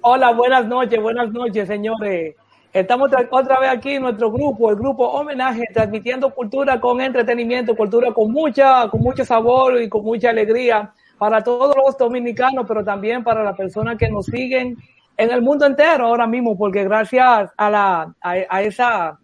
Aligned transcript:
Hola, 0.00 0.32
buenas 0.32 0.66
noches, 0.66 1.00
buenas 1.00 1.32
noches, 1.32 1.66
señores. 1.66 2.36
Estamos 2.72 3.10
otra 3.30 3.58
vez 3.58 3.70
aquí 3.70 3.92
en 3.92 4.02
nuestro 4.02 4.30
grupo, 4.30 4.70
el 4.70 4.76
grupo 4.76 5.04
Homenaje, 5.04 5.64
transmitiendo 5.72 6.34
cultura 6.34 6.78
con 6.78 7.00
entretenimiento, 7.00 7.74
cultura 7.74 8.12
con 8.12 8.30
mucha, 8.30 8.88
con 8.88 9.00
mucho 9.00 9.24
sabor 9.24 9.80
y 9.80 9.88
con 9.88 10.04
mucha 10.04 10.30
alegría 10.30 10.92
para 11.18 11.42
todos 11.42 11.74
los 11.74 11.96
dominicanos, 11.96 12.66
pero 12.68 12.84
también 12.84 13.24
para 13.24 13.42
las 13.42 13.56
personas 13.56 13.96
que 13.96 14.10
nos 14.10 14.26
siguen 14.26 14.76
en 15.16 15.30
el 15.30 15.40
mundo 15.40 15.64
entero 15.64 16.06
ahora 16.06 16.26
mismo, 16.26 16.56
porque 16.56 16.84
gracias 16.84 17.50
a 17.56 17.70
la, 17.70 18.14
a, 18.20 18.62
esa, 18.62 19.18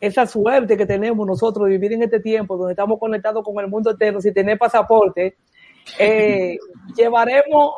esa 0.00 0.26
suerte 0.26 0.76
que 0.76 0.86
tenemos 0.86 1.24
nosotros 1.26 1.66
de 1.66 1.72
vivir 1.72 1.92
en 1.92 2.02
este 2.02 2.18
tiempo 2.18 2.56
donde 2.56 2.72
estamos 2.72 2.98
conectados 2.98 3.44
con 3.44 3.56
el 3.60 3.70
mundo 3.70 3.92
entero, 3.92 4.20
si 4.20 4.32
tener 4.32 4.58
pasaporte, 4.58 5.36
eh, 5.98 6.58
llevaremos 6.96 7.74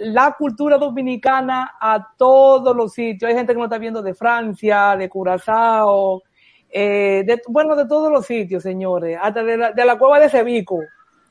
la 0.00 0.34
cultura 0.38 0.78
dominicana 0.78 1.76
a 1.78 2.14
todos 2.16 2.74
los 2.74 2.92
sitios. 2.92 3.28
Hay 3.28 3.36
gente 3.36 3.52
que 3.52 3.58
nos 3.58 3.66
está 3.66 3.78
viendo 3.78 4.00
de 4.02 4.14
Francia, 4.14 4.96
de 4.96 5.08
Curazao, 5.08 6.22
eh, 6.70 7.22
de, 7.26 7.42
bueno, 7.48 7.76
de 7.76 7.86
todos 7.86 8.10
los 8.10 8.24
sitios, 8.24 8.62
señores, 8.62 9.18
hasta 9.20 9.42
de 9.42 9.56
la, 9.56 9.72
de 9.72 9.84
la 9.84 9.98
cueva 9.98 10.18
de 10.18 10.30
Cebico, 10.30 10.78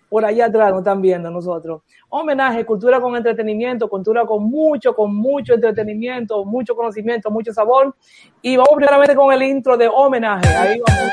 por 0.08 0.24
allá 0.24 0.46
atrás 0.46 0.70
nos 0.70 0.80
están 0.80 1.02
viendo 1.02 1.32
nosotros. 1.32 1.82
Homenaje, 2.10 2.66
cultura 2.66 3.00
con 3.02 3.16
entretenimiento, 3.16 3.88
cultura 3.90 4.26
con 4.26 4.44
mucho, 4.44 4.94
con 4.94 5.16
mucho 5.16 5.56
entretenimiento, 5.56 6.46
mucho 6.46 6.76
conocimiento, 6.76 7.32
mucho 7.32 7.54
sabor. 7.54 7.96
Y 8.42 8.56
vamos 8.56 8.74
primeramente 8.76 9.16
con 9.16 9.34
el 9.34 9.42
intro 9.44 9.78
de 9.78 9.88
homenaje. 9.88 10.48
Ahí 10.56 10.80
vamos. 10.88 11.12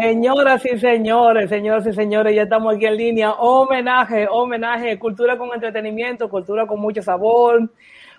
Señoras 0.00 0.64
y 0.64 0.78
señores, 0.78 1.50
señoras 1.50 1.86
y 1.86 1.92
señores, 1.92 2.34
ya 2.34 2.44
estamos 2.44 2.74
aquí 2.74 2.86
en 2.86 2.96
línea. 2.96 3.32
Homenaje, 3.32 4.26
homenaje, 4.30 4.98
cultura 4.98 5.36
con 5.36 5.52
entretenimiento, 5.52 6.30
cultura 6.30 6.66
con 6.66 6.80
mucho 6.80 7.02
sabor. 7.02 7.70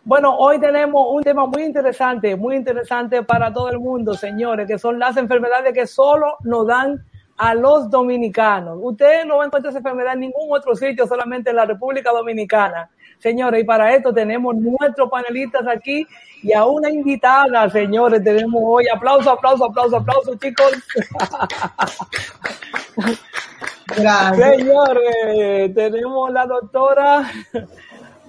Bueno, 0.03 0.37
hoy 0.37 0.59
tenemos 0.59 1.03
un 1.09 1.23
tema 1.23 1.47
muy 1.47 1.63
interesante, 1.63 2.35
muy 2.35 2.55
interesante 2.55 3.23
para 3.23 3.51
todo 3.51 3.71
el 3.71 3.79
mundo, 3.79 4.13
señores, 4.13 4.67
que 4.67 4.77
son 4.77 4.99
las 4.99 5.17
enfermedades 5.17 5.73
que 5.73 5.87
solo 5.87 6.37
nos 6.43 6.67
dan 6.67 7.03
a 7.37 7.55
los 7.55 7.89
dominicanos. 7.89 8.77
Ustedes 8.79 9.25
no 9.25 9.37
van 9.37 9.45
a 9.45 9.47
encontrar 9.47 9.71
esa 9.71 9.79
enfermedad 9.79 10.13
en 10.13 10.19
ningún 10.19 10.55
otro 10.55 10.75
sitio, 10.75 11.07
solamente 11.07 11.49
en 11.49 11.55
la 11.55 11.65
República 11.65 12.11
Dominicana. 12.11 12.91
Señores, 13.21 13.61
y 13.61 13.63
para 13.63 13.93
esto 13.93 14.11
tenemos 14.11 14.55
nuestros 14.55 15.09
panelistas 15.09 15.67
aquí 15.67 16.05
y 16.41 16.53
a 16.53 16.65
una 16.65 16.89
invitada, 16.89 17.69
señores, 17.69 18.23
tenemos 18.23 18.61
hoy. 18.65 18.85
Aplauso, 18.93 19.29
aplauso, 19.29 19.65
aplauso, 19.65 19.97
aplauso, 19.97 20.35
chicos. 20.35 20.71
Gracias. 23.95 24.57
Señores, 24.57 25.75
tenemos 25.75 26.31
la 26.31 26.45
doctora 26.47 27.31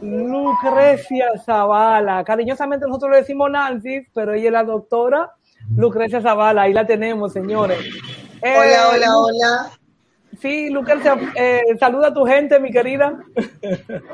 Lucrecia 0.02 1.28
Zavala. 1.44 2.22
Cariñosamente 2.24 2.86
nosotros 2.86 3.12
le 3.12 3.16
decimos 3.18 3.50
Nancy, 3.50 4.06
pero 4.12 4.34
ella 4.34 4.46
es 4.46 4.52
la 4.52 4.64
doctora 4.64 5.32
Lucrecia 5.74 6.20
Zavala. 6.20 6.62
Ahí 6.62 6.74
la 6.74 6.86
tenemos, 6.86 7.32
señores. 7.32 7.78
Hola, 8.42 8.88
hola, 8.90 9.06
eh, 9.06 9.10
hola. 9.10 9.70
Sí, 10.40 10.70
Lucrecia, 10.70 11.16
eh, 11.36 11.62
saluda 11.78 12.08
a 12.08 12.14
tu 12.14 12.24
gente, 12.24 12.58
mi 12.58 12.70
querida. 12.70 13.18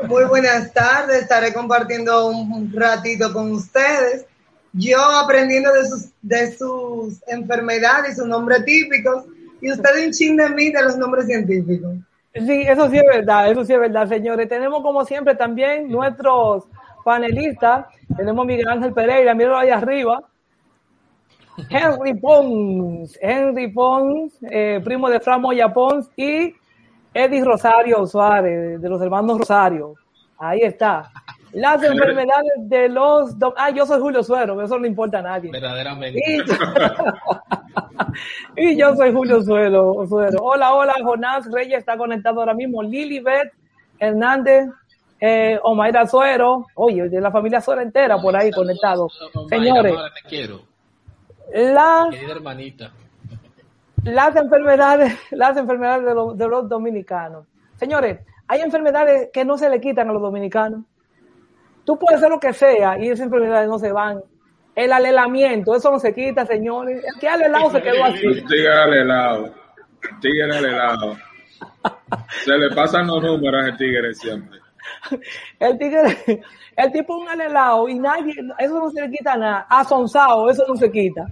Muy 0.08 0.24
buenas 0.24 0.72
tardes, 0.72 1.22
estaré 1.22 1.52
compartiendo 1.52 2.28
un 2.28 2.72
ratito 2.74 3.32
con 3.32 3.52
ustedes. 3.52 4.26
Yo 4.72 4.98
aprendiendo 4.98 5.72
de 5.72 5.86
sus, 5.86 6.10
de 6.20 6.52
sus 6.52 7.22
enfermedades 7.28 8.12
y 8.12 8.16
sus 8.16 8.26
nombres 8.26 8.64
típicos, 8.64 9.24
y 9.60 9.72
ustedes 9.72 10.06
un 10.06 10.12
ching 10.12 10.36
de 10.36 10.50
mí 10.50 10.70
de 10.70 10.82
los 10.82 10.96
nombres 10.98 11.26
científicos. 11.26 11.94
Sí, 12.34 12.62
eso 12.62 12.90
sí 12.90 12.98
es 12.98 13.06
verdad, 13.06 13.50
eso 13.50 13.64
sí 13.64 13.72
es 13.72 13.80
verdad, 13.80 14.08
señores. 14.08 14.48
Tenemos 14.48 14.82
como 14.82 15.04
siempre 15.04 15.34
también 15.34 15.88
nuestros 15.88 16.64
panelistas. 17.04 17.86
Tenemos 18.16 18.44
a 18.44 18.46
Miguel 18.46 18.68
Ángel 18.68 18.92
Pereira, 18.92 19.34
míralo 19.34 19.56
ahí 19.56 19.70
arriba 19.70 20.22
Henry 21.68 22.14
Pons, 22.14 23.18
Henry 23.20 23.68
Pons, 23.72 24.32
eh, 24.50 24.80
primo 24.84 25.08
de 25.08 25.20
Fran 25.20 25.40
Moya 25.40 25.72
Pons 25.72 26.08
y 26.16 26.54
Eddie 27.12 27.44
Rosario 27.44 28.06
Suárez, 28.06 28.80
de 28.80 28.88
los 28.88 29.00
hermanos 29.02 29.38
Rosario. 29.38 29.94
Ahí 30.38 30.60
está. 30.60 31.10
Las 31.52 31.82
enfermedades 31.82 32.52
de 32.58 32.88
los... 32.88 33.34
Ah, 33.56 33.70
yo 33.70 33.86
soy 33.86 34.00
Julio 34.00 34.22
Suero, 34.22 34.60
eso 34.62 34.78
no 34.78 34.86
importa 34.86 35.18
a 35.18 35.22
nadie. 35.22 35.50
Verdaderamente. 35.50 36.20
Y, 38.56 38.76
yo 38.76 38.96
soy 38.96 39.12
Julio 39.12 39.42
Suero, 39.42 40.04
Suero. 40.08 40.38
Hola, 40.42 40.74
hola, 40.74 40.94
Jonás 41.04 41.48
Reyes 41.52 41.78
está 41.78 41.96
conectado 41.96 42.40
ahora 42.40 42.54
mismo. 42.54 42.82
Lilibet 42.82 43.52
Hernández, 43.98 44.68
eh, 45.20 45.58
Omaira 45.62 46.06
Suero. 46.06 46.66
Oye, 46.74 47.08
de 47.08 47.20
la 47.20 47.30
familia 47.30 47.60
Suero 47.60 47.80
entera 47.80 48.18
por 48.18 48.34
ahí 48.34 48.50
conectado. 48.50 49.08
Señores. 49.48 49.94
te 50.14 50.28
quiero 50.28 50.67
las, 51.52 52.14
hermanita. 52.14 52.92
las 54.04 54.36
enfermedades, 54.36 55.18
las 55.30 55.56
enfermedades 55.56 56.04
de 56.04 56.14
los, 56.14 56.36
de 56.36 56.48
los 56.48 56.68
dominicanos. 56.68 57.46
Señores, 57.76 58.20
hay 58.46 58.60
enfermedades 58.60 59.30
que 59.32 59.44
no 59.44 59.56
se 59.58 59.68
le 59.68 59.80
quitan 59.80 60.08
a 60.08 60.12
los 60.12 60.22
dominicanos. 60.22 60.84
Tú 61.84 61.98
puedes 61.98 62.18
hacer 62.18 62.30
lo 62.30 62.40
que 62.40 62.52
sea 62.52 62.98
y 62.98 63.08
esas 63.08 63.26
enfermedades 63.26 63.68
no 63.68 63.78
se 63.78 63.92
van. 63.92 64.20
El 64.74 64.92
alelamiento, 64.92 65.74
eso 65.74 65.90
no 65.90 65.98
se 65.98 66.14
quita, 66.14 66.46
señores. 66.46 67.02
El 67.04 67.20
que 67.20 67.28
alelado 67.28 67.70
se 67.70 67.82
quedó 67.82 68.04
así. 68.04 68.26
El 68.26 68.46
tigre 68.46 68.72
alelado. 68.72 69.46
El 69.46 70.20
tigre 70.20 70.56
alelado. 70.56 71.16
Se 72.44 72.56
le 72.56 72.70
pasan 72.74 73.06
los 73.06 73.22
números 73.22 73.64
al 73.64 73.76
tigre 73.76 74.14
siempre. 74.14 74.60
El 75.58 75.78
tigre, 75.78 76.42
el 76.78 76.92
tipo 76.92 77.16
un 77.16 77.28
alelado 77.28 77.88
y 77.88 77.98
nadie, 77.98 78.32
eso 78.58 78.78
no 78.78 78.88
se 78.90 79.00
le 79.00 79.10
quita 79.10 79.36
nada. 79.36 79.66
Asonsado, 79.68 80.48
eso 80.48 80.64
no 80.68 80.76
se 80.76 80.90
quita. 80.92 81.26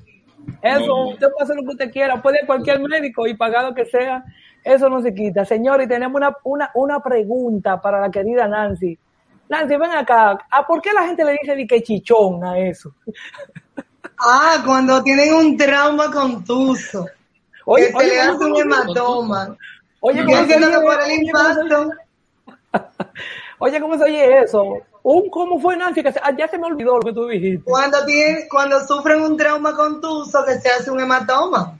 Eso, 0.60 1.08
usted 1.08 1.28
puede 1.30 1.44
hacer 1.44 1.56
lo 1.56 1.62
que 1.62 1.68
usted 1.68 1.92
quiera, 1.92 2.20
puede 2.20 2.40
ir 2.40 2.46
cualquier 2.46 2.80
médico 2.80 3.28
y 3.28 3.34
pagar 3.34 3.64
lo 3.64 3.74
que 3.74 3.84
sea, 3.84 4.24
eso 4.64 4.88
no 4.88 5.00
se 5.00 5.14
quita. 5.14 5.44
Señores, 5.44 5.88
tenemos 5.88 6.16
una, 6.16 6.36
una, 6.42 6.70
una 6.74 7.00
pregunta 7.00 7.80
para 7.80 8.00
la 8.00 8.10
querida 8.10 8.48
Nancy. 8.48 8.98
Nancy, 9.48 9.76
ven 9.76 9.92
acá, 9.92 10.36
¿a 10.50 10.66
por 10.66 10.82
qué 10.82 10.92
la 10.92 11.06
gente 11.06 11.24
le 11.24 11.36
dice 11.40 11.54
de 11.54 11.66
que 11.66 11.82
chichón 11.82 12.44
a 12.44 12.58
eso? 12.58 12.92
Ah, 14.18 14.62
cuando 14.64 15.02
tienen 15.02 15.34
un 15.34 15.58
trauma 15.58 16.10
contuso. 16.10 17.06
Oye, 17.66 17.92
que 17.92 17.98
se 17.98 18.06
le 18.06 18.20
hace 18.20 18.44
un 18.46 18.56
hematoma. 18.56 19.54
Oye, 20.00 20.24
¿cómo 20.24 20.46
se 20.46 20.56
oye? 20.56 21.32
Oye, 23.58 23.80
¿cómo 23.80 23.98
se 23.98 24.04
oye 24.04 24.42
eso? 24.42 24.82
Un, 25.08 25.30
¿Cómo 25.30 25.60
fue, 25.60 25.76
Nancy? 25.76 26.02
Que 26.02 26.12
ya 26.36 26.48
se 26.48 26.58
me 26.58 26.66
olvidó 26.66 26.96
lo 26.96 27.02
que 27.02 27.12
tú 27.12 27.28
dijiste. 27.28 27.62
Cuando, 27.64 28.04
tiene, 28.04 28.48
cuando 28.50 28.80
sufren 28.80 29.20
un 29.20 29.36
trauma 29.36 29.72
contuso, 29.72 30.44
que 30.44 30.54
se 30.54 30.68
hace 30.68 30.90
un 30.90 30.98
hematoma. 30.98 31.78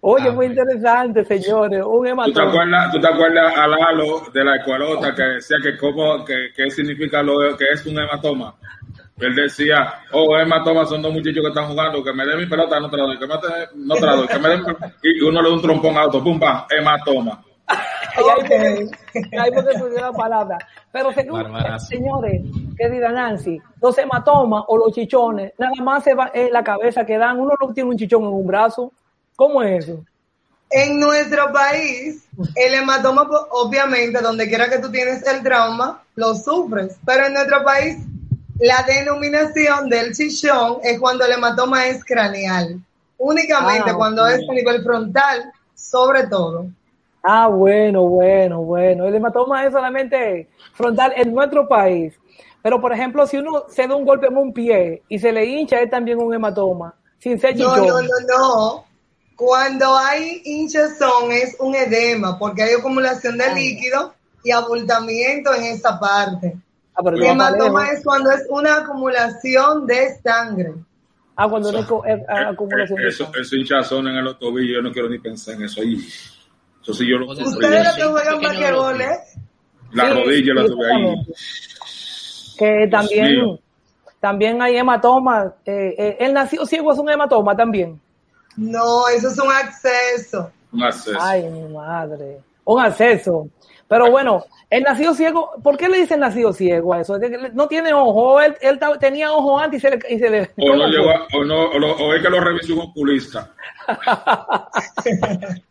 Oye, 0.00 0.28
ah, 0.28 0.32
muy 0.32 0.46
interesante, 0.46 1.24
señores, 1.24 1.84
un 1.86 2.04
hematoma. 2.04 2.26
¿Tú 2.26 2.32
te 2.32 2.42
acuerdas, 2.42 2.92
¿tú 2.92 3.00
te 3.00 3.06
acuerdas 3.06 3.56
a 3.56 3.68
Lalo 3.68 4.22
de 4.32 4.44
la 4.44 4.56
escuelota 4.56 5.14
que 5.14 5.22
decía 5.22 5.56
que 5.62 5.78
cómo, 5.78 6.24
que, 6.24 6.48
que 6.52 6.68
significa 6.68 7.22
lo 7.22 7.56
que 7.56 7.64
es 7.72 7.86
un 7.86 7.96
hematoma? 7.96 8.56
Él 9.20 9.36
decía, 9.36 10.00
oh, 10.10 10.36
hematoma 10.36 10.84
son 10.84 11.00
dos 11.00 11.12
muchachos 11.12 11.42
que 11.42 11.48
están 11.50 11.68
jugando, 11.68 12.02
que 12.02 12.12
me 12.12 12.26
den 12.26 12.38
mi 12.38 12.46
pelota, 12.46 12.80
no 12.80 12.90
te 12.90 12.96
la 12.96 13.04
doy, 13.04 13.18
que 13.20 13.26
me, 13.28 13.34
no 13.86 13.94
te 13.94 14.04
la 14.04 14.16
doy, 14.16 14.26
que 14.26 14.38
me 14.40 14.48
den, 14.48 14.64
y 15.00 15.20
uno 15.20 15.40
le 15.40 15.48
da 15.48 15.54
un 15.54 15.62
trompón 15.62 15.96
alto, 15.96 16.24
pum, 16.24 16.40
pam, 16.40 16.64
hematoma. 16.68 17.40
Ahí 18.16 19.50
porque, 19.52 19.70
la 20.00 20.12
palabra. 20.12 20.58
Pero 20.92 21.12
según, 21.12 21.44
señores, 21.88 22.42
querida 22.76 23.10
Nancy, 23.10 23.60
los 23.80 23.98
hematomas 23.98 24.64
o 24.68 24.78
los 24.78 24.92
chichones, 24.92 25.52
nada 25.58 25.72
más 25.82 26.04
se 26.04 26.14
va 26.14 26.30
en 26.32 26.52
la 26.52 26.62
cabeza 26.62 27.04
que 27.04 27.18
dan, 27.18 27.38
uno 27.38 27.54
no 27.60 27.72
tiene 27.72 27.90
un 27.90 27.98
chichón 27.98 28.22
en 28.22 28.28
un 28.28 28.46
brazo. 28.46 28.92
¿Cómo 29.36 29.62
es 29.62 29.84
eso? 29.84 30.04
En 30.70 30.98
nuestro 30.98 31.52
país, 31.52 32.24
el 32.54 32.74
hematoma, 32.74 33.28
pues, 33.28 33.40
obviamente, 33.50 34.20
donde 34.20 34.48
quiera 34.48 34.68
que 34.68 34.78
tú 34.78 34.90
tienes 34.90 35.26
el 35.26 35.42
trauma, 35.42 36.02
lo 36.14 36.34
sufres. 36.34 36.96
Pero 37.04 37.26
en 37.26 37.34
nuestro 37.34 37.62
país, 37.64 37.98
la 38.60 38.82
denominación 38.82 39.88
del 39.88 40.14
chichón 40.14 40.78
es 40.82 40.98
cuando 40.98 41.24
el 41.24 41.32
hematoma 41.32 41.86
es 41.86 42.04
craneal. 42.04 42.80
Únicamente 43.18 43.90
ah, 43.90 43.94
cuando 43.94 44.26
es 44.26 44.40
a 44.48 44.52
nivel 44.52 44.82
frontal, 44.82 45.52
sobre 45.74 46.26
todo. 46.26 46.66
Ah, 47.26 47.48
bueno, 47.48 48.02
bueno, 48.02 48.60
bueno. 48.60 49.06
El 49.06 49.14
hematoma 49.14 49.64
es 49.64 49.72
solamente 49.72 50.50
frontal 50.74 51.14
en 51.16 51.32
nuestro 51.32 51.66
país. 51.66 52.12
Pero, 52.62 52.82
por 52.82 52.92
ejemplo, 52.92 53.26
si 53.26 53.38
uno 53.38 53.64
se 53.68 53.86
da 53.88 53.96
un 53.96 54.04
golpe 54.04 54.26
en 54.26 54.36
un 54.36 54.52
pie 54.52 55.02
y 55.08 55.18
se 55.18 55.32
le 55.32 55.46
hincha, 55.46 55.80
es 55.80 55.90
también 55.90 56.18
un 56.18 56.34
hematoma. 56.34 56.94
Sin 57.18 57.40
ser 57.40 57.56
no, 57.56 57.76
no, 57.78 58.02
no, 58.02 58.20
no. 58.28 58.84
Cuando 59.36 59.96
hay 59.96 60.42
hinchazón 60.44 61.32
es 61.32 61.56
un 61.58 61.74
edema, 61.74 62.38
porque 62.38 62.62
hay 62.62 62.74
acumulación 62.74 63.38
de 63.38 63.54
líquido 63.54 64.12
y 64.44 64.50
abultamiento 64.50 65.54
en 65.54 65.64
esa 65.64 65.98
parte. 65.98 66.54
Ah, 66.94 67.00
pero 67.02 67.16
El 67.16 67.24
hematoma 67.24 67.88
es 67.88 68.04
cuando 68.04 68.30
es 68.32 68.46
una 68.50 68.76
acumulación 68.76 69.86
de 69.86 70.14
sangre. 70.22 70.74
Ah, 71.36 71.48
cuando 71.48 71.72
no 71.72 71.78
es 71.78 72.20
ah, 72.28 72.50
acumulación 72.50 73.00
de 73.00 73.08
Eso, 73.08 73.24
sangre. 73.24 73.40
eso 73.40 73.56
hinchazón 73.56 74.08
en 74.08 74.22
los 74.22 74.38
tobillos, 74.38 74.76
yo 74.76 74.82
no 74.82 74.92
quiero 74.92 75.08
ni 75.08 75.18
pensar 75.18 75.54
en 75.54 75.62
eso 75.62 75.80
ahí. 75.80 75.96
Sí 76.92 77.06
yo 77.08 77.16
lo 77.18 77.28
Ustedes 77.30 77.94
que 77.94 78.02
juegan 78.02 78.40
basquetboles, 78.40 79.18
La 79.92 80.08
Sí, 80.08 80.12
rodilla 80.14 80.54
la 80.54 80.66
tuve 80.66 80.92
ahí. 80.92 81.14
Que 82.58 82.88
también, 82.90 83.58
también 84.20 84.60
hay 84.62 84.76
hematomas. 84.76 85.52
Eh, 85.64 85.94
eh, 85.96 86.16
el 86.20 86.32
nacido 86.34 86.66
ciego 86.66 86.92
es 86.92 86.98
un 86.98 87.08
hematoma 87.10 87.56
también. 87.56 88.00
no, 88.56 89.08
eso 89.08 89.28
es 89.28 89.38
un 89.38 89.50
acceso. 89.50 90.50
Un 90.72 90.82
acceso. 90.82 91.16
Ay, 91.20 91.44
mi 91.44 91.72
madre. 91.72 92.38
Un 92.64 92.80
acceso. 92.82 93.48
Pero 93.86 94.10
bueno, 94.10 94.44
el 94.70 94.82
nacido 94.82 95.14
ciego, 95.14 95.50
¿por 95.62 95.76
qué 95.76 95.88
le 95.88 95.98
dicen 95.98 96.18
nacido 96.20 96.52
ciego 96.52 96.94
a 96.94 97.00
eso? 97.02 97.18
No 97.52 97.68
tiene 97.68 97.92
ojo, 97.92 98.40
él, 98.40 98.56
él 98.62 98.80
tenía 98.98 99.30
ojo 99.30 99.58
antes 99.58 99.78
y 99.78 99.80
se 99.82 99.90
le... 99.90 99.98
Y 100.08 100.18
se 100.18 100.30
le 100.30 100.40
O, 100.56 100.66
no 100.68 100.72
¿cómo 100.72 100.86
llegó 100.88 101.10
a- 101.10 101.26
o, 101.34 101.44
no, 101.44 101.64
o, 101.70 101.78
lo- 101.78 101.92
o 101.96 102.14
es 102.14 102.22
que 102.22 102.30
lo 102.30 102.40
revisó 102.40 102.74
un 102.74 102.80
oculista. 102.80 103.52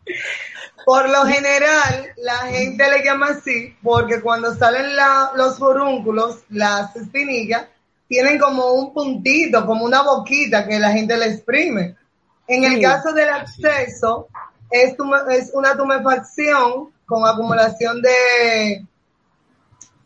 Por 0.86 1.10
lo 1.10 1.26
general, 1.26 2.12
la 2.18 2.38
gente 2.48 2.90
le 2.90 3.04
llama 3.04 3.28
así 3.28 3.76
porque 3.82 4.22
cuando 4.22 4.54
salen 4.56 4.96
la- 4.96 5.32
los 5.36 5.58
forúnculos, 5.58 6.40
las 6.50 6.96
espinillas, 6.96 7.66
tienen 8.08 8.38
como 8.38 8.74
un 8.74 8.94
puntito, 8.94 9.66
como 9.66 9.86
una 9.86 10.02
boquita 10.04 10.68
que 10.68 10.80
la 10.80 10.92
gente 10.92 11.18
le 11.18 11.28
exprime. 11.28 11.96
En 12.48 12.64
el 12.66 12.76
Sí. 12.76 12.82
caso 12.82 13.14
del 13.14 13.30
acceso, 13.30 14.28
es, 14.70 14.96
tume- 14.98 15.24
es 15.32 15.52
una 15.54 15.76
tumefacción 15.78 16.92
con 17.06 17.26
acumulación 17.26 18.02
de, 18.02 18.86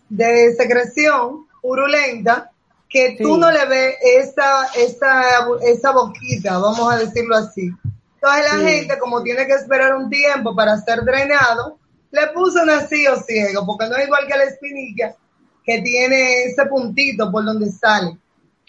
de 0.10 0.56
secreción 0.56 1.48
purulenta 1.62 2.52
que 2.90 3.18
tú 3.22 3.38
no 3.38 3.52
le 3.52 3.66
ves 3.66 3.96
esa, 4.02 4.66
esa, 4.76 5.24
esa 5.64 5.92
boquita, 5.92 6.58
vamos 6.58 6.92
a 6.94 6.98
decirlo 6.98 7.36
así. 7.36 7.70
Entonces 8.22 8.52
la 8.52 8.60
Sí. 8.60 8.66
gente, 8.76 9.00
como 9.00 9.22
tiene 9.24 9.46
que 9.46 9.54
esperar 9.54 9.96
un 9.96 10.10
tiempo 10.10 10.56
para 10.56 10.76
ser 10.78 11.02
drenado, 11.04 11.78
le 12.12 12.28
puso 12.34 12.66
nacido 12.66 13.16
ciego, 13.18 13.66
porque 13.66 13.88
no 13.88 13.96
es 13.96 14.06
igual 14.06 14.26
que 14.28 14.38
la 14.38 14.44
espinilla, 14.46 15.14
que 15.64 15.82
tiene 15.82 16.44
ese 16.46 16.66
puntito 16.66 17.32
por 17.32 17.46
donde 17.46 17.70
sale. 17.70 18.18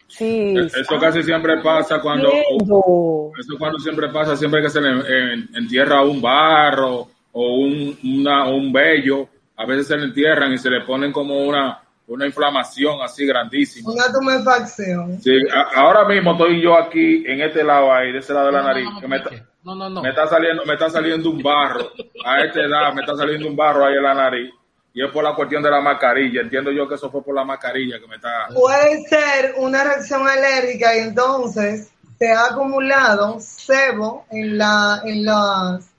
Sí. 0.09 0.55
Eso 0.57 0.99
casi 1.01 1.23
siempre 1.23 1.61
pasa 1.63 2.01
cuando... 2.01 2.31
Eso 2.31 3.57
cuando 3.59 3.79
siempre 3.79 4.09
pasa, 4.09 4.37
siempre 4.37 4.63
que 4.63 4.71
se 4.71 4.81
le 4.81 4.91
en- 4.91 5.49
entierra 5.55 6.03
un 6.03 6.21
barro 6.21 7.09
o 7.33 7.57
un, 7.59 7.99
una, 8.05 8.49
un 8.49 8.73
vello, 8.73 9.29
a 9.57 9.67
veces 9.67 9.87
se 9.89 9.97
le 9.97 10.05
entierran 10.07 10.53
y 10.53 10.59
se 10.59 10.71
le 10.71 10.81
ponen 10.83 11.13
como 11.13 11.39
una, 11.47 11.81
una 12.09 12.27
inflamación 12.27 13.01
así 13.03 13.27
grandísima. 13.27 13.93
Una 13.93 14.11
tumefacción. 14.13 15.21
Sí, 15.21 15.31
a- 15.53 15.81
ahora 15.81 16.05
mismo 16.07 16.33
estoy 16.33 16.61
yo 16.63 16.77
aquí 16.77 17.23
en 17.27 17.41
este 17.43 17.63
lado 17.63 17.93
ahí, 17.93 18.13
de 18.13 18.19
ese 18.19 18.33
lado 18.33 18.47
de 18.47 18.53
la 18.53 18.63
No, 18.63 18.69
nariz, 18.69 18.85
no, 18.85 18.93
no, 18.93 19.01
que 19.01 19.09
me, 19.09 19.17
está- 19.19 19.31
pique. 19.31 19.43
no, 19.65 19.75
no, 19.75 19.91
no. 19.91 20.03
me 20.03 20.09
está 20.09 20.27
saliendo, 20.27 20.65
me 20.65 20.73
está 20.75 20.91
saliendo 20.91 21.31
un 21.31 21.43
barro, 21.43 21.91
a 22.25 22.41
esta 22.41 22.61
edad 22.61 22.93
me 22.95 23.03
está 23.03 23.15
saliendo 23.17 23.47
un 23.47 23.55
barro 23.57 23.85
ahí 23.87 23.95
en 23.97 24.03
la 24.03 24.15
nariz, 24.15 24.51
y 24.95 25.05
es 25.05 25.11
por 25.13 25.23
la 25.23 25.35
cuestión 25.35 25.63
de 25.63 25.71
la 25.71 25.81
mascarilla, 25.83 26.41
entiendo 26.41 26.71
yo 26.73 26.89
que 26.89 26.95
eso 26.95 27.11
fue 27.11 27.23
por 27.23 27.35
la 27.35 27.45
mascarilla 27.45 28.01
que 28.01 28.07
me 28.09 28.17
está... 28.17 28.49
Puede 28.55 29.03
ser 29.07 29.55
una 29.59 29.85
reacción 29.85 30.27
alérgica 30.27 30.97
y 30.97 31.01
entonces 31.01 31.93
se 32.19 32.33
ha 32.33 32.47
acumulado 32.47 33.39
sebo 33.39 34.25
en, 34.31 34.57
la, 34.59 35.03
en, 35.05 35.25
las, 35.27 35.91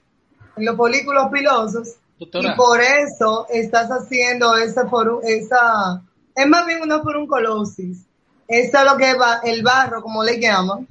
en 0.56 0.64
los 0.66 0.76
folículos 0.76 1.28
pilosos 1.32 1.94
Doctora, 2.20 2.52
y 2.52 2.56
por 2.56 2.80
eso 2.80 3.46
estás 3.48 3.88
haciendo 3.90 4.54
esa, 4.56 4.84
foru- 4.84 5.20
esa 5.24 6.02
es 6.36 6.46
más 6.46 6.66
bien 6.66 6.82
una 6.82 7.00
furunculosis. 7.00 8.06
Eso 8.46 8.78
es 8.78 8.84
lo 8.84 8.96
que 8.96 9.14
va, 9.14 9.40
el 9.42 9.62
barro, 9.62 10.02
como 10.02 10.22
le 10.22 10.38
llaman. 10.38 10.86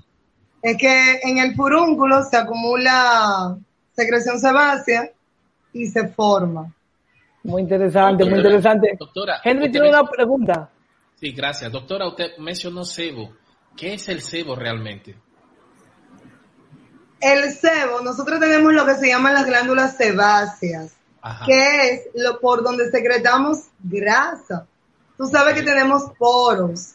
Es 0.62 0.76
que 0.78 1.20
en 1.24 1.38
el 1.38 1.56
furúnculo 1.56 2.24
se 2.24 2.36
acumula 2.36 3.56
secreción 3.96 4.40
sebácea 4.40 5.10
y 5.72 5.86
se 5.88 6.08
forma. 6.10 6.74
Muy 7.44 7.62
interesante, 7.62 8.26
muy 8.26 8.40
interesante. 8.40 8.96
doctora, 9.00 9.40
Henry 9.44 9.72
tiene 9.72 9.90
una 9.90 10.04
pregunta. 10.04 10.70
Sí, 11.16 11.32
gracias. 11.32 11.72
Doctora, 11.72 12.08
usted 12.08 12.38
mencionó 12.40 12.84
sebo. 12.84 13.34
¿Qué 13.78 13.94
es 13.94 14.10
el 14.10 14.22
sebo 14.22 14.56
realmente? 14.56 15.16
El 17.22 17.52
sebo, 17.52 18.02
nosotros 18.02 18.40
tenemos 18.40 18.74
lo 18.74 18.86
que 18.86 18.96
se 18.96 19.08
llaman 19.10 19.34
las 19.34 19.46
glándulas 19.46 19.98
sebáceas, 19.98 20.96
Ajá. 21.22 21.46
que 21.46 21.90
es 21.92 22.02
lo 22.16 22.40
por 22.40 22.64
donde 22.64 22.90
secretamos 22.92 23.66
grasa. 23.84 24.66
Tú 25.18 25.28
sabes 25.28 25.54
que 25.54 25.64
tenemos 25.64 26.12
poros, 26.18 26.94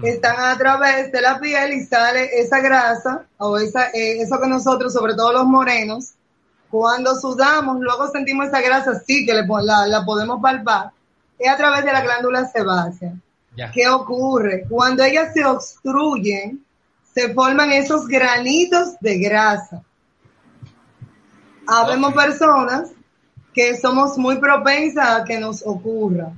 que 0.00 0.10
están 0.10 0.38
a 0.38 0.56
través 0.56 1.10
de 1.10 1.20
la 1.20 1.38
piel 1.40 1.72
y 1.72 1.84
sale 1.84 2.38
esa 2.40 2.60
grasa 2.60 3.26
o 3.38 3.58
esa, 3.58 3.88
eh, 3.90 4.20
eso 4.20 4.40
que 4.40 4.46
nosotros, 4.48 4.92
sobre 4.92 5.14
todo 5.14 5.32
los 5.32 5.44
morenos, 5.44 6.12
cuando 6.70 7.14
sudamos, 7.14 7.78
luego 7.80 8.08
sentimos 8.10 8.46
esa 8.48 8.60
grasa, 8.60 9.00
sí 9.06 9.24
que 9.26 9.34
le 9.34 9.44
la, 9.62 9.86
la 9.86 10.04
podemos 10.04 10.40
palpar, 10.40 10.90
es 11.38 11.48
a 11.48 11.56
través 11.56 11.84
de 11.84 11.92
la 11.92 12.02
glándula 12.02 12.46
sebácea. 12.46 13.12
Ya. 13.56 13.70
¿Qué 13.70 13.88
ocurre? 13.88 14.64
Cuando 14.68 15.04
ellas 15.04 15.32
se 15.32 15.44
obstruyen, 15.44 16.64
se 17.14 17.32
forman 17.32 17.70
esos 17.70 18.08
granitos 18.08 18.98
de 19.00 19.18
grasa. 19.18 19.82
Habemos 21.66 22.10
Ok. 22.10 22.16
personas 22.16 22.90
que 23.54 23.76
somos 23.76 24.18
muy 24.18 24.36
propensas 24.38 25.20
a 25.20 25.24
que 25.24 25.38
nos 25.38 25.62
ocurra. 25.66 26.32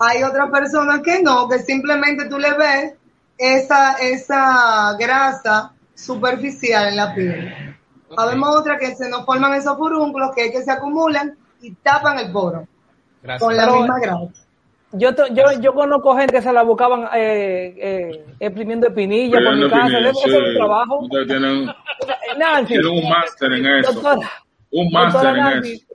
Hay 0.00 0.22
otras 0.22 0.50
personas 0.50 1.00
que 1.00 1.22
no, 1.22 1.48
que 1.48 1.60
simplemente 1.60 2.28
tú 2.28 2.38
le 2.38 2.52
ves 2.54 2.94
esa, 3.38 3.92
esa 3.94 4.94
grasa 4.98 5.72
superficial 5.94 6.88
en 6.88 6.96
la 6.96 7.14
piel. 7.14 7.76
Ok. 8.10 8.18
Habemos 8.18 8.56
otras 8.56 8.78
que 8.78 8.94
se 8.94 9.08
nos 9.08 9.24
forman 9.24 9.54
esos 9.54 9.76
furúnculos 9.76 10.30
que 10.34 10.46
es 10.46 10.52
que 10.52 10.62
se 10.62 10.70
acumulan 10.72 11.36
y 11.62 11.72
tapan 11.74 12.18
el 12.18 12.30
poro 12.32 12.66
Gracias. 13.22 13.42
con 13.42 13.56
la 13.56 13.64
Pero- 13.64 13.78
misma 13.80 13.98
grasa. 14.00 14.44
Yo, 14.92 15.10
yo, 15.34 15.44
yo 15.60 15.74
conozco 15.74 16.16
gente 16.16 16.32
que 16.32 16.40
se 16.40 16.50
la 16.50 16.62
buscaban 16.62 17.10
eh, 17.14 17.74
eh, 17.76 18.24
exprimiendo 18.40 18.86
espinilla 18.88 19.38
por 19.44 19.54
mi 19.54 19.68
casa. 19.68 19.98
Eso 19.98 20.08
es 20.08 20.32
un 20.34 20.44
sí. 20.46 20.54
trabajo. 20.56 20.98
Ustedes 21.00 21.26
tienen, 21.26 21.66
Nancy, 22.38 22.66
tienen 22.68 22.86
un 23.04 23.08
máster 23.10 23.52
en 23.52 23.66
eso. 23.66 23.92
doctora, 23.92 24.30
Un 24.70 24.90
máster 24.90 25.26
en 25.26 25.36
Nancy, 25.36 25.72
eso. 25.74 25.87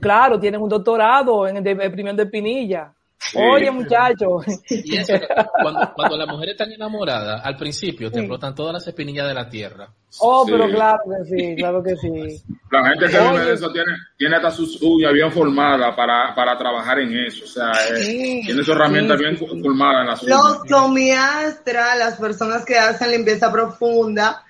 Claro, 0.00 0.38
tienen 0.40 0.60
un 0.60 0.68
doctorado 0.68 1.46
en 1.46 1.62
de- 1.62 1.70
exprimiendo 1.72 2.22
espinilla. 2.22 2.92
Sí. 3.22 3.38
Oye, 3.38 3.70
muchachos. 3.70 4.46
Y 4.70 4.96
eso, 4.96 5.12
cuando, 5.60 5.92
cuando 5.94 6.16
las 6.16 6.26
mujeres 6.26 6.52
están 6.52 6.72
enamoradas, 6.72 7.42
al 7.44 7.54
principio 7.54 8.10
te 8.10 8.20
Sí. 8.20 8.26
brotan 8.26 8.54
todas 8.54 8.72
las 8.72 8.86
espinillas 8.86 9.28
de 9.28 9.34
la 9.34 9.46
tierra. 9.46 9.88
Oh, 10.20 10.46
Sí. 10.46 10.52
pero 10.52 10.70
claro 10.70 10.98
que 11.06 11.24
sí, 11.36 11.54
claro 11.56 11.82
que 11.82 11.96
sí. 11.96 12.42
La 12.70 12.88
gente 12.88 13.06
que 13.06 13.18
vive 13.18 13.28
Oye. 13.28 13.44
de 13.44 13.52
eso 13.52 13.70
tiene, 13.72 13.92
tiene 14.16 14.36
hasta 14.36 14.50
sus 14.50 14.80
uñas 14.80 15.12
bien 15.12 15.30
formadas 15.30 15.94
para, 15.94 16.34
para 16.34 16.56
trabajar 16.56 16.98
en 17.00 17.12
eso. 17.26 17.44
O 17.44 17.48
sea, 17.48 17.70
eh, 17.90 17.96
Sí, 18.02 18.42
tiene 18.46 18.62
su 18.64 18.72
herramienta 18.72 19.14
sí, 19.18 19.22
bien 19.24 19.36
formadas 19.36 20.00
en 20.00 20.06
las 20.06 20.22
uñas. 20.22 20.38
Los 20.38 20.64
tomiastras, 20.64 21.98
las 21.98 22.16
personas 22.18 22.64
que 22.64 22.78
hacen 22.78 23.10
limpieza 23.10 23.52
profunda, 23.52 24.44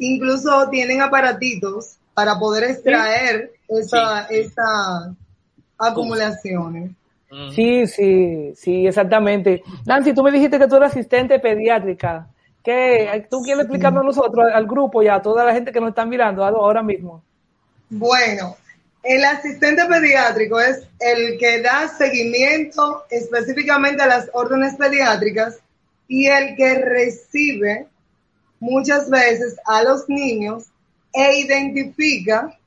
incluso 0.00 0.68
tienen 0.68 1.00
aparatitos 1.00 1.96
para 2.12 2.38
poder 2.38 2.64
extraer 2.70 3.52
esa, 3.70 4.26
esas 4.26 5.12
acumulaciones. 5.78 6.92
Sí, 7.54 7.86
sí, 7.86 8.52
sí, 8.56 8.86
exactamente. 8.86 9.62
Nancy, 9.86 10.12
tú 10.12 10.22
me 10.22 10.32
dijiste 10.32 10.58
que 10.58 10.66
tú 10.66 10.76
eres 10.76 10.90
asistente 10.90 11.38
pediátrica. 11.38 12.28
¿Qué? 12.62 13.26
¿Tú 13.30 13.40
quieres 13.42 13.62
explicarnos 13.62 14.02
a 14.02 14.06
nosotros, 14.06 14.46
al 14.52 14.66
grupo 14.66 15.02
y 15.02 15.08
a 15.08 15.22
toda 15.22 15.44
la 15.44 15.54
gente 15.54 15.72
que 15.72 15.80
nos 15.80 15.90
está 15.90 16.04
mirando 16.04 16.44
ahora 16.44 16.82
mismo? 16.82 17.22
Bueno, 17.88 18.56
el 19.02 19.24
asistente 19.24 19.84
pediátrico 19.86 20.60
es 20.60 20.86
el 20.98 21.38
que 21.38 21.62
da 21.62 21.88
seguimiento 21.88 23.04
específicamente 23.08 24.02
a 24.02 24.06
las 24.06 24.28
órdenes 24.32 24.74
pediátricas 24.74 25.58
y 26.06 26.26
el 26.26 26.54
que 26.56 26.74
recibe 26.74 27.86
muchas 28.58 29.08
veces 29.08 29.56
a 29.64 29.82
los 29.82 30.08
niños 30.08 30.66
e 31.12 31.40
identifica 31.40 32.58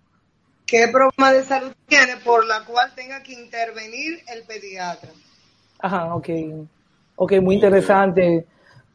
qué 0.65 0.87
problema 0.87 1.31
de 1.33 1.43
salud 1.43 1.71
tiene 1.87 2.17
por 2.17 2.45
la 2.45 2.63
cual 2.65 2.91
tenga 2.95 3.21
que 3.23 3.33
intervenir 3.33 4.19
el 4.27 4.43
pediatra. 4.43 5.09
Ajá, 5.79 6.15
ok. 6.15 6.29
Ok, 7.15 7.33
muy 7.41 7.55
interesante. 7.55 8.45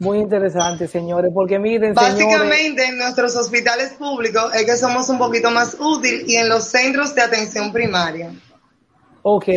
Muy 0.01 0.19
interesante, 0.19 0.87
señores, 0.87 1.33
porque 1.35 1.59
miren, 1.59 1.93
señores. 1.97 2.15
Básicamente 2.15 2.85
en 2.85 2.99
nuestros 2.99 3.35
hospitales 3.35 3.95
públicos 3.95 4.55
es 4.55 4.65
que 4.65 4.77
somos 4.77 5.09
un 5.09 5.19
poquito 5.19 5.51
más 5.51 5.77
útil 5.81 6.23
y 6.25 6.37
en 6.37 6.49
los 6.49 6.65
centros 6.65 7.15
de 7.17 7.23
atención 7.23 7.73
primaria. 7.73 8.31
Ok. 9.23 9.49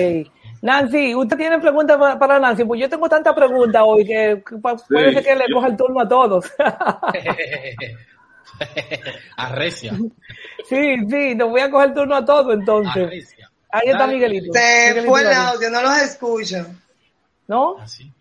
Nancy, 0.63 1.13
¿usted 1.13 1.37
tiene 1.37 1.59
preguntas 1.59 1.95
pa- 1.97 2.17
para 2.17 2.39
Nancy? 2.39 2.63
Pues 2.65 2.81
yo 2.81 2.89
tengo 2.89 3.07
tanta 3.07 3.35
pregunta 3.35 3.83
hoy 3.83 4.03
que 4.03 4.43
puede 4.61 5.13
ser 5.13 5.23
que 5.23 5.35
le 5.35 5.45
yo- 5.47 5.55
coja 5.55 5.67
el 5.67 5.77
turno 5.77 6.01
a 6.01 6.07
todos. 6.07 6.45
Arrecia. 9.37 9.91
sí, 10.69 10.95
sí, 11.09 11.35
nos 11.35 11.49
voy 11.49 11.61
a 11.61 11.71
coger 11.71 11.93
turno 11.93 12.15
a 12.15 12.25
todos 12.25 12.53
entonces. 12.53 13.03
Arrecia. 13.07 13.49
Ahí 13.69 13.89
está. 13.89 14.07
Miguelito. 14.07 14.53
Se 14.53 14.87
Miguelito 14.89 15.09
fue 15.09 15.21
el 15.21 15.33
audio, 15.33 15.69
no 15.69 15.81
los 15.81 15.97
escucho. 16.01 16.65
¿No? 17.47 17.77
Así. 17.79 18.11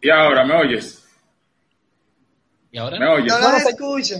Y 0.00 0.10
ahora, 0.10 0.44
¿me 0.44 0.54
oyes? 0.56 1.04
¿Y 2.70 2.78
ahora? 2.78 2.98
¿Me 2.98 3.06
oyes? 3.08 3.32
No 3.40 3.50
los 3.50 3.62
escucho. 3.62 4.14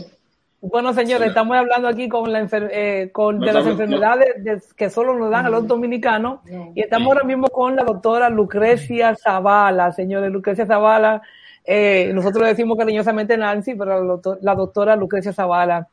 Bueno, 0.60 0.92
señores, 0.92 1.26
Sí. 1.26 1.28
estamos 1.28 1.56
hablando 1.56 1.86
aquí 1.86 2.08
con 2.08 2.32
la 2.32 2.40
enfer- 2.42 2.68
eh, 2.72 3.10
con 3.12 3.38
No 3.38 3.46
de 3.46 3.52
las 3.52 3.64
enfermedades 3.66 4.42
de- 4.42 4.60
que 4.76 4.90
solo 4.90 5.14
nos 5.16 5.30
dan 5.30 5.46
a 5.46 5.50
los 5.50 5.66
dominicanos 5.68 6.40
y 6.74 6.80
estamos 6.80 7.06
Sí. 7.06 7.12
ahora 7.12 7.24
mismo 7.24 7.46
con 7.48 7.76
la 7.76 7.84
doctora 7.84 8.28
Lucrecia 8.28 9.14
Zavala, 9.14 9.92
señores, 9.92 10.32
Lucrecia 10.32 10.66
Zavala. 10.66 11.22
Eh, 11.70 12.10
nosotros 12.14 12.42
le 12.44 12.48
decimos 12.48 12.78
cariñosamente 12.78 13.36
Nancy, 13.36 13.74
pero 13.74 14.00
la, 14.00 14.06
doctor- 14.14 14.38
la 14.40 14.54
doctora 14.54 14.96
Lucrecia 14.96 15.32
Zavala. 15.34 15.86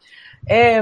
Eh, 0.48 0.82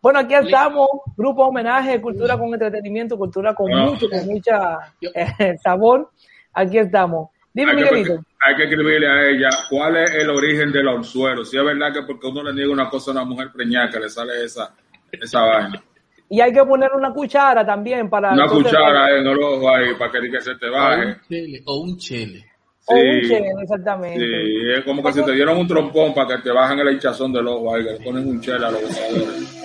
bueno, 0.00 0.18
aquí 0.20 0.32
estamos, 0.34 0.88
grupo 1.14 1.44
homenaje, 1.48 2.00
cultura 2.00 2.38
con 2.38 2.52
entretenimiento, 2.54 3.18
cultura 3.18 3.54
con 3.54 3.70
mucho, 3.70 4.08
con 4.08 4.26
mucha 4.26 4.78
eh, 5.02 5.58
sabor. 5.62 6.10
Aquí 6.54 6.78
estamos. 6.78 7.28
Dime, 7.52 7.72
Hay 7.72 7.76
que, 7.76 7.84
Miguelito. 7.84 8.24
hay 8.46 8.56
que 8.56 8.62
escribirle 8.64 9.08
a 9.08 9.28
ella 9.28 9.48
cuál 9.68 9.96
es 9.98 10.14
el 10.14 10.30
origen 10.30 10.72
del 10.72 10.88
orzuelo. 10.88 11.44
Si 11.44 11.58
es 11.58 11.64
verdad 11.64 11.92
que 11.92 12.02
porque 12.02 12.28
uno 12.28 12.42
le 12.44 12.54
niega 12.54 12.72
una 12.72 12.88
cosa 12.88 13.10
a 13.10 13.14
una 13.14 13.24
mujer 13.24 13.50
preñada 13.52 13.90
que 13.90 14.00
le 14.00 14.08
sale 14.08 14.44
esa, 14.44 14.72
esa 15.12 15.40
vaina. 15.42 15.82
Y 16.30 16.40
hay 16.40 16.52
que 16.52 16.64
poner 16.64 16.90
una 16.96 17.12
cuchara 17.12 17.66
también 17.66 18.08
para... 18.08 18.32
Una 18.32 18.46
cuchara 18.46 19.18
en 19.18 19.26
el 19.26 19.36
ojo 19.42 19.68
ahí 19.68 19.94
para 19.98 20.12
que, 20.12 20.30
que 20.30 20.40
se 20.40 20.54
te 20.54 20.68
O 20.68 20.72
baje. 20.72 21.06
un 21.06 21.16
chele. 21.28 21.62
O 21.66 21.80
un 21.80 21.98
chele. 21.98 22.44
O 22.90 22.94
un 22.94 23.22
Sí. 23.22 23.28
chele, 23.28 23.52
exactamente. 23.62 24.18
Sí, 24.18 24.70
es 24.78 24.84
como 24.84 25.02
que 25.02 25.12
si 25.12 25.22
te 25.24 25.32
dieron 25.32 25.56
un 25.58 25.68
trompón 25.68 26.12
para 26.14 26.36
que 26.36 26.42
te 26.42 26.50
bajen 26.50 26.78
el 26.80 26.92
hinchazón 26.92 27.32
del 27.32 27.46
ojo 27.48 27.74
ahí, 27.74 27.84
que 27.84 27.92
le 27.92 28.00
ponen 28.00 28.28
un 28.28 28.40
chela 28.40 28.68
a 28.68 28.70
los. 28.72 28.80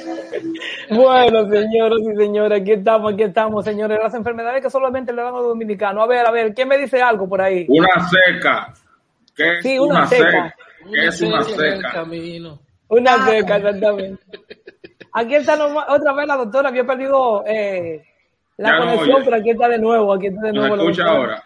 Bueno, 0.90 1.50
señoras 1.50 2.00
y 2.02 2.16
señores, 2.16 2.62
aquí 2.62 2.74
estamos, 2.74 3.14
aquí 3.14 3.24
estamos, 3.24 3.64
señores. 3.66 3.98
Las 4.04 4.14
enfermedades 4.14 4.62
que 4.62 4.70
solamente 4.70 5.12
le 5.14 5.22
dan 5.22 5.34
a 5.34 5.38
los 5.38 5.48
dominicanos. 5.48 6.04
A 6.04 6.08
ver, 6.08 6.26
a 6.28 6.32
ver, 6.32 6.54
¿quién 6.54 6.68
me 6.68 6.78
dice 6.78 7.02
algo 7.02 7.28
por 7.28 7.42
ahí? 7.42 7.66
Una 7.70 7.88
seca. 8.10 8.74
¿Qué 9.36 9.54
es 9.58 9.64
Sí, 9.64 9.80
una 9.80 10.00
una, 10.00 10.08
seca. 10.08 10.24
seca? 10.32 10.56
¿Qué 10.92 11.08
es 11.08 11.22
una 11.22 11.44
seca? 11.44 12.04
Una 12.90 13.14
Ah. 13.16 13.26
seca, 13.26 13.56
exactamente. 13.58 14.24
Aquí 15.14 15.36
está 15.36 15.56
nomás- 15.56 15.86
otra 15.90 16.14
vez 16.14 16.28
la 16.28 16.36
doctora, 16.36 16.70
había 16.70 16.84
perdido 16.86 17.44
eh, 17.48 18.04
la 18.58 18.70
Ya 18.70 18.76
no 18.76 18.86
conexión, 18.86 19.16
oye. 19.16 19.26
pero 19.26 19.38
aquí 19.38 19.50
está 19.52 19.68
de 19.70 19.80
nuevo, 19.80 20.14
aquí 20.14 20.28
está 20.28 20.42
de 20.42 20.54
¿Nos 20.54 20.68
nuevo. 20.68 20.76
la 20.76 20.84
escucha 20.84 21.04
doctora. 21.06 21.22
ahora? 21.34 21.44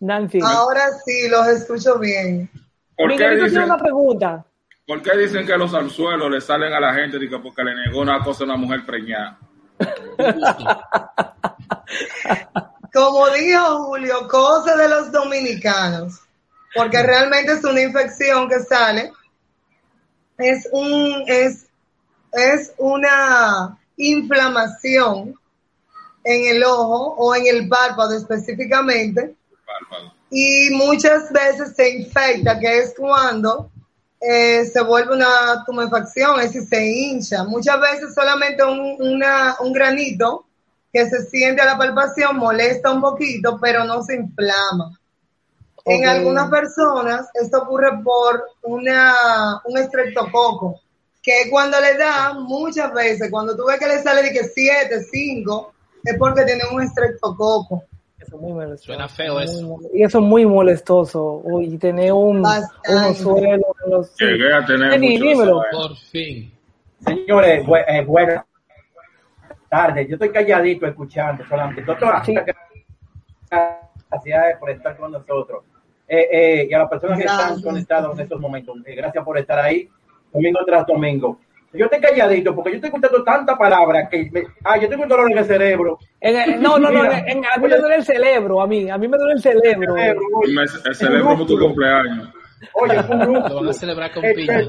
Nancy. 0.00 0.40
Ahora 0.42 0.88
sí, 1.04 1.28
los 1.28 1.46
escucho 1.48 1.98
bien. 1.98 2.50
¿Por 2.96 3.08
qué, 3.10 3.14
Miguelito 3.14 3.46
tiene 3.46 3.48
dicen, 3.48 3.62
una 3.64 3.78
pregunta. 3.78 4.44
¿Por 4.86 5.02
qué 5.02 5.16
dicen 5.16 5.46
que 5.46 5.56
los 5.56 5.74
anzuelos 5.74 6.30
le 6.30 6.40
salen 6.40 6.72
a 6.72 6.80
la 6.80 6.94
gente 6.94 7.18
porque 7.42 7.64
le 7.64 7.74
negó 7.74 8.00
una 8.00 8.22
cosa 8.22 8.44
a 8.44 8.46
una 8.46 8.56
mujer 8.56 8.86
preñada? 8.86 9.38
Como 12.92 13.28
dijo 13.30 13.84
Julio, 13.84 14.26
cosa 14.28 14.76
de 14.76 14.88
los 14.88 15.12
dominicanos, 15.12 16.20
porque 16.74 17.02
realmente 17.02 17.52
es 17.52 17.64
una 17.64 17.82
infección 17.82 18.48
que 18.48 18.60
sale, 18.60 19.12
es 20.38 20.66
un 20.72 21.24
es 21.26 21.66
es 22.32 22.72
una 22.78 23.78
inflamación 23.96 25.34
en 26.24 26.56
el 26.56 26.64
ojo 26.64 27.14
o 27.18 27.34
en 27.34 27.46
el 27.46 27.68
párpado 27.68 28.16
específicamente. 28.16 29.35
Y 30.30 30.70
muchas 30.74 31.30
veces 31.32 31.74
se 31.76 31.88
infecta, 31.90 32.58
que 32.58 32.78
es 32.78 32.94
cuando 32.96 33.70
eh, 34.20 34.64
se 34.64 34.82
vuelve 34.82 35.14
una 35.14 35.64
tumefacción, 35.64 36.40
es 36.40 36.52
decir, 36.52 36.68
se 36.68 36.84
hincha. 36.86 37.44
Muchas 37.44 37.80
veces 37.80 38.14
solamente 38.14 38.64
un, 38.64 38.96
una- 39.00 39.56
un 39.60 39.72
granito 39.72 40.46
que 40.92 41.08
se 41.08 41.22
siente 41.26 41.62
a 41.62 41.66
la 41.66 41.78
palpación 41.78 42.36
molesta 42.36 42.90
un 42.92 43.00
poquito, 43.02 43.58
pero 43.60 43.84
no 43.84 44.02
se 44.02 44.16
inflama. 44.16 44.98
En 45.84 46.00
algunas 46.08 46.50
personas 46.50 47.28
esto 47.34 47.62
ocurre 47.62 48.02
por 48.02 48.42
una, 48.62 49.60
un 49.64 49.78
estreptococo, 49.78 50.80
que 51.22 51.48
cuando 51.50 51.80
le 51.80 51.96
da, 51.96 52.32
muchas 52.34 52.92
veces, 52.92 53.30
cuando 53.30 53.56
tú 53.56 53.64
ves 53.66 53.78
que 53.78 53.86
le 53.86 54.02
sale 54.02 54.22
de 54.22 54.32
que 54.32 54.44
7, 54.44 55.04
5, 55.04 55.72
es 56.04 56.16
porque 56.18 56.44
tiene 56.44 56.62
un 56.72 56.82
estreptococo. 56.82 57.84
Muy 58.32 58.52
molestoso. 58.52 58.84
Suena 58.84 59.08
feo 59.08 59.40
eso. 59.40 59.78
Y 59.94 60.02
eso 60.02 60.18
es 60.18 60.24
muy 60.24 60.46
molestoso. 60.46 61.40
Uy, 61.44 61.76
tener 61.78 62.12
un, 62.12 62.38
unos 62.38 63.18
suelos. 63.18 63.60
los- 63.86 64.08
sí. 64.16 64.24
Llegué 64.24 64.52
a 64.52 64.64
tener 64.64 64.98
dímelo. 65.00 65.62
Por 65.72 65.96
fin. 65.96 66.52
Señores, 67.00 67.64
bu- 67.66 67.84
eh, 67.86 68.04
buenas 68.04 68.44
tardes. 69.68 70.08
Yo 70.08 70.14
estoy 70.14 70.30
calladito 70.30 70.86
escuchando 70.86 71.44
solamente. 71.48 71.82
Doctora, 71.82 72.24
Sí. 72.24 72.34
gracias 73.50 74.58
por 74.58 74.70
estar 74.70 74.96
con 74.96 75.12
nosotros. 75.12 75.64
Eh, 76.08 76.28
eh, 76.30 76.68
y 76.70 76.74
a 76.74 76.78
las 76.80 76.88
personas 76.88 77.18
que 77.18 77.24
están 77.24 77.60
conectadas 77.60 78.12
en 78.14 78.20
estos 78.20 78.40
momentos, 78.40 78.76
eh, 78.86 78.94
gracias 78.94 79.24
por 79.24 79.36
estar 79.38 79.58
ahí 79.58 79.88
domingo 80.32 80.60
tras 80.64 80.86
domingo. 80.86 81.38
Yo 81.72 81.84
estoy 81.86 82.00
calladito 82.00 82.54
porque 82.54 82.70
yo 82.70 82.76
estoy 82.76 82.88
escuchando 82.88 83.22
tanta 83.24 83.58
palabra 83.58 84.08
que 84.08 84.30
me, 84.32 84.44
ah, 84.64 84.78
yo 84.78 84.88
tengo 84.88 85.02
un 85.02 85.08
dolor 85.08 85.30
en 85.30 85.38
el 85.38 85.44
cerebro. 85.44 85.98
En 86.20 86.36
el- 86.36 86.62
no, 86.62 86.78
no, 86.78 86.90
no, 86.90 87.04
en- 87.04 87.44
a 87.44 87.56
mí 87.58 87.68
me 87.68 87.76
duele 87.76 87.96
el 87.96 88.04
cerebro, 88.04 88.60
a 88.62 88.66
mí, 88.66 88.88
a 88.88 88.96
mí 88.96 89.08
me 89.08 89.18
duele 89.18 89.34
el 89.34 89.42
cerebro. 89.42 89.94
Cerebro, 89.94 90.22
oye, 90.36 90.54
me 90.54 90.94
celebro 90.94 91.24
como 91.28 91.46
tu 91.46 91.58
cumpleaños. 91.58 92.32
Oye, 92.72 92.96
es 92.96 93.08
un 93.10 93.18
Lo 93.34 93.54
van 93.56 93.68
a 93.68 93.72
celebrar 93.72 94.12
con 94.14 94.22
piña. 94.22 94.60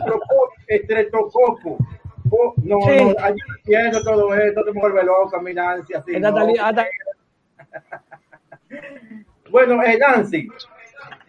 Estreptococo. 0.68 1.78
Oh, 2.30 2.54
no, 2.58 2.78
Sí. 2.82 3.04
no, 3.06 3.16
ayer 3.24 3.38
viendo 3.66 4.04
todo 4.04 4.34
esto, 4.36 4.66
te 4.66 4.72
vuelve 4.72 5.02
loca, 5.06 5.40
mi 5.40 5.54
Nancy, 5.54 5.94
así. 5.94 6.20
No. 6.20 6.36
Bueno, 9.50 9.82
eh, 9.84 9.98
Nancy, 9.98 10.48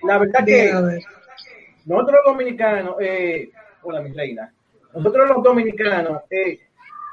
la 0.02 0.18
verdad 0.18 0.44
que 0.44 0.72
nosotros 1.86 2.16
los 2.24 2.32
dominicanos, 2.32 2.96
eh, 3.00 3.50
hola 3.82 4.00
mi 4.00 4.12
reina, 4.12 4.52
nosotros 4.98 5.28
los 5.28 5.42
dominicanos 5.42 6.22
eh, 6.30 6.60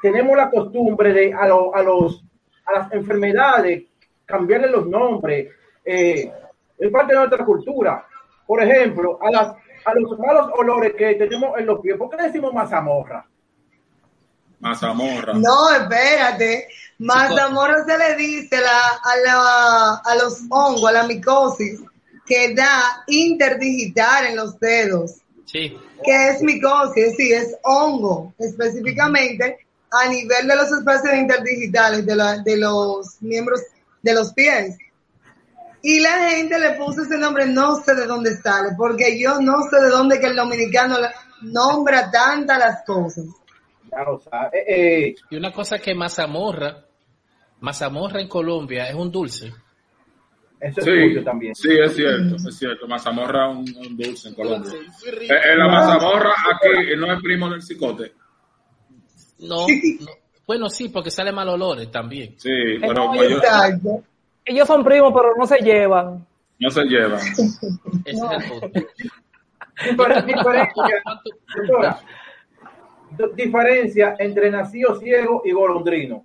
tenemos 0.01 0.36
la 0.38 0.50
costumbre 0.50 1.13
de 1.13 1.34
a, 1.34 1.48
lo- 1.48 1.74
a 1.75 1.82
los 1.82 2.24
a 2.65 2.80
las 2.80 2.92
enfermedades 2.94 3.84
cambiarle 4.25 4.70
los 4.72 4.88
nombres, 4.88 5.50
eh, 5.86 6.32
es 6.80 6.92
parte 6.92 7.13
de 7.13 7.20
nuestra 7.20 7.46
cultura. 7.46 8.06
Por 8.48 8.62
ejemplo, 8.63 9.20
a 9.22 9.30
las 9.32 9.48
a 9.86 9.94
los 9.94 10.18
malos 10.18 10.50
olores 10.58 10.94
que 10.98 11.13
tenemos 11.13 11.58
en 11.60 11.68
los 11.68 11.80
pies, 11.80 11.96
¿por 11.98 12.10
qué 12.10 12.24
decimos 12.24 12.51
mazamorra? 12.54 13.24
Mazamorra. 14.60 15.34
No, 15.34 15.70
espérate. 15.72 16.68
Mazamorra 17.00 17.84
se 17.86 17.98
le 17.98 18.15
dice 18.15 18.58
la, 18.62 18.80
a, 19.04 19.18
la, 19.24 19.96
a 20.04 20.15
los 20.15 20.42
hongos, 20.50 20.86
a 20.89 20.92
la 20.92 21.04
micosis, 21.04 21.82
que 22.25 22.56
da 22.56 23.04
interdigital 23.08 24.25
en 24.27 24.36
los 24.38 24.60
dedos. 24.60 25.22
Sí. 25.46 25.77
Que 26.05 26.29
es 26.29 26.41
micosis? 26.41 27.15
Sí, 27.17 27.31
es 27.33 27.55
hongo, 27.63 28.33
específicamente 28.38 29.57
a 29.91 30.09
nivel 30.09 30.47
de 30.47 30.55
los 30.55 30.71
espacios 30.71 31.13
interdigitales 31.15 32.05
de, 32.05 32.15
la- 32.15 32.38
de 32.39 32.57
los 32.57 33.21
miembros 33.21 33.62
de 34.01 34.13
los 34.13 34.33
pies. 34.33 34.77
Y 35.81 36.00
la 36.00 36.29
gente 36.29 36.57
le 36.59 36.71
puso 36.71 37.03
ese 37.03 37.17
nombre, 37.17 37.45
no 37.45 37.75
sé 37.77 37.93
de 37.95 38.05
dónde 38.07 38.35
sale, 38.38 38.69
porque 38.77 39.19
yo 39.19 39.39
no 39.39 39.63
sé 39.69 39.79
de 39.79 39.89
dónde 39.89 40.19
que 40.19 40.25
el 40.27 40.35
dominicano 40.35 40.97
nombra 41.41 42.09
tantas 42.12 42.57
las 42.59 42.83
cosas. 42.85 43.25
Sabe. 44.29 44.50
Eh, 44.67 45.07
eh, 45.09 45.15
Y 45.29 45.38
una 45.38 45.53
cosa 45.53 45.77
que 45.77 45.93
mazamorra, 45.95 46.85
mazamorra 47.62 48.19
en 48.19 48.27
Colombia 48.27 48.88
es 48.89 48.95
un 48.95 49.12
dulce. 49.12 49.53
Eso 50.67 50.79
es 50.79 50.86
Sí, 50.86 50.91
tuyo 50.91 51.24
también. 51.24 51.55
sí, 51.55 51.69
es 51.72 51.95
cierto, 51.95 52.36
es 52.36 52.57
cierto. 52.57 52.88
Mazamorra 52.88 53.51
es 53.51 53.57
un, 53.57 53.75
un 53.88 53.98
dulce 53.98 54.29
en 54.29 54.36
Colombia. 54.36 54.72
Eh, 54.74 55.27
eh, 55.27 55.55
la 55.57 55.67
mazamorra 55.67 56.31
aquí 56.53 56.95
no 56.98 57.12
es 57.13 57.22
primo 57.22 57.50
del 57.50 57.62
cicote. 57.62 58.13
No, 59.39 59.65
no. 59.67 60.12
Bueno, 60.48 60.69
sí, 60.69 60.89
porque 60.89 61.10
sale 61.12 61.31
mal 61.31 61.50
olores 61.50 61.89
también. 61.91 62.36
Sí, 62.38 62.50
pero 62.79 63.10
mayor- 63.13 63.31
Exacto. 63.43 64.03
Ellos 64.45 64.67
son 64.67 64.84
primos, 64.84 65.12
pero 65.13 65.29
no 65.38 65.45
se 65.48 65.57
llevan. 65.57 66.25
no 66.60 66.69
se 66.69 66.84
llevan. 66.86 67.19
Ese 68.05 68.25
es 68.25 68.31
el 68.31 68.50
punto. 68.50 68.79
Difer- 69.77 70.25
diferencia, 70.25 71.03
doctora, 71.57 72.00
diferencia 73.36 74.15
entre 74.19 74.50
nacido 74.51 75.00
ciego 75.00 75.41
y 75.45 75.51
golondrino. 75.51 76.24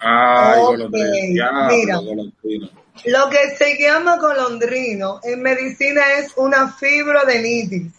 Ay, 0.00 0.60
golondrino. 0.60 1.36
Ya, 1.36 1.68
mira. 1.68 1.96
golondrino. 1.98 2.68
Lo 3.04 3.30
que 3.30 3.56
se 3.56 3.78
llama 3.78 4.18
colondrino 4.18 5.20
en 5.22 5.42
medicina 5.42 6.02
es 6.18 6.32
una 6.36 6.72
fibrodenitis. 6.72 7.92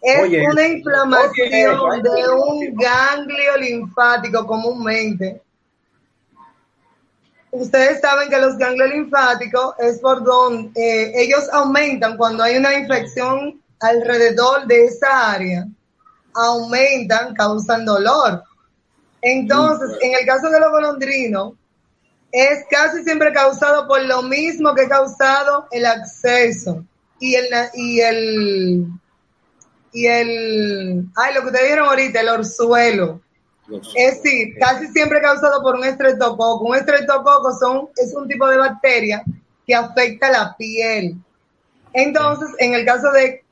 Es 0.00 0.22
Oye, 0.22 0.46
una 0.48 0.68
inflamación 0.68 1.78
oye, 1.80 2.02
de 2.02 2.28
un 2.28 2.74
ganglio 2.74 3.56
linfático 3.58 4.46
comúnmente. 4.46 5.42
Ustedes 7.50 8.00
saben 8.00 8.28
que 8.28 8.38
los 8.38 8.56
ganglios 8.58 8.90
linfáticos 8.90 9.74
es 9.78 9.98
por 9.98 10.22
donde 10.22 10.70
eh, 10.80 11.12
ellos 11.22 11.48
aumentan 11.52 12.16
cuando 12.16 12.42
hay 12.42 12.56
una 12.56 12.74
infección 12.74 13.60
alrededor 13.80 14.66
de 14.66 14.84
esa 14.84 15.32
área. 15.32 15.66
Aumentan, 16.34 17.34
causan 17.34 17.84
dolor. 17.86 18.42
Entonces, 19.22 19.96
en 20.02 20.14
el 20.14 20.26
caso 20.26 20.48
de 20.50 20.60
los 20.60 20.70
golondrinos, 20.70 21.54
es 22.32 22.64
casi 22.70 23.02
siempre 23.02 23.32
causado 23.32 23.86
por 23.88 24.02
lo 24.02 24.22
mismo 24.22 24.74
que 24.74 24.82
ha 24.82 24.88
causado 24.88 25.66
el 25.70 25.86
acceso 25.86 26.84
y 27.18 27.34
el, 27.34 27.46
y 27.74 28.00
el, 28.00 28.86
y 29.92 30.06
el, 30.06 31.06
ay, 31.16 31.34
lo 31.34 31.40
que 31.40 31.46
ustedes 31.46 31.66
vieron 31.66 31.88
ahorita, 31.88 32.20
el 32.20 32.28
orzuelo. 32.28 33.20
Los- 33.68 33.92
Es 33.96 34.22
decir, 34.22 34.54
casi 34.60 34.86
siempre 34.88 35.20
causado 35.20 35.60
por 35.62 35.74
un 35.76 35.84
estreptococo. 35.84 36.64
Un 36.64 36.76
estreptococo 36.76 37.52
son, 37.58 37.88
es 37.96 38.14
un 38.14 38.28
tipo 38.28 38.46
de 38.48 38.58
bacteria 38.58 39.24
que 39.66 39.74
afecta 39.74 40.30
la 40.30 40.54
piel. 40.56 41.16
Entonces, 41.92 42.50
en 42.58 42.74
el 42.74 42.84
caso 42.84 43.10
de 43.10 43.42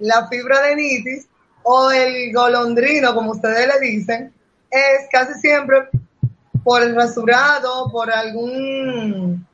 la 0.00 0.26
fibroadenitis 0.28 1.26
o 1.62 1.90
el 1.92 2.32
golondrino, 2.34 3.14
como 3.14 3.30
ustedes 3.30 3.66
le 3.66 3.80
dicen, 3.86 4.33
es 4.74 5.08
casi 5.10 5.34
siempre 5.40 5.88
por 6.64 6.82
el 6.82 6.96
rasurado, 6.96 7.90
por 7.92 8.10
algún 8.10 9.46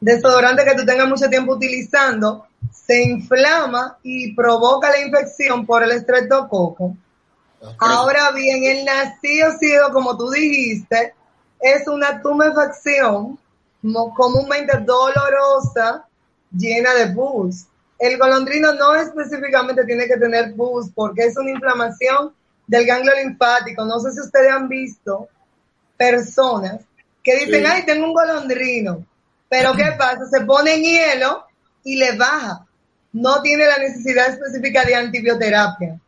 desodorante 0.00 0.64
que 0.64 0.74
tú 0.74 0.84
tengas 0.84 1.08
mucho 1.08 1.28
tiempo 1.30 1.54
utilizando, 1.54 2.46
se 2.70 3.02
inflama 3.02 3.98
y 4.02 4.34
provoca 4.34 4.90
la 4.90 5.00
infección 5.00 5.64
por 5.64 5.82
el 5.82 5.92
estreptococo. 5.92 6.96
Ahora 7.78 8.30
bien, 8.32 8.64
el 8.64 8.84
nacido, 8.84 9.90
como 9.92 10.16
tú 10.16 10.30
dijiste, 10.30 11.14
es 11.60 11.88
una 11.88 12.20
tumefacción 12.20 13.38
comúnmente 14.14 14.78
dolorosa, 14.80 16.06
llena 16.56 16.92
de 16.94 17.08
pus. 17.08 17.66
El 17.98 18.18
golondrino 18.18 18.74
no 18.74 18.94
específicamente 18.94 19.84
tiene 19.84 20.06
que 20.06 20.18
tener 20.18 20.54
pus 20.54 20.90
porque 20.94 21.24
es 21.24 21.36
una 21.38 21.50
inflamación 21.50 22.34
del 22.66 22.86
ganglio 22.86 23.12
linfático. 23.22 23.84
No 23.84 23.98
sé 24.00 24.12
si 24.12 24.20
ustedes 24.20 24.50
han 24.50 24.68
visto 24.68 25.28
personas 25.96 26.80
que 27.22 27.34
dicen, 27.36 27.64
Sí. 27.64 27.70
ay, 27.70 27.84
tengo 27.84 28.06
un 28.06 28.12
golondrino. 28.14 29.04
Pero 29.48 29.72
¿qué 29.74 29.92
pasa? 29.96 30.26
Se 30.26 30.44
pone 30.44 30.74
en 30.74 30.82
hielo 30.82 31.44
y 31.84 31.96
le 31.96 32.16
baja. 32.16 32.66
No 33.12 33.40
tiene 33.42 33.66
la 33.66 33.78
necesidad 33.78 34.28
específica 34.28 34.84
de 34.84 34.94
antibioterapia. 34.94 35.98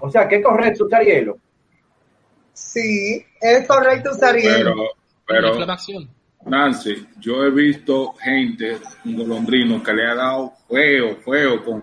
O 0.00 0.10
sea, 0.10 0.26
que 0.26 0.36
es 0.36 0.44
correcto 0.44 0.86
usar 0.86 1.02
hielo. 1.04 1.38
Sí, 2.54 3.24
es 3.40 3.66
correcto 3.66 4.12
usar 4.12 4.34
Pero, 4.34 4.56
hielo. 4.58 4.74
Pero, 5.26 5.48
inflamación. 5.48 6.08
Nancy, 6.46 7.06
yo 7.20 7.44
he 7.44 7.50
visto 7.50 8.14
gente, 8.14 8.78
un 9.04 9.16
golondrino, 9.16 9.82
que 9.82 9.92
le 9.92 10.06
ha 10.06 10.14
dado 10.14 10.52
feo, 10.68 11.16
feo, 11.24 11.64
con, 11.64 11.82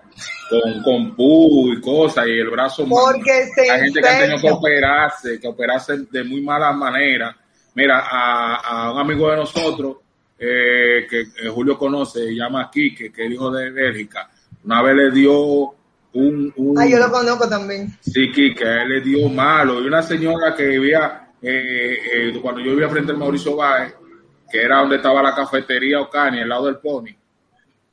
con, 0.50 0.82
con 0.82 1.16
pu 1.16 1.72
y 1.72 1.80
cosas, 1.80 2.26
y 2.26 2.38
el 2.38 2.50
brazo 2.50 2.86
mal. 2.86 3.14
Porque 3.14 3.46
se 3.54 3.70
Hay 3.70 3.80
gente 3.80 4.00
que 4.00 4.08
ha 4.08 4.18
tenido 4.18 4.40
que 4.40 4.50
operarse, 4.50 5.40
que 5.40 5.48
operarse 5.48 5.96
de 6.10 6.24
muy 6.24 6.42
mala 6.42 6.72
manera. 6.72 7.36
Mira, 7.74 8.00
a, 8.00 8.56
a 8.56 8.92
un 8.92 9.00
amigo 9.00 9.30
de 9.30 9.36
nosotros, 9.36 9.96
eh, 10.38 11.06
que 11.08 11.20
eh, 11.20 11.48
Julio 11.48 11.78
conoce, 11.78 12.26
se 12.26 12.34
llama 12.34 12.70
Quique, 12.70 13.12
que 13.12 13.26
es 13.26 13.32
hijo 13.32 13.50
de 13.50 13.70
Bélgica, 13.70 14.28
una 14.64 14.82
vez 14.82 14.96
le 14.96 15.10
dio 15.10 15.74
un... 16.12 16.52
un 16.56 16.78
Ah, 16.78 16.86
yo 16.86 16.98
lo 16.98 17.10
conozco 17.10 17.48
también. 17.48 17.96
Sí, 18.00 18.30
Quique, 18.32 18.64
a 18.64 18.82
él 18.82 18.88
le 18.88 19.00
dio 19.00 19.28
malo. 19.28 19.82
Y 19.82 19.86
una 19.86 20.02
señora 20.02 20.54
que 20.54 20.66
vivía, 20.66 21.28
eh, 21.40 21.98
eh, 22.12 22.38
cuando 22.42 22.60
yo 22.60 22.72
vivía 22.72 22.88
frente 22.88 23.12
al 23.12 23.18
Mauricio 23.18 23.56
Báez, 23.56 23.94
que 24.50 24.62
era 24.62 24.78
donde 24.78 24.96
estaba 24.96 25.22
la 25.22 25.34
cafetería 25.34 26.00
Ocani, 26.00 26.40
al 26.40 26.48
lado 26.48 26.66
del 26.66 26.78
Pony, 26.78 27.14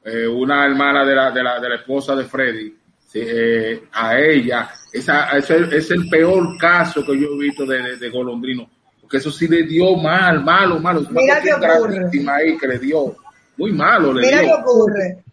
eh, 0.03 0.27
una 0.27 0.65
hermana 0.65 1.05
de 1.05 1.15
la, 1.15 1.31
de, 1.31 1.43
la, 1.43 1.59
de 1.59 1.69
la 1.69 1.75
esposa 1.75 2.15
de 2.15 2.25
Freddy, 2.25 2.75
eh, 3.13 3.83
a 3.93 4.17
ella, 4.19 4.69
esa, 4.91 5.29
ese 5.37 5.67
es 5.71 5.91
el 5.91 6.07
peor 6.09 6.57
caso 6.59 7.03
que 7.03 7.19
yo 7.19 7.29
he 7.33 7.39
visto 7.39 7.65
de, 7.65 7.81
de, 7.81 7.97
de 7.97 8.09
Golondrino, 8.09 8.69
porque 9.01 9.17
eso 9.17 9.31
sí 9.31 9.47
le 9.47 9.63
dio 9.63 9.95
mal, 9.95 10.43
malo, 10.43 10.79
malo. 10.79 11.01
Mira 11.09 11.41
qué 11.41 11.53
ocurre. 11.53 12.09
ahí 12.29 12.57
que 12.57 12.67
le 12.67 12.79
dio, 12.79 13.15
muy 13.55 13.71
malo 13.71 14.13
le 14.13 14.21
Mira 14.21 14.41
qué 14.41 14.53
ocurre. 14.53 15.23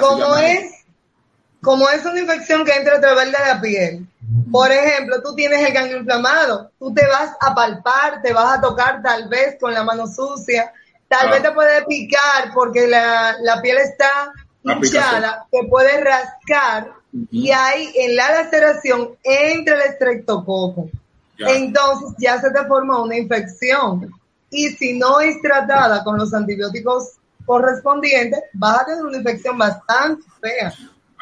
Como 0.00 0.36
es, 0.36 0.84
como 1.60 1.88
es 1.90 2.04
una 2.04 2.20
infección 2.20 2.64
que 2.64 2.72
entra 2.72 2.96
a 2.96 3.00
través 3.00 3.26
de 3.26 3.32
la 3.32 3.60
piel. 3.60 4.06
Por 4.50 4.70
ejemplo, 4.70 5.20
tú 5.22 5.34
tienes 5.34 5.66
el 5.66 5.72
ganglio 5.72 5.98
inflamado, 5.98 6.70
tú 6.78 6.92
te 6.94 7.06
vas 7.06 7.32
a 7.40 7.54
palpar, 7.54 8.22
te 8.22 8.32
vas 8.32 8.58
a 8.58 8.60
tocar 8.60 9.02
tal 9.02 9.28
vez 9.28 9.56
con 9.60 9.72
la 9.74 9.82
mano 9.84 10.06
sucia, 10.06 10.72
tal 11.08 11.28
Ah. 11.28 11.30
vez 11.32 11.42
te 11.42 11.50
puede 11.52 11.84
picar 11.86 12.52
porque 12.54 12.86
la, 12.86 13.36
la 13.40 13.60
piel 13.60 13.78
está 13.78 14.32
La 14.62 14.74
hinchada, 14.74 15.46
te 15.50 15.66
puede 15.68 16.00
rascar 16.02 16.92
y 17.30 17.50
ahí 17.50 17.92
en 17.96 18.14
la 18.14 18.30
laceración 18.42 19.16
entra 19.22 19.74
el 19.76 19.82
estreptococo. 19.90 20.88
Ya. 21.38 21.50
Entonces 21.50 22.14
ya 22.18 22.40
se 22.40 22.50
te 22.50 22.64
forma 22.66 23.02
una 23.02 23.16
infección. 23.16 24.10
Y 24.50 24.68
si 24.70 24.98
no 24.98 25.20
es 25.20 25.40
tratada 25.40 26.04
con 26.04 26.18
los 26.18 26.34
antibióticos 26.34 27.12
correspondientes, 27.46 28.40
vas 28.52 28.80
a 28.80 28.84
tener 28.84 29.02
una 29.04 29.16
infección 29.16 29.56
bastante 29.56 30.22
fea. 30.40 30.72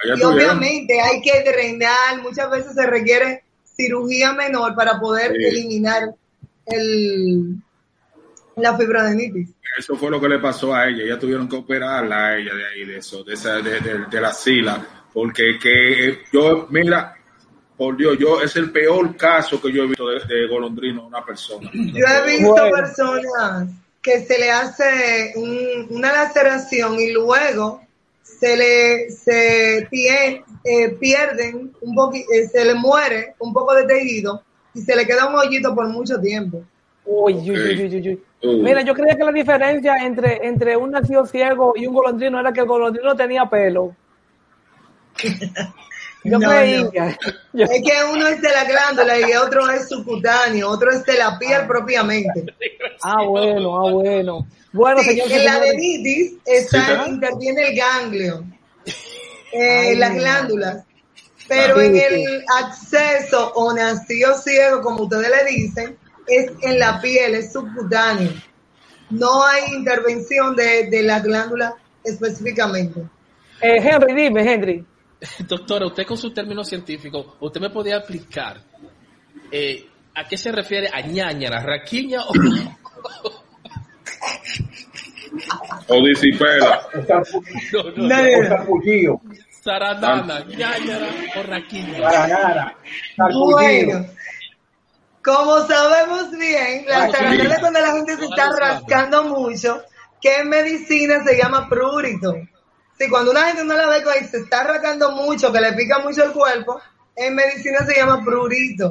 Allá 0.02 0.14
Y 0.16 0.22
obviamente 0.22 1.00
hay 1.00 1.20
que 1.20 1.42
drenar, 1.42 2.22
muchas 2.22 2.50
veces 2.50 2.74
se 2.74 2.86
requiere 2.86 3.42
cirugía 3.64 4.32
menor 4.32 4.74
para 4.74 4.98
poder 5.00 5.32
Sí. 5.36 5.44
eliminar 5.44 6.14
el, 6.66 7.54
la 8.56 8.76
fibroadenitis. 8.76 9.50
Eso 9.78 9.96
fue 9.96 10.10
lo 10.10 10.20
que 10.20 10.28
le 10.28 10.38
pasó 10.38 10.74
a 10.74 10.88
ella. 10.88 11.04
Ya 11.06 11.18
tuvieron 11.18 11.48
que 11.48 11.56
operarla 11.56 12.26
a 12.28 12.36
ella 12.38 12.54
de 12.54 12.66
ahí, 12.66 12.84
de 12.84 12.98
eso, 12.98 13.22
de, 13.22 13.34
esa, 13.34 13.56
de, 13.60 13.80
de- 13.80 14.06
de 14.10 14.20
la 14.20 14.32
sila. 14.32 14.84
Porque 15.12 15.58
que 15.60 16.08
eh, 16.08 16.18
yo, 16.32 16.66
mira, 16.70 17.16
por 17.76 17.96
Dios, 17.96 18.16
yo 18.18 18.40
es 18.42 18.54
el 18.56 18.70
peor 18.72 19.16
caso 19.16 19.60
que 19.60 19.72
yo 19.72 19.84
he 19.84 19.86
visto 19.86 20.06
de, 20.08 20.20
de 20.24 20.48
golondrino 20.48 21.02
a 21.02 21.06
una 21.06 21.24
persona. 21.24 21.70
Yo 21.72 22.04
he 22.06 22.26
visto 22.30 22.48
Bueno. 22.52 22.70
personas 22.76 23.68
que 24.02 24.24
se 24.24 24.38
le 24.38 24.50
hace 24.50 25.32
un- 25.36 25.86
una 25.90 26.12
laceración 26.12 26.98
y 26.98 27.12
luego 27.12 27.82
se 28.40 28.56
le 28.56 29.10
se 29.10 29.78
eh, 30.64 30.88
pierden 31.00 31.72
un 31.80 31.94
poqui- 31.94 32.24
eh, 32.32 32.46
se 32.48 32.64
le 32.64 32.74
muere 32.74 33.34
un 33.38 33.52
poco 33.52 33.74
de 33.74 33.84
tejido 33.84 34.42
y 34.74 34.80
se 34.82 34.94
le 34.94 35.06
queda 35.06 35.26
un 35.26 35.34
hoyito 35.34 35.74
por 35.74 35.88
mucho 35.88 36.20
tiempo. 36.20 36.62
Uy, 37.04 37.34
uy, 37.34 37.50
Ok. 37.50 37.56
uy, 37.56 37.80
uy, 37.84 37.96
uy, 37.96 38.08
uy. 38.10 38.22
Uh. 38.40 38.62
Mira, 38.62 38.82
yo 38.82 38.94
creía 38.94 39.16
que 39.16 39.24
la 39.24 39.32
diferencia 39.32 39.96
entre, 40.04 40.46
entre 40.46 40.76
un 40.76 40.90
nacido 40.90 41.26
ciego 41.26 41.72
y 41.74 41.86
un 41.86 41.94
golondrino 41.94 42.38
era 42.38 42.52
que 42.52 42.60
el 42.60 42.66
golondrino 42.66 43.16
tenía 43.16 43.46
pelo. 43.46 43.96
Yo 46.30 46.38
No. 46.38 46.50
Yo- 47.52 47.64
Es 47.64 47.82
que 47.82 47.92
uno 48.12 48.28
es 48.28 48.40
de 48.42 48.50
la 48.50 48.64
glándula 48.64 49.18
y 49.18 49.32
otro 49.34 49.70
es 49.70 49.88
subcutáneo, 49.88 50.68
otro 50.68 50.90
es 50.92 51.04
de 51.04 51.16
la 51.18 51.38
piel 51.38 51.66
propiamente. 51.66 52.44
ah, 53.02 53.22
bueno, 53.24 53.76
ah, 53.86 53.90
bueno. 53.92 54.46
Bueno, 54.72 55.00
Sí, 55.02 55.10
señor, 55.10 55.32
en 55.32 55.44
la 55.44 55.54
adenitis 55.54 56.34
está, 56.44 57.04
Sí, 57.04 57.10
interviene 57.10 57.68
el 57.68 57.76
ganglio, 57.76 58.44
eh, 59.52 59.94
las 59.96 60.14
glándulas. 60.14 60.84
Pero 61.48 61.80
en 61.80 61.96
el 61.96 62.44
acceso 62.62 63.52
o 63.54 63.72
nacido 63.72 64.34
ciego, 64.38 64.82
como 64.82 65.04
ustedes 65.04 65.30
le 65.30 65.50
dicen, 65.50 65.96
es 66.26 66.50
en 66.60 66.78
la 66.78 67.00
piel, 67.00 67.34
es 67.36 67.52
subcutáneo. 67.54 68.30
No 69.08 69.42
hay 69.46 69.72
intervención 69.74 70.54
de, 70.54 70.88
de 70.90 71.02
la 71.02 71.20
glándula 71.20 71.74
específicamente. 72.04 73.00
eh, 73.62 73.78
Henry, 73.82 74.12
dime, 74.14 74.52
Henry. 74.52 74.84
Doctora, 75.48 75.86
usted 75.86 76.06
con 76.06 76.16
su 76.16 76.32
término 76.32 76.64
científico, 76.64 77.36
¿usted 77.40 77.60
me 77.60 77.70
podía 77.70 77.96
explicar 77.96 78.60
eh, 79.50 79.86
a 80.14 80.24
qué 80.24 80.36
se 80.36 80.52
refiere 80.52 80.88
a 80.92 81.00
ñañara, 81.00 81.60
raquiña 81.62 82.20
o 82.24 82.32
O 85.88 86.04
disipela. 86.04 86.80
No, 87.72 87.82
no, 87.96 88.08
No, 88.08 88.48
sarpullido. 88.48 89.20
saranana, 89.62 90.44
ñañara 90.44 91.08
o 91.36 91.42
raquiña? 91.42 92.10
Sarpullido. 93.16 93.54
Bueno, 93.54 94.06
como 95.22 95.58
sabemos 95.66 96.30
bien, 96.30 96.84
la 96.86 97.08
sí. 97.10 97.16
es 97.40 97.58
cuando 97.58 97.80
la 97.80 97.92
gente 97.92 98.16
se 98.16 98.24
está 98.24 98.50
rascando 98.58 99.24
mucho, 99.24 99.82
que 100.20 100.36
en 100.38 100.48
medicina 100.48 101.22
se 101.24 101.36
llama 101.36 101.68
prurito. 101.68 102.34
Si 102.98 103.08
cuando 103.08 103.30
una 103.30 103.46
gente 103.46 103.64
no 103.64 103.74
la 103.74 103.86
ve 103.86 104.02
y 104.20 104.24
se 104.24 104.38
está 104.38 104.64
rascando 104.64 105.12
mucho, 105.12 105.52
que 105.52 105.60
le 105.60 105.72
pica 105.74 106.00
mucho 106.00 106.24
el 106.24 106.32
cuerpo, 106.32 106.80
en 107.14 107.34
medicina 107.34 107.84
se 107.86 107.96
llama 107.96 108.24
prurito. 108.24 108.90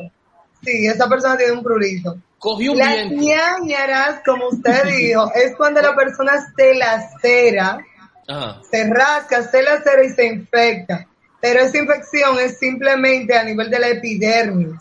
Sí, 0.63 0.87
esa 0.87 1.07
persona 1.09 1.37
tiene 1.37 1.53
un 1.53 1.63
prurito. 1.63 2.17
Cogió 2.39 2.71
un 2.71 2.77
Las 2.77 3.09
ñañaras, 3.11 4.21
como 4.25 4.47
usted 4.49 4.83
dijo, 4.97 5.31
es 5.33 5.55
cuando 5.55 5.81
la 5.81 5.95
persona 5.95 6.33
se 6.55 6.75
lacera, 6.75 7.79
Ajá. 8.27 8.61
se 8.69 8.89
rasca, 8.89 9.43
se 9.43 9.61
lacera 9.61 10.03
y 10.03 10.09
se 10.09 10.25
infecta. 10.25 11.07
Pero 11.41 11.61
esa 11.61 11.77
infección 11.77 12.39
es 12.39 12.57
simplemente 12.57 13.37
a 13.37 13.43
nivel 13.43 13.69
de 13.69 13.79
la 13.79 13.89
epidermis. 13.89 14.75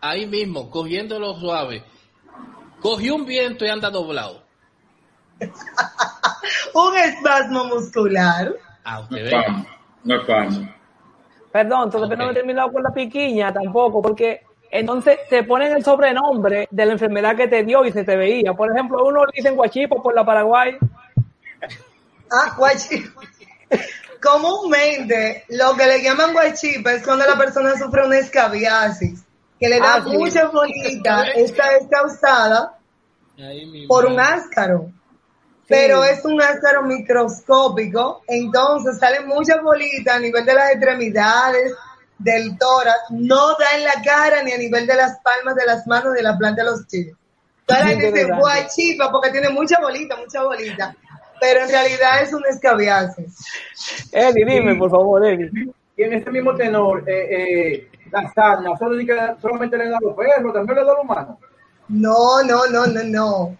Ahí 0.00 0.26
mismo, 0.26 0.68
cogiéndolo 0.70 1.34
suave. 1.38 1.84
Cogió 2.80 3.14
un 3.14 3.24
viento 3.26 3.64
y 3.64 3.68
anda 3.68 3.90
doblado. 3.90 4.42
Un 6.74 6.96
espasmo 6.96 7.64
muscular. 7.64 8.52
Ah, 8.84 8.96
No 8.96 9.02
usted 9.02 9.26
es. 9.26 9.32
No 10.04 10.14
es 10.16 10.24
pan. 10.26 10.74
Perdón, 11.52 11.90
todavía 11.90 12.16
no 12.16 12.30
he 12.30 12.34
terminado 12.34 12.72
con 12.72 12.82
la 12.82 12.90
piquiña 12.90 13.52
tampoco, 13.52 14.00
porque 14.00 14.40
entonces 14.70 15.18
te 15.28 15.44
ponen 15.44 15.72
el 15.72 15.84
sobrenombre 15.84 16.66
de 16.70 16.86
la 16.86 16.92
enfermedad 16.92 17.36
que 17.36 17.46
te 17.46 17.62
dio 17.62 17.84
y 17.84 17.92
se 17.92 18.04
te 18.04 18.16
veía. 18.16 18.54
Por 18.54 18.72
ejemplo, 18.72 18.98
a 18.98 19.04
uno 19.04 19.24
le 19.26 19.32
dicen 19.36 19.54
guachipo 19.54 20.02
por 20.02 20.14
la 20.14 20.24
Paraguay. 20.24 20.76
Ah, 22.30 22.54
guachi. 22.56 23.04
Comúnmente, 24.22 25.44
lo 25.50 25.74
que 25.76 25.86
le 25.86 26.02
llaman 26.02 26.32
guachipa 26.32 26.92
es 26.92 27.04
cuando 27.04 27.26
la 27.26 27.36
persona 27.36 27.76
sufre 27.76 28.06
una 28.06 28.18
escabiasis, 28.18 29.24
que 29.58 29.68
le 29.68 29.78
da 29.78 29.96
Ah, 29.96 30.02
sí. 30.04 30.16
mucha 30.16 30.46
bolita. 30.48 31.24
Esta 31.34 31.76
es 31.76 31.86
causada 31.90 32.78
por 33.88 34.06
un 34.06 34.18
ácaro. 34.20 34.90
Pero 35.72 36.04
es 36.04 36.22
un 36.26 36.38
ácaro 36.38 36.82
microscópico, 36.82 38.22
entonces 38.28 38.98
salen 38.98 39.26
muchas 39.26 39.62
bolitas 39.62 40.16
a 40.16 40.18
nivel 40.18 40.44
de 40.44 40.52
las 40.52 40.70
extremidades, 40.72 41.72
del 42.18 42.58
tórax, 42.58 42.98
no 43.08 43.56
da 43.56 43.76
en 43.78 43.84
la 43.84 44.02
cara 44.04 44.42
ni 44.42 44.52
a 44.52 44.58
nivel 44.58 44.86
de 44.86 44.94
las 44.94 45.18
palmas 45.20 45.54
de 45.54 45.64
las 45.64 45.86
manos 45.86 46.12
de 46.12 46.22
la 46.22 46.36
planta 46.36 46.62
de 46.62 46.70
los 46.70 46.86
chiles. 46.86 47.14
Toda 47.64 47.80
la 47.80 47.86
gente 47.88 48.12
dice 48.12 48.28
guachipa 48.38 49.10
porque 49.10 49.30
tiene 49.30 49.48
mucha 49.48 49.80
bolita, 49.80 50.14
mucha 50.16 50.42
bolita, 50.42 50.94
pero 51.40 51.62
en 51.62 51.70
realidad 51.70 52.22
es 52.22 52.34
un 52.34 52.42
escabiasis. 52.46 53.34
Eddie, 54.12 54.44
dime, 54.44 54.74
por 54.76 54.90
favor, 54.90 55.24
Eddie. 55.24 55.50
Y 55.96 56.02
en 56.02 56.12
ese 56.12 56.30
mismo 56.30 56.54
tenor, 56.54 57.02
eh, 57.08 57.28
eh, 57.30 57.88
la 58.10 58.30
sarna, 58.34 58.76
solo 58.76 59.02
solamente 59.40 59.78
le 59.78 59.88
da 59.88 59.96
a 59.96 60.00
los 60.02 60.14
perros, 60.14 60.52
también 60.52 60.78
le 60.78 60.84
da 60.84 60.92
a 60.92 60.94
los 60.96 61.04
humanos. 61.04 61.38
No, 61.88 62.42
no, 62.42 62.66
no, 62.66 62.86
no, 62.88 63.02
no. 63.04 63.56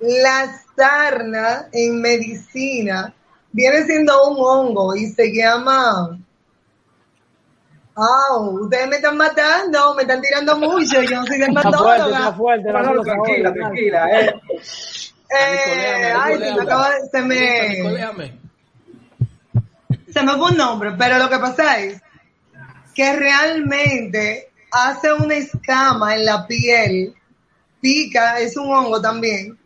La 0.00 0.65
sarna 0.76 1.68
en 1.72 2.00
medicina 2.00 3.12
viene 3.52 3.84
siendo 3.84 4.28
un 4.30 4.36
hongo 4.38 4.94
y 4.94 5.06
se 5.06 5.32
llama. 5.32 6.18
Ah, 7.98 8.36
ustedes 8.38 8.88
me 8.88 8.96
están 8.96 9.16
matando, 9.16 9.94
me 9.94 10.02
están 10.02 10.20
tirando 10.20 10.56
mucho, 10.58 11.00
yo 11.00 11.16
no 11.18 11.26
soy 11.26 11.40
Está 11.40 11.62
fuerte, 12.34 12.68
está 12.68 12.82
dermatóloga. 12.82 13.14
fuerte. 13.16 13.42
tranquila, 13.42 13.52
tranquila. 13.54 14.20
Eh. 14.20 14.34
Eh, 15.28 16.12
ay, 16.14 16.34
se 16.38 16.38
me 16.54 16.60
acaba 16.62 16.90
de, 16.90 17.08
se 17.10 17.22
me, 17.22 17.76
se 20.12 20.22
me 20.22 20.32
fue 20.36 20.50
un 20.50 20.56
nombre, 20.56 20.92
pero 20.98 21.18
lo 21.18 21.28
que 21.28 21.38
pasa 21.38 21.80
es 21.80 22.00
que 22.94 23.16
realmente 23.16 24.50
hace 24.70 25.12
una 25.14 25.34
escama 25.34 26.14
en 26.14 26.26
la 26.26 26.46
piel, 26.46 27.14
pica, 27.80 28.38
es 28.40 28.56
un 28.56 28.72
hongo 28.72 29.00
también. 29.00 29.58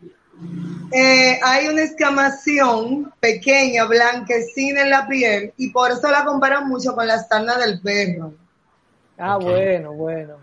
Eh, 0.91 1.39
hay 1.41 1.67
una 1.67 1.83
escamación 1.83 3.13
pequeña, 3.19 3.85
blanquecina 3.85 4.81
en 4.81 4.89
la 4.89 5.07
piel, 5.07 5.53
y 5.57 5.69
por 5.69 5.91
eso 5.91 6.09
la 6.11 6.25
comparan 6.25 6.67
mucho 6.67 6.93
con 6.95 7.07
la 7.07 7.19
sarna 7.19 7.57
del 7.57 7.79
perro. 7.81 8.33
Ah, 9.17 9.37
bueno, 9.37 9.93
bueno. 9.93 10.35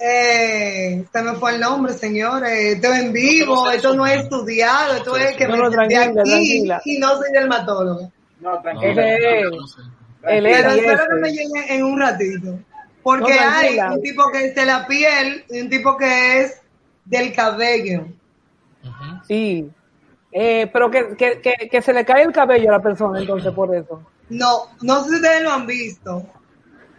Eh, 0.00 1.04
se 1.12 1.22
me 1.22 1.34
fue 1.34 1.54
el 1.54 1.60
nombre, 1.60 1.92
señores. 1.94 2.76
Esto 2.76 2.92
es 2.92 3.02
en 3.02 3.12
vivo, 3.12 3.68
esto 3.70 3.94
no 3.94 4.06
es 4.06 4.22
estudiado, 4.22 4.94
esto 4.94 5.16
es 5.16 5.36
que 5.36 5.48
No, 5.48 5.56
me 5.56 5.70
senté 5.70 5.96
aquí 5.96 6.14
tranquila. 6.14 6.82
y 6.84 6.98
no 6.98 7.16
soy 7.16 7.32
dermatóloga. 7.32 8.08
No, 8.40 8.52
No, 8.54 8.62
tranquila. 8.62 8.94
No, 8.94 10.28
el 10.30 10.42
Pero 10.44 10.70
espero 10.70 11.04
que 11.08 11.14
me 11.20 11.32
llegue 11.32 11.74
en 11.74 11.84
un 11.84 11.98
ratito. 11.98 12.58
Porque 13.02 13.34
No, 13.34 13.50
hay 13.50 13.78
un 13.78 14.02
tipo 14.02 14.30
que 14.30 14.46
es 14.46 14.54
de 14.54 14.66
la 14.66 14.86
piel 14.86 15.44
y 15.48 15.60
un 15.62 15.70
tipo 15.70 15.96
que 15.96 16.42
es 16.42 16.60
del 17.04 17.32
cabello. 17.32 18.06
Sí. 19.26 19.68
Eh, 20.30 20.68
pero 20.72 20.90
que, 20.90 21.16
que, 21.16 21.40
que, 21.40 21.68
que 21.70 21.82
se 21.82 21.92
le 21.92 22.04
cae 22.04 22.22
el 22.22 22.32
cabello 22.32 22.68
a 22.68 22.72
la 22.72 22.82
persona, 22.82 23.18
entonces, 23.20 23.52
por 23.52 23.74
eso. 23.74 24.02
No, 24.28 24.64
no 24.82 25.02
sé 25.04 25.10
si 25.10 25.16
ustedes 25.16 25.42
lo 25.42 25.52
han 25.52 25.66
visto. 25.66 26.22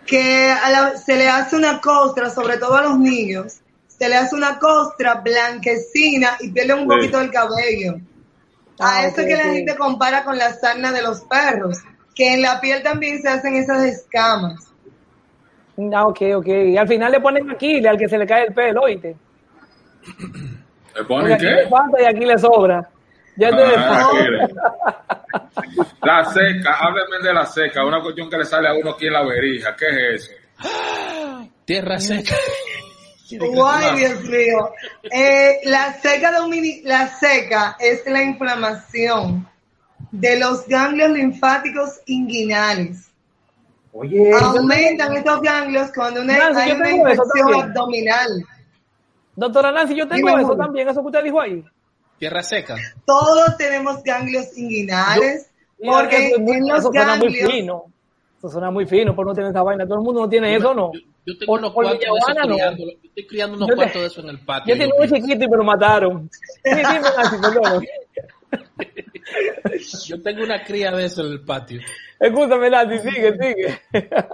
Que 0.07 0.49
a 0.51 0.69
la- 0.71 0.97
se 0.97 1.15
le 1.15 1.29
hace 1.29 1.55
una 1.55 1.79
costra, 1.79 2.29
sobre 2.31 2.57
todo 2.57 2.75
a 2.75 2.81
los 2.81 2.97
niños, 2.97 3.59
se 3.87 4.09
le 4.09 4.15
hace 4.15 4.33
una 4.35 4.57
costra 4.57 5.15
blanquecina 5.15 6.37
y 6.39 6.51
pierde 6.51 6.73
un 6.73 6.81
Sí. 6.81 6.87
poquito 6.87 7.21
el 7.21 7.29
cabello. 7.31 7.95
A 8.79 8.99
Ah, 8.99 9.05
eso 9.05 9.17
que 9.17 9.35
la 9.35 9.43
gente 9.43 9.75
compara 9.75 10.23
con 10.23 10.37
la 10.37 10.53
sarna 10.53 10.91
de 10.91 11.01
los 11.03 11.21
perros, 11.21 11.77
que 12.15 12.33
en 12.33 12.41
la 12.41 12.59
piel 12.61 12.81
también 12.81 13.21
se 13.21 13.27
hacen 13.29 13.55
esas 13.55 13.83
escamas. 13.83 14.73
Ah, 15.93 16.07
ok, 16.07 16.21
ok. 16.37 16.47
Y 16.47 16.77
al 16.77 16.87
final 16.87 17.11
le 17.11 17.19
ponen 17.21 17.51
aquí 17.51 17.85
al 17.85 17.97
que 17.97 18.09
se 18.09 18.17
le 18.17 18.25
cae 18.25 18.45
el 18.47 18.53
pelo, 18.53 18.81
¿oíste? 18.81 19.15
¿Le 20.07 20.15
Porque 20.93 21.03
ponen 21.07 21.31
aquí 21.33 21.45
qué? 21.45 21.51
le 21.51 21.67
falta 21.69 22.01
y 22.01 22.05
aquí 22.05 22.25
le 22.25 22.37
sobra. 22.37 22.89
Ya 23.39 23.49
te 23.51 23.63
Ah, 23.77 24.09
mire. 24.13 24.47
La 26.03 26.25
seca, 26.25 26.77
hábleme 26.79 27.19
de 27.25 27.33
la 27.33 27.45
seca, 27.45 27.85
una 27.85 28.01
cuestión 28.01 28.29
que 28.29 28.37
le 28.37 28.45
sale 28.45 28.67
a 28.67 28.73
uno 28.73 28.91
aquí 28.91 29.07
en 29.07 29.13
la 29.13 29.23
verija. 29.23 29.75
¿Qué 29.75 29.85
es 30.15 30.23
eso? 30.23 30.31
Tierra 31.65 31.99
seca. 31.99 32.35
Ay, 33.31 33.97
Dios 33.99 34.23
mío. 34.23 34.71
Eh, 35.03 35.59
la, 35.65 35.93
seca 35.93 36.31
domini- 36.37 36.81
la 36.83 37.07
seca 37.07 37.77
es 37.79 38.03
la 38.07 38.23
inflamación 38.23 39.47
de 40.11 40.39
los 40.39 40.67
ganglios 40.67 41.11
linfáticos 41.11 42.01
inguinales. 42.07 43.11
Oye, 43.91 44.31
Aumentan 44.33 45.15
estos 45.15 45.41
ganglios 45.41 45.91
cuando 45.93 46.21
una- 46.21 46.37
Nancy, 46.37 46.61
hay 46.61 46.71
una 46.71 46.89
infección 46.91 47.53
abdominal. 47.61 48.29
Doctora 49.35 49.71
Nancy, 49.71 49.95
yo 49.95 50.07
tengo 50.07 50.27
Dime, 50.29 50.41
eso 50.41 50.55
también, 50.55 50.89
eso 50.89 51.01
que 51.01 51.07
usted 51.07 51.23
dijo 51.23 51.39
ahí. 51.39 51.63
Tierra 52.19 52.43
seca. 52.43 52.75
Todos 53.05 53.57
tenemos 53.57 54.03
ganglios 54.03 54.55
inguinales 54.57 55.49
porque 55.83 56.27
eso, 56.27 56.35
es 56.35 56.41
muy- 56.41 56.57
en 56.57 56.67
los 56.67 56.79
eso 56.79 56.91
suena 56.91 57.15
muy 57.15 57.33
fino. 57.33 57.85
Eso 58.37 58.49
suena 58.49 58.71
muy 58.71 58.85
fino, 58.85 59.15
por 59.15 59.25
no 59.25 59.33
tener 59.33 59.49
esa 59.51 59.63
vaina. 59.63 59.85
Todo 59.85 59.99
el 59.99 60.03
mundo 60.03 60.21
no 60.21 60.29
tiene 60.29 60.55
eso, 60.55 60.73
¿no? 60.73 60.91
Yo, 60.93 60.99
yo 61.25 61.37
tengo 61.37 61.51
Por- 61.53 61.59
unos 61.59 61.73
por 61.73 61.83
cuantos 61.85 62.01
de 62.01 62.07
eso 62.17 62.33
no. 62.47 62.55
criando. 62.55 62.83
Yo 62.85 62.91
estoy 63.03 63.27
criando 63.27 63.57
unos 63.57 63.69
te- 63.69 63.75
cuantos 63.75 64.01
de 64.01 64.07
eso 64.07 64.21
en 64.21 64.29
el 64.29 64.39
patio. 64.39 64.75
Yo 64.75 64.79
tenía 64.79 64.95
uno 64.97 65.05
chiquito 65.15 65.43
y 65.45 65.47
me 65.49 65.57
lo 65.57 65.63
mataron. 65.63 66.29
Yo 70.07 70.21
tengo 70.21 70.43
una 70.43 70.63
cría 70.63 70.91
de 70.91 71.05
eso 71.05 71.25
en 71.25 71.33
el 71.33 71.41
patio. 71.41 71.79
Escúchame, 72.19 72.69
Nancy, 72.69 72.99
sigue, 73.09 73.31
sigue. 73.33 73.79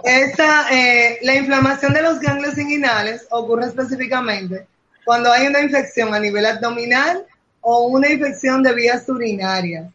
Esta, 0.04 0.68
eh, 0.74 1.18
la 1.22 1.34
inflamación 1.36 1.92
de 1.92 2.02
los 2.02 2.18
ganglios 2.20 2.56
inguinales 2.58 3.26
ocurre 3.30 3.66
específicamente 3.66 4.66
cuando 5.04 5.30
hay 5.30 5.46
una 5.46 5.60
infección 5.60 6.12
a 6.14 6.18
nivel 6.18 6.46
abdominal 6.46 7.24
o 7.68 7.88
una 7.88 8.08
infección 8.08 8.62
de 8.62 8.72
vías 8.72 9.08
urinarias. 9.08 9.92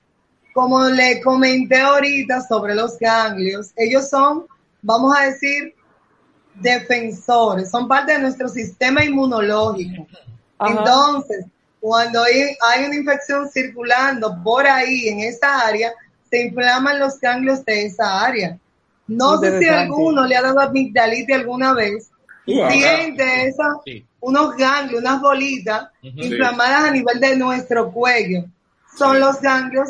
Como 0.53 0.83
le 0.89 1.21
comenté 1.21 1.79
ahorita 1.79 2.41
sobre 2.41 2.75
los 2.75 2.99
ganglios, 2.99 3.71
ellos 3.77 4.09
son, 4.09 4.45
vamos 4.81 5.15
a 5.17 5.27
decir, 5.27 5.73
defensores, 6.55 7.71
son 7.71 7.87
parte 7.87 8.11
de 8.11 8.19
nuestro 8.19 8.49
sistema 8.49 9.05
inmunológico. 9.05 10.05
Ajá. 10.59 10.71
Entonces, 10.71 11.45
cuando 11.79 12.21
hay, 12.23 12.57
hay 12.61 12.83
una 12.87 12.95
infección 12.97 13.47
circulando 13.49 14.37
por 14.43 14.67
ahí 14.67 15.07
en 15.07 15.21
esa 15.21 15.65
área, 15.65 15.93
se 16.29 16.47
inflaman 16.47 16.99
los 16.99 17.21
ganglios 17.21 17.63
de 17.63 17.85
esa 17.85 18.21
área. 18.21 18.59
No 19.07 19.39
sé 19.39 19.59
si 19.59 19.67
alguno 19.69 20.27
le 20.27 20.35
ha 20.35 20.41
dado 20.41 20.59
amigdalitis 20.59 21.37
alguna 21.37 21.73
vez 21.73 22.11
siente 22.45 23.47
esa, 23.47 23.79
Sí. 23.85 24.05
Unos 24.21 24.55
ganglios, 24.55 25.01
unas 25.01 25.19
bolitas 25.19 25.89
inflamadas 26.01 26.85
a 26.85 26.91
nivel 26.91 27.19
de 27.19 27.35
nuestro 27.35 27.91
cuello. 27.91 28.45
Son 28.97 29.19
los 29.19 29.41
ganglios 29.41 29.89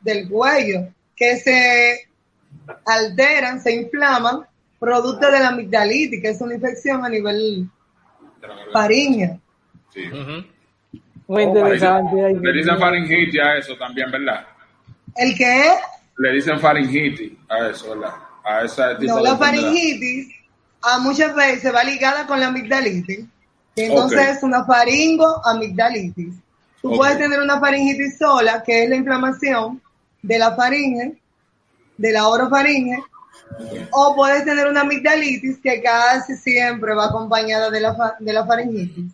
del 0.00 0.28
cuello 0.28 0.88
que 1.16 1.36
se 1.38 2.08
alteran, 2.86 3.60
se 3.60 3.74
inflaman, 3.74 4.46
producto 4.78 5.30
de 5.30 5.40
la 5.40 5.48
amigdalitis, 5.48 6.20
que 6.20 6.28
es 6.30 6.40
una 6.40 6.54
infección 6.54 7.04
a 7.04 7.08
nivel. 7.08 7.68
Sí. 9.92 10.06
Ujú. 10.08 10.46
Muy 11.28 11.44
Oh, 11.44 11.48
interesante. 11.48 12.24
ay, 12.24 12.34
Le 12.40 12.52
dicen 12.52 12.78
faringitis 12.78 13.40
a 13.40 13.56
eso 13.56 13.76
también, 13.76 14.10
¿verdad? 14.10 14.46
¿El 15.16 15.36
qué? 15.36 15.74
Le 16.18 16.32
dicen 16.32 16.58
faringitis 16.58 17.32
a 17.48 17.68
eso, 17.68 17.90
¿verdad? 17.90 18.14
A 18.44 18.62
esa 18.64 18.94
No, 18.94 19.20
la 19.20 19.36
faringitis 19.36 20.34
a 20.82 20.98
muchas 21.00 21.34
veces 21.34 21.74
va 21.74 21.84
ligada 21.84 22.26
con 22.26 22.40
la 22.40 22.46
amigdalitis. 22.46 23.26
Entonces 23.78 24.18
Ok. 24.18 24.36
es 24.36 24.42
una 24.42 24.64
faringo-amigdalitis. 24.64 26.34
Tú 26.82 26.90
Ok. 26.90 26.96
puedes 26.96 27.18
tener 27.18 27.40
una 27.40 27.60
faringitis 27.60 28.18
sola, 28.18 28.62
que 28.62 28.84
es 28.84 28.90
la 28.90 28.96
inflamación 28.96 29.80
de 30.22 30.38
la 30.38 30.54
faringe, 30.54 31.18
de 31.96 32.12
la 32.12 32.28
orofaringe, 32.28 32.98
o 33.90 34.14
puedes 34.14 34.44
tener 34.44 34.68
una 34.68 34.82
amigdalitis 34.82 35.58
que 35.58 35.82
casi 35.82 36.36
siempre 36.36 36.94
va 36.94 37.06
acompañada 37.06 37.70
de 37.70 37.80
la, 37.80 38.16
de 38.18 38.32
la 38.32 38.46
faringitis. 38.46 39.12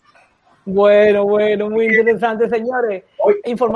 Bueno, 0.67 1.25
bueno, 1.25 1.69
muy 1.69 1.87
interesante, 1.87 2.49
señores. 2.49 3.05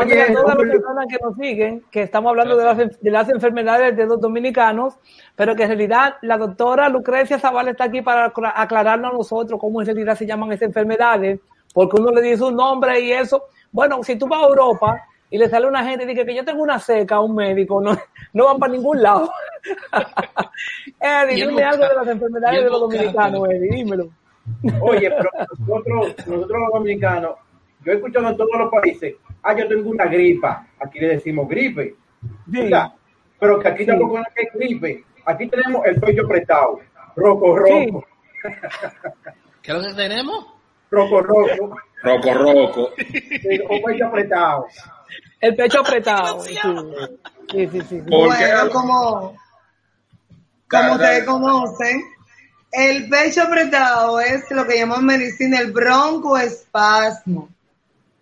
Oye, 0.07 0.22
a 0.22 0.27
todas 0.42 0.57
las 0.57 0.57
personas 0.72 1.07
que 1.11 1.18
nos 1.22 1.37
siguen 1.37 1.85
que 1.90 2.03
estamos 2.03 2.31
hablando 2.31 2.57
de 2.57 2.64
las, 2.64 2.77
de 3.01 3.11
las 3.11 3.29
enfermedades 3.29 3.94
de 3.96 4.07
los 4.07 4.18
dominicanos, 4.20 4.94
pero 5.37 5.55
que 5.55 5.64
en 5.64 5.68
realidad 5.68 6.14
la 6.22 6.38
doctora 6.38 6.88
Lucrecia 6.88 7.38
Zavala 7.38 7.72
está 7.72 7.85
aquí 7.85 8.01
para 8.01 8.24
acla- 8.33 8.53
aclararnos 8.57 9.12
a 9.12 9.16
nosotros 9.16 9.61
cómo 9.61 9.81
en 9.83 9.87
realidad 9.87 10.16
se 10.16 10.24
llaman 10.27 10.51
esas 10.53 10.68
enfermedades, 10.68 11.40
porque 11.74 12.01
uno 12.01 12.11
le 12.11 12.22
dice 12.22 12.44
un 12.44 12.57
nombre 12.57 12.98
y 13.01 13.12
eso. 13.12 13.44
Bueno, 13.70 14.03
si 14.03 14.16
tú 14.16 14.27
vas 14.27 14.42
a 14.42 14.46
Europa 14.46 15.03
y 15.31 15.37
le 15.37 15.46
sale 15.51 15.66
una 15.66 15.85
gente 15.85 16.05
y 16.05 16.09
dice 16.09 16.24
que 16.24 16.35
yo 16.35 16.42
tengo 16.42 16.62
una 16.62 16.79
seca 16.79 17.16
a 17.16 17.20
un 17.20 17.35
médico, 17.35 17.83
no, 17.83 17.98
no 18.33 18.44
van 18.46 18.59
para 18.59 18.72
ningún 18.72 19.03
lado. 19.03 19.31
Eddie, 21.01 21.37
dime 21.48 21.62
algo 21.64 21.85
de 21.87 21.94
las 21.94 22.09
enfermedades 22.09 22.64
de 22.64 22.70
los 22.70 22.81
dominicanos, 22.81 23.48
Eddie, 23.51 23.70
dímelo. 23.77 24.09
Oye, 24.81 25.11
pero 25.11 25.31
nosotros, 25.59 26.27
nosotros 26.27 26.61
los 26.61 26.71
dominicanos, 26.75 27.33
yo 27.85 27.93
he 27.93 27.97
escuchado 27.97 28.29
en 28.29 28.37
todos 28.37 28.51
los 28.59 28.71
países, 28.71 29.15
ah, 29.43 29.57
yo 29.57 29.69
tengo 29.69 29.91
una 29.91 30.07
gripa, 30.07 30.67
aquí 30.81 30.99
le 31.01 31.09
decimos 31.09 31.49
gripe, 31.49 31.95
Sí. 32.53 32.71
pero 33.39 33.59
que 33.61 33.69
aquí 33.69 33.87
tampoco 33.87 34.19
es 34.35 34.49
gripe. 34.55 35.05
Aquí 35.25 35.47
tenemos 35.49 35.85
el 35.87 36.01
pecho 36.01 36.25
apretado, 36.25 36.81
roco, 37.17 37.57
roco, 37.57 38.05
¿Qué 39.63 39.73
es 39.73 39.77
lo 39.77 39.83
que 39.89 39.95
tenemos? 39.95 40.47
roco, 40.91 41.21
roco, 41.23 41.77
Roco, 42.03 42.35
roco. 42.35 42.91
sí, 42.97 43.61
un 43.69 43.83
pecho 43.83 44.07
apretado. 44.07 44.67
El 45.41 45.55
pecho 45.57 45.81
apretado. 45.81 46.41
Sí, 47.51 47.67
sí, 47.69 47.81
sí. 47.81 48.01
sí. 48.01 48.01
Bueno, 48.11 48.71
como, 48.71 49.35
como 50.69 50.93
ustedes 50.93 51.25
conocen, 51.25 52.03
el 52.71 53.09
pecho 53.09 53.43
apretado 53.43 54.21
es 54.21 54.51
lo 54.51 54.67
que 54.67 54.79
llaman 54.79 55.05
medicina 55.05 55.61
el 55.61 55.73
broncoespasmo. 55.73 57.49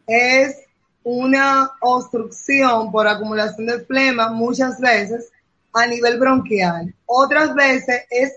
Es 0.07 0.57
una 1.03 1.73
obstrucción 1.81 2.91
por 2.91 3.07
acumulación 3.07 3.67
de 3.67 3.85
flema 3.85 4.31
muchas 4.31 4.81
veces 4.81 5.31
a 5.73 5.87
nivel 5.87 6.19
bronquial. 6.19 6.95
Otras 7.07 7.55
veces 7.55 8.03
es 8.11 8.33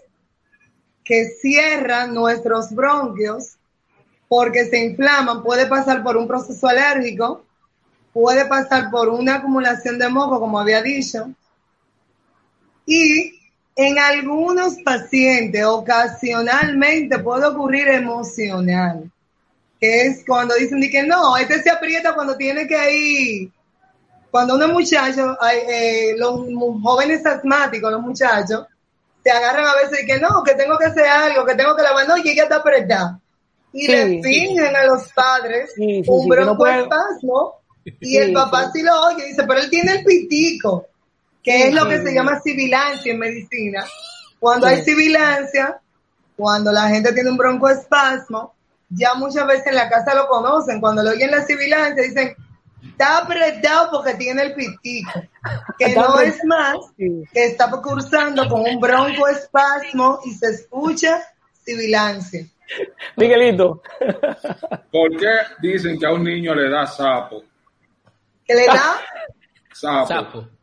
que 1.03 1.29
cierran 1.41 2.13
nuestros 2.13 2.71
bronquios 2.71 3.55
porque 4.27 4.65
se 4.65 4.83
inflaman. 4.83 5.41
Puede 5.41 5.65
pasar 5.65 6.03
por 6.03 6.17
un 6.17 6.27
proceso 6.27 6.67
alérgico, 6.67 7.45
puede 8.13 8.45
pasar 8.45 8.91
por 8.91 9.09
una 9.09 9.35
acumulación 9.35 9.97
de 9.97 10.09
moco, 10.09 10.39
como 10.39 10.59
había 10.59 10.81
dicho, 10.81 11.31
y 12.85 13.38
en 13.81 13.97
algunos 13.97 14.75
pacientes 14.83 15.63
ocasionalmente 15.63 17.17
puede 17.19 17.45
ocurrir 17.45 17.87
emocional, 17.87 19.09
que 19.79 20.01
es 20.01 20.23
cuando 20.27 20.53
dicen 20.55 20.81
que 20.91 21.03
no, 21.03 21.37
este 21.37 21.63
se 21.63 21.69
aprieta 21.69 22.13
cuando 22.13 22.35
tiene 22.35 22.67
que 22.67 22.93
ir, 22.93 23.51
cuando 24.29 24.55
unos 24.55 24.73
muchachos, 24.73 25.37
eh, 25.69 26.13
los 26.17 26.41
jóvenes 26.83 27.25
asmáticos, 27.25 27.89
los 27.89 28.01
muchachos, 28.01 28.65
se 29.23 29.31
agarran 29.31 29.65
a 29.65 29.75
veces 29.75 30.03
y 30.03 30.05
que 30.05 30.19
no, 30.19 30.43
que 30.43 30.55
tengo 30.55 30.77
que 30.77 30.85
hacer 30.85 31.05
algo, 31.05 31.45
que 31.45 31.55
tengo 31.55 31.73
que 31.73 31.83
lavar, 31.83 32.05
no, 32.05 32.17
y 32.17 32.29
ella 32.29 32.43
está 32.43 32.57
apretada. 32.57 33.17
Y 33.71 33.85
Sí, 33.85 33.91
le 33.93 34.07
sí. 34.07 34.21
fingen 34.21 34.75
a 34.75 34.83
los 34.87 35.13
padres 35.13 35.71
Sí, 35.73 36.03
sí, 36.03 36.09
un 36.09 36.23
sí, 36.23 36.29
que 36.29 36.35
no 36.43 36.55
broncoespasmo 36.55 37.61
y 38.01 38.17
Sí, 38.17 38.17
el 38.17 38.33
papá 38.33 38.65
sí. 38.65 38.79
sí 38.79 38.83
lo 38.83 39.01
oye 39.05 39.23
y 39.25 39.29
dice, 39.29 39.43
pero 39.47 39.61
él 39.61 39.69
tiene 39.69 39.93
el 39.93 40.03
pitico, 40.03 40.85
que 41.49 41.67
es 41.67 41.73
lo 41.73 41.89
que 41.89 41.97
se 42.03 42.13
llama 42.13 42.39
sibilancia 42.41 43.11
en 43.11 43.19
medicina. 43.19 43.83
Cuando 44.39 44.67
hay 44.67 44.83
sibilancia, 44.83 45.79
cuando 46.37 46.71
la 46.71 46.89
gente 46.89 47.11
tiene 47.11 47.31
un 47.31 47.37
broncoespasmo, 47.37 48.53
ya 48.89 49.15
muchas 49.15 49.47
veces 49.47 49.67
en 49.67 49.75
la 49.75 49.89
casa 49.89 50.13
lo 50.13 50.27
conocen, 50.27 50.79
cuando 50.79 51.01
lo 51.01 51.09
oyen 51.09 51.31
la 51.31 51.43
sibilancia 51.43 52.03
dicen, 52.03 52.35
está 52.83 53.17
apretado 53.17 53.89
porque 53.91 54.13
tiene 54.13 54.43
el 54.43 54.53
pitico, 54.53 55.23
que 55.79 55.95
no 55.95 56.19
es 56.19 56.37
más 56.45 56.77
que 56.97 57.45
está 57.45 57.69
cursando 57.81 58.47
con 58.47 58.61
un 58.61 58.79
broncoespasmo 58.79 60.19
y 60.25 60.33
se 60.33 60.51
escucha 60.51 61.19
sibilancia. 61.65 62.45
Miguelito. 63.17 63.81
¿Por 64.91 65.17
qué 65.17 65.31
dicen 65.61 65.97
que 65.97 66.05
a 66.05 66.13
un 66.13 66.23
niño 66.23 66.53
le 66.53 66.69
da 66.69 66.85
sapo? 66.85 67.41
¿Qué 68.45 68.53
le 68.53 68.67
da? 68.67 68.97
Sapo. 69.73 70.07
Sapo. 70.07 70.58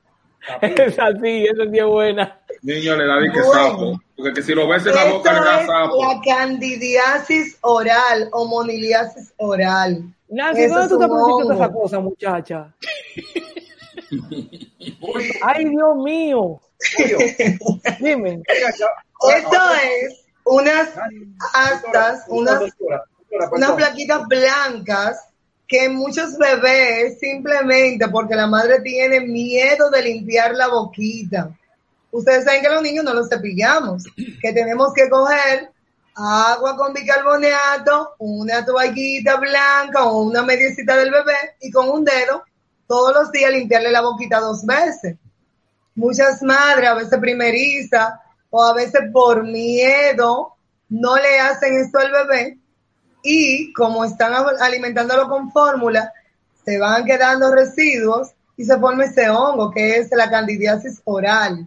Esa 0.63 1.09
sí, 1.23 1.47
esa 1.47 1.71
sí 1.71 1.79
es 1.79 1.85
buena. 1.87 2.39
Niño 2.63 2.97
le 2.97 3.07
da 3.07 3.17
de 3.17 3.33
que 3.33 3.41
Bueno. 3.43 3.53
sapo. 3.53 4.01
Porque 4.17 4.33
que 4.35 4.43
si 4.43 4.55
lo 4.55 4.69
ves 4.69 4.87
en 4.87 4.95
la 4.95 5.05
boca 5.07 5.33
le 5.33 5.41
da 5.41 5.61
es 5.61 5.67
sapo. 5.67 6.03
la 6.05 6.21
candidiasis 6.25 7.59
oral 7.63 8.29
o 8.33 8.47
moniliasis 8.47 9.33
oral. 9.37 10.05
Nancy, 10.29 10.63
Eso 10.63 10.75
¿dónde 10.75 10.85
es 10.85 10.91
tú 10.91 10.99
te 10.99 11.05
hongo. 11.05 11.53
esa 11.53 11.73
cosa, 11.73 12.01
muchacha? 12.01 12.75
Ay, 15.43 15.65
Dios 15.69 15.97
mío. 15.97 16.61
Dime. 18.01 18.43
Esto 18.49 19.59
es 19.83 20.25
unas 20.45 20.89
astas, 21.55 22.25
unas, 22.29 22.63
unas 23.53 23.73
plaquitas 23.73 24.27
blancas 24.29 25.29
que 25.67 25.89
muchos 25.89 26.39
bebés 26.39 27.19
simplemente 27.19 28.09
porque 28.09 28.35
la 28.35 28.47
madre 28.47 28.81
tiene 28.81 29.21
miedo 29.21 29.91
de 29.91 30.03
limpiar 30.03 30.55
la 30.55 30.69
boquita. 30.69 31.51
Ustedes 32.11 32.45
saben 32.45 32.63
que 32.63 32.69
los 32.69 32.83
niños 32.83 33.05
no 33.05 33.13
los 33.13 33.29
cepillamos, 33.29 34.05
que 34.41 34.53
tenemos 34.53 34.93
que 34.95 35.09
coger 35.09 35.71
agua 36.15 36.77
con 36.77 36.95
bicarbonato, 36.95 38.15
una 38.19 38.65
toallita 38.65 39.37
blanca 39.37 40.05
o 40.05 40.23
una 40.23 40.43
mediecita 40.43 40.97
del 40.97 41.11
bebé 41.11 41.57
y 41.61 41.71
con 41.71 41.91
un 41.91 42.05
dedo 42.05 42.45
todos 42.87 43.13
los 43.13 43.33
días 43.33 43.51
limpiarle 43.51 43.91
la 43.91 44.01
boquita 44.03 44.41
dos 44.41 44.65
veces. 44.65 45.17
Muchas 45.95 46.43
madres, 46.43 46.89
a 46.89 46.95
veces 46.95 47.19
primeriza 47.19 48.21
o 48.51 48.63
a 48.63 48.73
veces 48.73 49.03
por 49.13 49.43
miedo, 49.43 50.55
no 50.89 51.17
le 51.17 51.41
hacen 51.41 51.77
esto 51.79 51.99
al 51.99 52.13
bebé 52.13 52.59
y 53.27 53.73
como 53.73 54.05
están 54.05 54.33
alimentándolo 54.61 55.29
con 55.29 55.51
fórmula, 55.51 56.13
se 56.65 56.79
van 56.79 57.05
quedando 57.05 57.53
residuos 57.53 58.31
y 58.57 58.65
se 58.65 58.79
forma 58.79 59.05
ese 59.05 59.29
hongo 59.29 59.71
que 59.71 59.97
es 59.97 60.11
la 60.13 60.31
candidiasis 60.31 61.03
oral, 61.05 61.67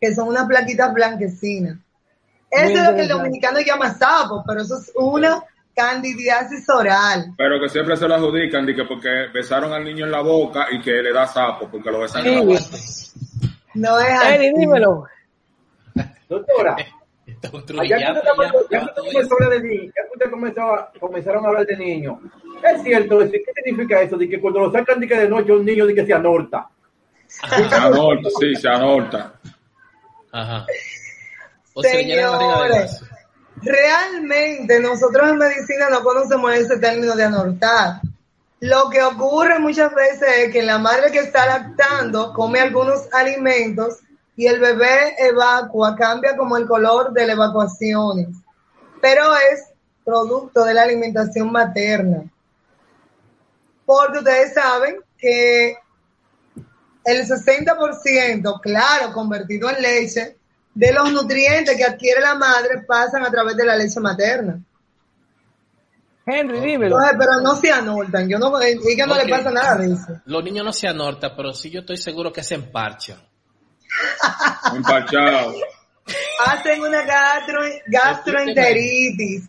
que 0.00 0.14
son 0.14 0.28
unas 0.28 0.46
plaquitas 0.46 0.92
blanquecinas. 0.92 1.78
Eso 2.50 2.78
es 2.78 2.88
lo 2.88 2.94
que 2.94 3.02
el 3.02 3.08
dominicano 3.08 3.58
llama 3.60 3.94
sapo, 3.94 4.44
pero 4.46 4.60
eso 4.60 4.78
es 4.78 4.92
una 4.94 5.42
candidiasis 5.74 6.68
oral. 6.68 7.34
Pero 7.36 7.60
que 7.60 7.68
siempre 7.68 7.96
se 7.96 8.06
lo 8.06 8.14
adjudican 8.14 8.66
que 8.66 8.84
porque 8.84 9.08
besaron 9.32 9.72
al 9.72 9.82
niño 9.82 10.04
en 10.04 10.12
la 10.12 10.20
boca 10.20 10.66
y 10.70 10.80
que 10.80 11.02
le 11.02 11.12
da 11.12 11.26
sapo 11.26 11.68
porque 11.70 11.90
lo 11.90 12.00
besan 12.00 12.26
en 12.26 12.34
la 12.34 12.42
boca. 12.42 12.60
No 13.74 13.98
es 13.98 14.20
así. 14.20 14.34
Eri, 14.34 14.52
dímelo. 14.56 15.04
Doctora, 16.28 16.76
que 17.26 17.48
trujillano, 17.48 18.20
usted 18.20 18.34
ya, 18.70 18.80
ya 18.80 18.80
ya 18.80 18.94
tú 18.94 19.02
ya 19.12 20.03
usted 20.24 21.00
comenzaron 21.00 21.44
a 21.44 21.48
hablar 21.48 21.66
de 21.66 21.76
niños, 21.76 22.18
es 22.62 22.82
cierto, 22.82 23.18
decir, 23.18 23.42
¿qué 23.44 23.62
significa 23.62 24.00
eso? 24.00 24.16
De 24.16 24.28
que 24.28 24.40
cuando 24.40 24.60
lo 24.60 24.72
sacan 24.72 25.00
de 25.00 25.08
que 25.08 25.16
de 25.16 25.28
noche 25.28 25.52
un 25.52 25.64
niño 25.64 25.86
de 25.86 25.94
que 25.94 26.06
se 26.06 26.14
anorta. 26.14 26.68
Se 27.26 27.74
anorta, 27.74 28.28
sí, 28.38 28.54
se 28.54 28.68
anorta. 28.68 29.34
Ajá. 30.32 30.66
O 31.74 31.82
Señores, 31.82 33.00
realmente 33.56 34.80
nosotros 34.80 35.30
en 35.30 35.38
medicina 35.38 35.90
no 35.90 36.02
conocemos 36.02 36.54
ese 36.54 36.78
término 36.78 37.14
de 37.14 37.24
anortar. 37.24 38.00
Lo 38.60 38.88
que 38.88 39.02
ocurre 39.02 39.58
muchas 39.58 39.94
veces 39.94 40.28
es 40.38 40.52
que 40.52 40.62
la 40.62 40.78
madre 40.78 41.10
que 41.10 41.18
está 41.18 41.46
lactando 41.46 42.32
come 42.32 42.60
algunos 42.60 43.12
alimentos 43.12 43.98
y 44.36 44.46
el 44.46 44.58
bebé 44.58 45.14
evacua, 45.18 45.94
cambia 45.96 46.36
como 46.36 46.56
el 46.56 46.66
color 46.66 47.12
de 47.12 47.26
las 47.26 47.36
evacuaciones, 47.36 48.28
pero 49.00 49.34
es 49.52 49.73
producto 50.04 50.64
de 50.64 50.74
la 50.74 50.82
alimentación 50.82 51.50
materna. 51.50 52.24
Porque 53.86 54.18
ustedes 54.18 54.54
saben 54.54 54.96
que 55.18 55.76
el 57.04 57.26
60%, 57.26 58.60
claro, 58.60 59.12
convertido 59.12 59.68
en 59.70 59.82
leche, 59.82 60.36
de 60.74 60.92
los 60.92 61.12
nutrientes 61.12 61.76
que 61.76 61.84
adquiere 61.84 62.20
la 62.20 62.34
madre 62.34 62.82
pasan 62.86 63.24
a 63.24 63.30
través 63.30 63.56
de 63.56 63.64
la 63.64 63.76
leche 63.76 64.00
materna. 64.00 64.60
Henry, 66.26 66.60
dímelo. 66.60 66.96
Entonces, 66.96 67.16
pero 67.18 67.40
no 67.42 67.54
se 67.56 67.70
anortan, 67.70 68.28
yo 68.28 68.38
no, 68.38 68.50
y 68.62 68.96
que 68.96 69.06
no 69.06 69.14
le 69.14 69.28
pasa 69.28 69.50
nada 69.50 69.76
de 69.76 69.92
eso. 69.92 70.20
Los 70.24 70.42
niños 70.42 70.64
no 70.64 70.72
se 70.72 70.88
anortan, 70.88 71.32
pero 71.36 71.52
sí 71.52 71.70
yo 71.70 71.80
estoy 71.80 71.98
seguro 71.98 72.32
que 72.32 72.42
se 72.42 72.54
emparchan. 72.54 73.18
Empachado. 74.74 75.54
Hacen 76.46 76.82
una 76.82 77.02
gastro, 77.02 77.60
gastroenteritis, 77.86 79.48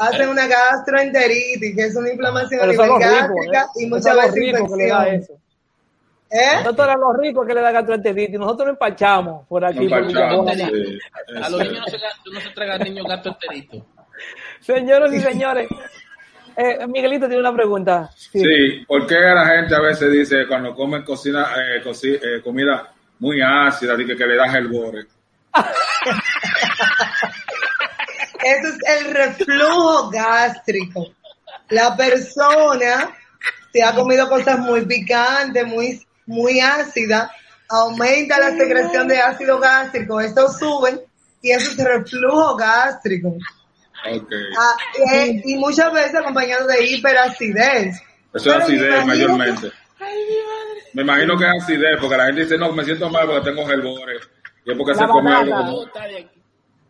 hacen 0.00 0.28
una 0.28 0.46
gastroenteritis, 0.46 1.76
que 1.76 1.82
es 1.82 1.96
una 1.96 2.10
inflamación 2.10 2.60
a 2.62 2.66
nivel 2.66 2.90
gástrica 2.98 3.62
¿eh? 3.62 3.66
y 3.76 3.86
muchas 3.86 4.16
veces. 4.34 5.30
¿Eh? 6.32 6.62
Nosotros 6.62 6.86
los 7.00 7.16
ricos 7.20 7.46
que 7.46 7.54
le 7.54 7.60
da 7.60 7.72
gastroenteritis, 7.72 8.38
nosotros 8.38 8.66
lo 8.68 8.72
empachamos 8.74 9.46
por 9.48 9.64
aquí. 9.64 9.88
por. 9.88 10.10
Sí, 10.10 10.16
A 11.42 11.48
los 11.50 11.60
niños 11.60 11.80
no 11.80 11.86
se, 11.86 11.98
no 12.32 12.40
se 12.40 12.50
tragan 12.50 12.80
niños 12.82 13.06
gato 13.06 13.30
enterito. 13.30 13.84
Señoras 14.60 15.12
y 15.12 15.20
señores, 15.20 15.68
eh, 16.56 16.86
Miguelito 16.86 17.26
tiene 17.26 17.40
una 17.40 17.52
pregunta. 17.54 18.10
Sí. 18.16 18.38
Sí, 18.40 18.84
¿por 18.86 19.06
qué 19.06 19.14
la 19.18 19.46
gente 19.46 19.74
a 19.74 19.80
veces 19.80 20.12
dice 20.12 20.46
cuando 20.46 20.74
comen 20.74 21.02
cocina, 21.02 21.48
eh, 21.56 21.82
coci- 21.82 22.20
eh, 22.22 22.40
comida 22.42 22.92
muy 23.18 23.40
ácida, 23.42 23.96
dice 23.96 24.16
que 24.16 24.26
le 24.26 24.36
da 24.36 24.46
el 24.56 24.68
bore? 24.68 25.06
Eso 28.44 28.68
es 28.68 29.00
el 29.00 29.14
reflujo 29.14 30.10
gástrico. 30.10 31.06
La 31.68 31.96
persona, 31.96 33.16
si 33.72 33.80
ha 33.80 33.94
comido 33.94 34.28
cosas 34.28 34.58
muy 34.58 34.84
picantes, 34.86 35.66
muy, 35.66 36.00
muy 36.26 36.60
ácidas, 36.60 37.30
aumenta 37.68 38.38
la 38.38 38.56
secreción 38.56 39.06
de 39.08 39.20
ácido 39.20 39.58
gástrico. 39.58 40.20
Esto 40.20 40.48
sube 40.48 41.06
y 41.42 41.50
eso 41.50 41.70
es 41.70 41.84
reflujo 41.84 42.56
gástrico. 42.56 43.28
Ok. 43.28 44.32
Ah, 44.58 44.76
eh, 45.12 45.42
y 45.44 45.56
muchas 45.56 45.92
veces 45.92 46.14
acompañado 46.14 46.66
de 46.66 46.84
hiperacidez. 46.86 48.00
Eso 48.32 48.50
es 48.50 48.62
acidez 48.62 49.04
mayormente. 49.04 49.70
Ay. 50.00 50.16
Me 50.92 51.02
imagino 51.02 51.36
que 51.36 51.44
es 51.44 51.62
acidez, 51.62 51.98
porque 52.00 52.16
la 52.16 52.26
gente 52.26 52.42
dice, 52.42 52.58
no, 52.58 52.72
me 52.72 52.84
siento 52.84 53.08
mal 53.10 53.26
porque 53.26 53.50
tengo 53.50 53.66
gelbore. 53.66 54.18
Y 54.64 54.72
es 54.72 54.76
porque 54.76 54.92
La 54.92 54.98
se 54.98 55.06
come 55.06 55.32
algo 55.32 55.56
como... 55.56 55.86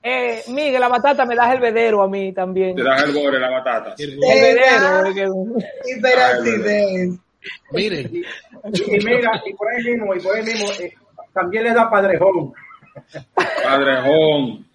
Eh, 0.02 0.42
Miguel, 0.48 0.80
la 0.80 0.88
batata 0.88 1.26
me 1.26 1.34
da 1.36 1.52
el 1.52 1.60
vedero 1.60 2.02
a 2.02 2.08
mí 2.08 2.32
también. 2.32 2.74
Te 2.74 2.82
da 2.82 2.96
gelbore 2.98 3.38
la 3.38 3.50
batata. 3.50 3.94
El 3.98 4.18
vedero. 4.18 5.44
Miren, 7.72 8.10
Y, 8.12 8.18
y 8.96 8.98
mira, 9.04 9.42
y 9.46 9.54
por 9.54 9.68
ahí 9.70 9.82
mismo, 9.84 10.14
y 10.14 10.20
por 10.20 10.36
ahí 10.36 10.42
mismo, 10.44 10.70
eh, 10.78 10.92
también 11.32 11.64
le 11.64 11.72
da 11.74 11.88
padrejón. 11.90 12.52
Padrejón. 13.62 14.66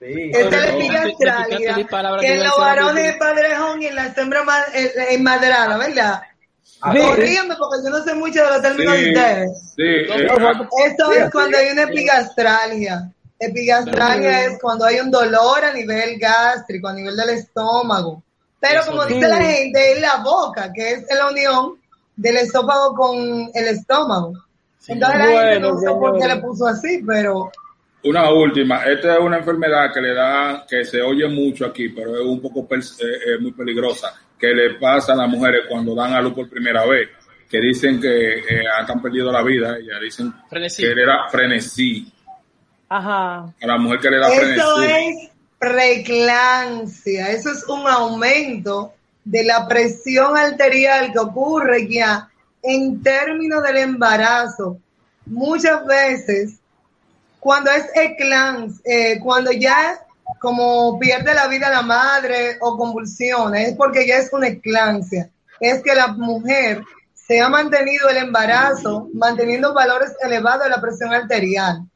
Sí. 0.00 0.30
Esta 0.32 0.56
es 0.68 0.74
la 1.20 1.74
Di 1.76 1.84
palabra 1.84 2.20
que 2.20 2.32
en 2.32 2.42
los 2.42 2.56
varones 2.58 3.04
es 3.06 3.16
padrejón 3.18 3.82
y 3.82 3.86
en 3.86 3.94
las 3.94 4.18
hembras 4.18 4.44
es- 4.74 5.20
madrada, 5.20 5.78
¿verdad? 5.78 6.22
Ah, 6.80 6.92
Sí. 6.92 6.98
Corrígame 7.00 7.54
porque 7.56 7.78
yo 7.84 7.90
no 7.90 8.02
sé 8.04 8.14
mucho 8.14 8.42
de 8.42 8.48
los 8.50 8.62
términos 8.62 8.94
de 8.94 9.00
Sí, 9.00 9.08
ustedes. 9.12 9.72
sí. 9.76 9.82
Esto 10.86 11.12
es 11.12 11.30
cuando 11.30 11.56
hay 11.58 11.68
una 11.72 11.82
epigastralia. 11.82 13.10
Epigastralia 13.44 14.46
es 14.46 14.58
cuando 14.60 14.84
hay 14.84 15.00
un 15.00 15.10
dolor 15.10 15.64
a 15.64 15.72
nivel 15.72 16.18
gástrico, 16.18 16.88
a 16.88 16.94
nivel 16.94 17.16
del 17.16 17.30
estómago. 17.30 18.22
Pero 18.60 18.80
Eso 18.80 18.90
como 18.90 19.02
sí. 19.04 19.14
dice 19.14 19.28
la 19.28 19.36
gente, 19.42 19.92
es 19.92 20.00
la 20.00 20.16
boca, 20.22 20.72
que 20.72 20.92
es 20.92 21.06
la 21.16 21.28
unión 21.30 21.74
del 22.16 22.36
esófago 22.36 22.94
con 22.94 23.50
el 23.52 23.64
estómago. 23.68 24.32
Entonces 24.86 25.18
la 25.18 25.26
gente 25.26 25.60
no 25.60 25.78
sé 25.78 25.86
por 25.86 26.18
qué 26.18 26.28
le 26.28 26.36
puso 26.36 26.66
así, 26.66 27.02
pero 27.06 27.50
Una 28.04 28.30
última, 28.32 28.84
esta 28.84 29.14
es 29.14 29.20
una 29.20 29.38
enfermedad 29.38 29.92
que 29.92 30.00
le 30.00 30.14
da, 30.14 30.64
que 30.68 30.84
se 30.84 31.00
oye 31.00 31.28
mucho 31.28 31.66
aquí, 31.66 31.88
pero 31.88 32.16
es 32.16 32.24
un 32.24 32.40
poco 32.40 32.66
eh, 32.74 32.80
eh, 32.80 33.38
muy 33.40 33.52
peligrosa, 33.52 34.12
que 34.38 34.48
le 34.48 34.74
pasa 34.74 35.12
a 35.12 35.16
las 35.16 35.28
mujeres 35.28 35.62
cuando 35.68 35.94
dan 35.94 36.12
a 36.14 36.20
luz 36.20 36.34
por 36.34 36.48
primera 36.48 36.84
vez, 36.84 37.08
que 37.48 37.60
dicen 37.60 38.00
que 38.00 38.38
eh, 38.38 38.64
han 38.88 39.00
perdido 39.00 39.30
la 39.30 39.42
vida, 39.42 39.76
ya 39.80 40.00
dicen 40.00 40.32
Frenesí. 40.48 40.82
que 40.82 40.94
le 40.94 41.04
da 41.04 41.28
frenesí, 41.30 42.12
Ajá. 42.92 43.54
a 43.62 43.66
la 43.66 43.78
mujer 43.78 44.00
que 44.00 44.10
le 44.10 44.18
da 44.18 44.28
Eso 44.28 44.76
frenesí. 44.76 45.22
es 45.22 45.30
preeclampsia, 45.58 47.30
eso 47.30 47.50
es 47.50 47.64
un 47.64 47.86
aumento 47.86 48.92
de 49.24 49.44
la 49.44 49.66
presión 49.66 50.36
arterial 50.36 51.10
que 51.12 51.18
ocurre 51.18 51.88
ya 51.88 52.28
en 52.62 53.02
términos 53.02 53.62
del 53.62 53.78
embarazo. 53.78 54.76
Muchas 55.24 55.86
veces, 55.86 56.56
cuando 57.40 57.70
es 57.70 57.86
eclams, 57.94 58.80
eh, 58.84 59.18
cuando 59.20 59.52
ya 59.52 59.98
como 60.38 60.98
pierde 60.98 61.32
la 61.34 61.46
vida 61.46 61.70
la 61.70 61.82
madre 61.82 62.58
o 62.60 62.76
convulsiones, 62.76 63.68
es 63.70 63.76
porque 63.76 64.06
ya 64.06 64.16
es 64.16 64.30
una 64.32 64.48
eclampsia. 64.48 65.30
Es 65.60 65.82
que 65.82 65.94
la 65.94 66.08
mujer 66.08 66.82
se 67.14 67.40
ha 67.40 67.48
mantenido 67.48 68.08
el 68.08 68.18
embarazo 68.18 69.08
manteniendo 69.14 69.72
valores 69.72 70.12
elevados 70.20 70.64
de 70.64 70.70
la 70.70 70.80
presión 70.80 71.12
arterial 71.14 71.86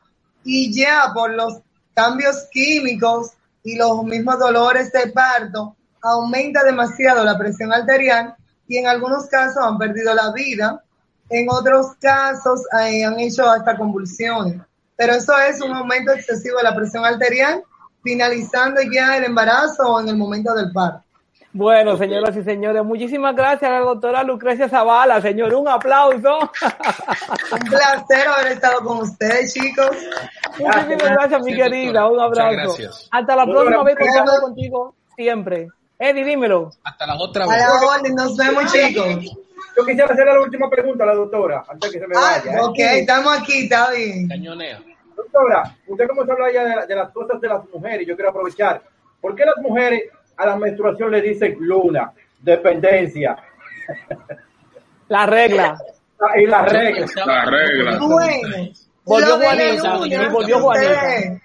y 0.47 0.73
ya 0.73 1.11
por 1.13 1.33
los 1.33 1.61
cambios 1.93 2.45
químicos 2.53 3.33
y 3.65 3.75
los 3.77 4.05
mismos 4.05 4.39
dolores 4.39 4.93
de 4.93 5.09
parto, 5.09 5.75
aumenta 6.01 6.63
demasiado 6.63 7.25
la 7.25 7.37
presión 7.37 7.73
arterial 7.73 8.37
y 8.69 8.77
en 8.79 8.87
algunos 8.87 9.27
casos 9.27 9.59
han 9.61 9.77
perdido 9.77 10.15
la 10.15 10.33
vida, 10.33 10.83
en 11.31 11.49
otros 11.51 11.97
casos 12.01 12.61
eh, 12.81 13.05
han 13.05 13.19
hecho 13.19 13.45
hasta 13.51 13.77
convulsiones. 13.77 14.63
Pero 14.97 15.15
eso 15.15 15.37
es 15.39 15.61
un 15.61 15.73
aumento 15.73 16.13
excesivo 16.13 16.59
de 16.59 16.65
la 16.65 16.77
presión 16.77 17.05
arterial, 17.05 17.65
finalizando 18.05 18.81
ya 18.83 19.17
el 19.17 19.25
embarazo 19.25 19.83
o 19.83 20.01
en 20.01 20.09
el 20.09 20.17
momento 20.17 20.55
del 20.55 20.71
parto. 20.73 21.06
Bueno, 21.57 21.97
señoras 21.97 22.37
y 22.37 22.43
señores, 22.43 22.85
muchísimas 22.85 23.35
gracias 23.35 23.71
a 23.71 23.75
la 23.75 23.81
doctora 23.81 24.23
Lucrecia 24.23 24.69
Zavala, 24.69 25.23
señor. 25.23 25.55
Un 25.55 25.67
aplauso. 25.69 26.39
Un 26.39 27.59
placer 27.71 28.29
haber 28.29 28.53
estado 28.53 28.81
con 28.85 28.99
ustedes, 28.99 29.55
chicos. 29.55 29.89
Muchísimas 30.59 31.11
gracias, 31.13 31.43
mi 31.43 31.55
querida. 31.57 32.03
doctora. 32.03 32.09
Un 32.09 32.29
Muchas 32.29 32.45
abrazo. 32.45 32.63
gracias. 32.77 33.09
Hasta 33.11 33.37
la 33.37 33.47
Muy 33.47 33.55
próxima 33.55 33.85
vez 33.85 33.97
contamos 33.99 34.41
contigo 34.41 34.95
siempre. 35.17 35.69
Eddie, 35.99 36.25
dímelo. 36.25 36.71
hasta 36.85 37.07
la 37.07 37.15
otra 37.17 37.45
A 37.45 37.49
vez. 37.49 37.59
la 37.59 37.73
orden, 37.97 38.15
nos 38.15 38.37
vemos, 38.37 38.71
chicos. 38.71 39.07
Yo 39.79 39.85
quisiera 39.87 40.13
hacerle 40.13 40.35
la 40.35 40.41
última 40.43 40.69
pregunta 40.69 41.05
a 41.05 41.07
la 41.07 41.15
doctora, 41.15 41.65
antes 41.71 41.91
que 41.91 41.99
se 42.01 42.07
me 42.07 42.15
Ah, 42.19 42.39
vaya. 42.45 42.53
¿eh? 42.59 42.61
ok, 42.65 42.79
estamos 42.79 43.39
aquí, 43.39 43.65
está 43.65 43.91
bien. 43.93 44.29
Cañonea. 44.29 44.79
Doctora, 45.17 45.75
usted 45.87 46.07
como 46.07 46.23
se 46.27 46.33
habla 46.33 46.53
ya 46.53 46.65
de, 46.65 46.87
de 46.87 46.95
las 46.97 47.11
cosas 47.13 47.41
de 47.41 47.49
las 47.49 47.63
mujeres, 47.73 48.07
yo 48.07 48.15
quiero 48.15 48.29
aprovechar. 48.31 48.83
¿Por 49.23 49.35
qué 49.35 49.47
las 49.47 49.57
mujeres 49.63 50.03
a 50.37 50.47
la 50.47 50.57
menstruación 50.57 51.11
le 51.11 51.23
dicen 51.23 51.57
luna, 51.61 52.13
dependencia 52.41 53.37
La 55.09 55.27
regla. 55.27 55.79
y 56.37 56.47
las 56.47 56.73
reglas? 56.73 57.13
La 57.25 57.45
regla. 57.45 57.99
Bueno, 57.99 58.69
Volvió 59.05 59.39
la 59.39 59.45
Juanita, 59.47 59.95
luna, 59.99 60.29
volvió 60.31 60.57
si 60.57 60.63
Juanita. 60.63 60.93
ustedes- 60.93 61.43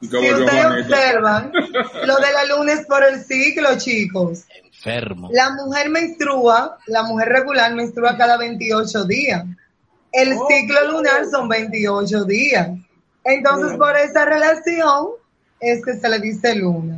Si 0.00 0.16
observan, 0.16 1.52
lo 2.06 2.16
de 2.16 2.32
la 2.32 2.44
luna 2.56 2.72
es 2.72 2.86
por 2.86 3.02
el 3.04 3.20
ciclo, 3.22 3.68
chicos. 3.78 4.44
Enfermo. 4.64 5.28
La 5.32 5.50
mujer 5.50 5.88
menstrua, 5.90 6.78
la 6.86 7.02
mujer 7.04 7.28
regular 7.28 7.74
menstrua 7.74 8.16
cada 8.16 8.36
28 8.36 9.04
días. 9.04 9.44
El 10.12 10.34
Oh. 10.34 10.46
ciclo 10.48 10.92
lunar 10.92 11.24
son 11.30 11.48
28 11.48 12.24
días. 12.24 12.68
Entonces, 13.24 13.76
por 13.78 13.96
esa 13.96 14.24
relación 14.26 15.08
es 15.60 15.82
que 15.84 15.94
se 15.94 16.08
le 16.08 16.18
dice 16.20 16.54
luna. 16.54 16.93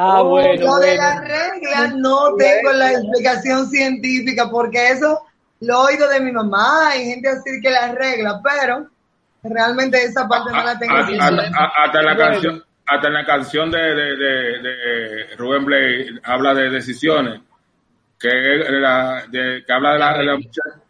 Ah, 0.00 0.22
Oh, 0.22 0.28
bueno, 0.28 0.64
Lo 0.64 0.76
de 0.76 0.86
bueno. 0.96 1.02
la 1.02 1.20
regla 1.22 1.92
no 1.96 2.36
tengo 2.36 2.72
la 2.72 2.92
explicación 2.92 3.68
científica 3.68 4.48
porque 4.48 4.90
eso 4.90 5.22
lo 5.60 5.74
he 5.90 5.92
oído 5.94 6.08
de 6.08 6.20
mi 6.20 6.30
mamá 6.30 6.90
y 6.96 7.04
gente 7.06 7.28
así 7.28 7.60
que 7.60 7.68
la 7.68 7.90
regla, 7.92 8.40
pero 8.44 8.86
realmente 9.42 10.00
esa 10.04 10.28
parte 10.28 10.52
no 10.52 10.62
la 10.62 10.78
tengo. 10.78 10.94
A- 10.94 11.00
a- 11.00 11.06
científica. 11.06 11.58
a- 11.58 11.84
Hasta 11.84 11.98
en 11.98 12.06
la 12.06 12.14
Bueno. 12.14 12.30
canción, 12.30 12.64
hasta 12.86 13.06
en 13.08 13.12
la 13.14 13.26
canción 13.26 13.70
de, 13.72 13.78
de, 13.94 14.16
de, 14.16 14.58
de 14.60 15.36
Rubén 15.36 15.64
Blade 15.64 16.20
habla 16.22 16.54
de 16.54 16.70
decisiones, 16.70 17.40
que, 18.20 18.28
la, 18.28 19.24
de, 19.28 19.64
que 19.66 19.72
habla 19.72 19.92
de 19.94 19.98
la, 19.98 20.18
de 20.18 20.24
la, 20.24 20.36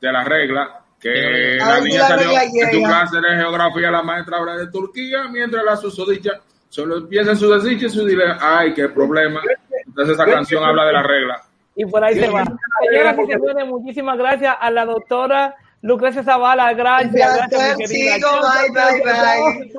de 0.00 0.12
la 0.12 0.24
regla, 0.24 0.80
que 1.00 1.56
la 1.58 1.80
niña 1.80 2.00
la 2.00 2.08
salió 2.08 2.30
su 2.40 2.52
llega. 2.76 2.88
clase 2.88 3.20
de 3.22 3.36
geografía, 3.36 3.90
la 3.90 4.02
maestra 4.02 4.36
habla 4.36 4.56
de 4.58 4.66
Turquía, 4.70 5.28
mientras 5.30 5.64
la 5.64 5.76
susodicha 5.76 6.32
solo 6.68 6.98
empieza 6.98 7.34
su 7.34 7.50
desdicha 7.50 7.86
y 7.86 7.90
su 7.90 8.06
dile, 8.06 8.24
ay, 8.40 8.74
qué 8.74 8.88
problema. 8.88 9.40
Entonces 9.86 10.14
esa 10.14 10.26
canción 10.26 10.64
habla 10.64 10.86
de 10.86 10.92
la 10.92 11.02
regla. 11.02 11.42
Y 11.74 11.84
por 11.86 12.02
ahí 12.02 12.14
se 12.14 12.28
va. 12.28 12.44
Señoras 12.88 13.16
y 13.18 13.32
señores, 13.32 13.66
muchísimas 13.66 14.18
gracias 14.18 14.56
a 14.58 14.70
la 14.70 14.84
doctora 14.84 15.54
Lucrecia 15.82 16.22
Zavala. 16.22 16.72
Gracias, 16.74 17.36
gracias, 17.36 17.78
mi 17.78 17.84
querida. 17.84 18.16
chicos. 18.16 18.40
Bye, 18.40 18.70
bye, 18.70 19.02
bye. 19.04 19.72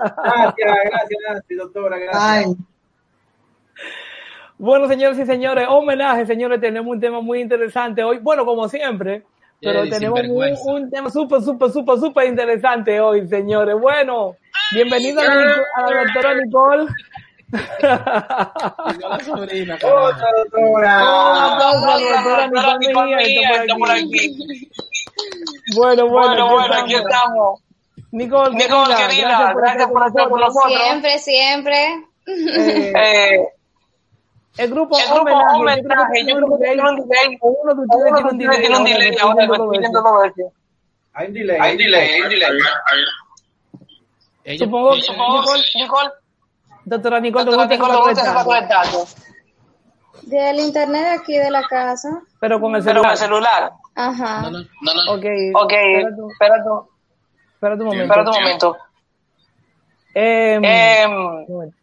Gracias, 0.57 1.19
gracias, 1.27 1.59
doctora, 1.59 1.97
gracias. 1.97 2.55
Bueno, 4.57 4.87
señores 4.89 5.17
y 5.17 5.25
señores, 5.25 5.67
homenaje, 5.69 6.25
señores, 6.25 6.59
tenemos 6.59 6.93
un 6.93 6.99
tema 6.99 7.21
muy 7.21 7.39
interesante 7.39 8.03
hoy. 8.03 8.17
Bueno, 8.19 8.45
como 8.45 8.67
siempre, 8.67 9.23
pero 9.61 9.89
tenemos 9.89 10.19
un, 10.65 10.89
tema 10.89 11.09
súper, 11.09 11.41
súper, 11.41 11.71
súper, 11.71 11.99
súper 11.99 12.27
interesante 12.27 12.99
hoy, 12.99 13.27
señores. 13.27 13.75
Bueno, 13.79 14.35
bienvenido 14.73 15.21
a 15.21 15.25
la, 15.25 15.57
a 15.75 15.81
la 15.91 16.03
doctora 16.03 16.35
Nicole. 16.35 16.87
La 17.51 19.19
sobrina, 19.25 19.77
doctora. 19.77 21.03
Por 23.77 23.91
aquí. 23.91 24.37
Bueno, 25.75 26.07
bueno, 26.07 26.59
aquí 26.73 26.95
estamos. 26.95 27.61
Nicole, 28.11 28.55
Nicole, 28.55 28.95
querida, 28.95 29.07
querida, 29.07 29.53
gracias 29.53 29.87
por 29.87 30.07
estar 30.07 30.29
con 30.29 30.39
nosotros. 30.39 30.81
Siempre, 30.81 31.19
siempre. 31.19 32.05
Eh, 32.25 32.93
Eh, 32.95 33.47
el 34.57 34.69
grupo 34.71 34.97
el 34.97 35.05
grupo 35.05 35.21
homenaje, 35.21 35.55
homenaje, 35.55 36.25
yo 36.27 36.35
creo 36.35 36.47
que 36.49 36.57
tiene 36.57 36.73
tiene 36.73 36.89
un 36.89 37.07
delay. 37.07 37.37
uno 37.41 37.73
de 37.75 37.81
ustedes 37.81 38.13
tiene 38.13 38.29
un 38.29 38.37
tiene 38.59 38.77
un 38.77 38.83
delay 38.83 39.15
ahora, 39.21 39.47
me 39.47 39.77
estoy. 39.77 40.45
Hay 41.13 41.27
un 41.27 41.33
delay. 41.33 41.57
Hay 41.61 41.77
delay, 41.77 42.09
hay 42.09 42.29
delay. 42.29 42.51
Ella, 44.43 44.65
Supongo 44.65 44.91
que- 44.91 45.79
Nicole, 45.79 46.09
Doctora 46.85 47.19
Nicole, 47.19 47.45
¿te 47.45 47.51
doctora 47.51 47.67
Nicole, 47.67 47.93
¿dónde 47.93 48.15
se 48.15 48.21
lo 48.23 48.27
está 48.29 48.43
conectamos? 48.43 48.45
conectando? 48.45 49.29
Del 50.23 50.59
internet 50.59 51.19
aquí 51.21 51.37
de 51.37 51.51
la 51.51 51.63
casa. 51.63 52.09
Pero 52.39 52.59
con 52.59 52.75
el 52.75 52.83
Pero 52.83 53.01
con 53.03 53.09
celular. 53.09 53.11
el 53.11 53.17
celular. 53.17 53.71
Ajá. 53.95 54.41
No, 54.41 54.51
no, 54.51 54.59
no, 54.59 54.93
no. 54.93 55.13
Ok, 55.13 55.25
Ok, 55.63 55.73
espera 55.73 56.15
tu- 56.15 56.31
espera 56.31 56.63
tú, 56.63 56.89
espera 57.53 57.77
tu 57.77 57.85
momento. 57.85 58.03
espera 58.03 58.21
un 58.21 58.35
momento. 58.43 58.77
Un 60.15 60.61
momento. 61.53 61.75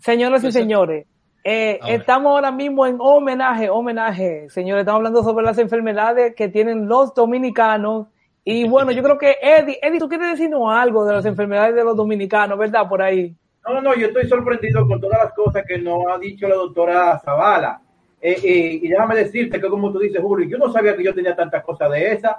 Señoras 0.00 0.44
y 0.44 0.52
señores, 0.52 1.06
eh, 1.48 1.78
A 1.80 1.86
ver. 1.86 2.00
estamos 2.00 2.32
ahora 2.32 2.50
mismo 2.50 2.84
en 2.86 2.96
homenaje, 2.98 3.70
homenaje, 3.70 4.50
señores, 4.50 4.80
estamos 4.80 4.98
hablando 4.98 5.22
sobre 5.22 5.44
las 5.44 5.56
enfermedades 5.58 6.34
que 6.34 6.48
tienen 6.48 6.88
los 6.88 7.14
dominicanos. 7.14 8.08
Y 8.42 8.68
bueno, 8.68 8.90
yo 8.90 9.00
creo 9.00 9.16
que 9.16 9.36
Eddie, 9.40 9.78
Eddie, 9.80 10.00
tú 10.00 10.08
quieres 10.08 10.32
decirnos 10.32 10.74
algo 10.74 11.04
de 11.04 11.14
las 11.14 11.24
enfermedades 11.24 11.76
de 11.76 11.84
los 11.84 11.96
dominicanos, 11.96 12.58
¿verdad? 12.58 12.88
Por 12.88 13.00
ahí. 13.00 13.32
No, 13.64 13.80
no, 13.80 13.94
yo 13.94 14.08
estoy 14.08 14.26
sorprendido 14.28 14.84
con 14.88 15.00
todas 15.00 15.20
las 15.22 15.32
cosas 15.34 15.64
que 15.64 15.78
nos 15.78 16.00
ha 16.08 16.18
dicho 16.18 16.48
la 16.48 16.56
doctora 16.56 17.20
Zavala. 17.20 17.80
Eh, 18.20 18.40
eh, 18.42 18.80
y 18.82 18.88
déjame 18.88 19.14
decirte 19.14 19.60
que, 19.60 19.68
como 19.68 19.92
tú 19.92 20.00
dices, 20.00 20.20
Julio, 20.20 20.48
yo 20.48 20.58
no 20.58 20.72
sabía 20.72 20.96
que 20.96 21.04
yo 21.04 21.14
tenía 21.14 21.36
tantas 21.36 21.62
cosas 21.62 21.92
de 21.92 22.12
esas. 22.12 22.38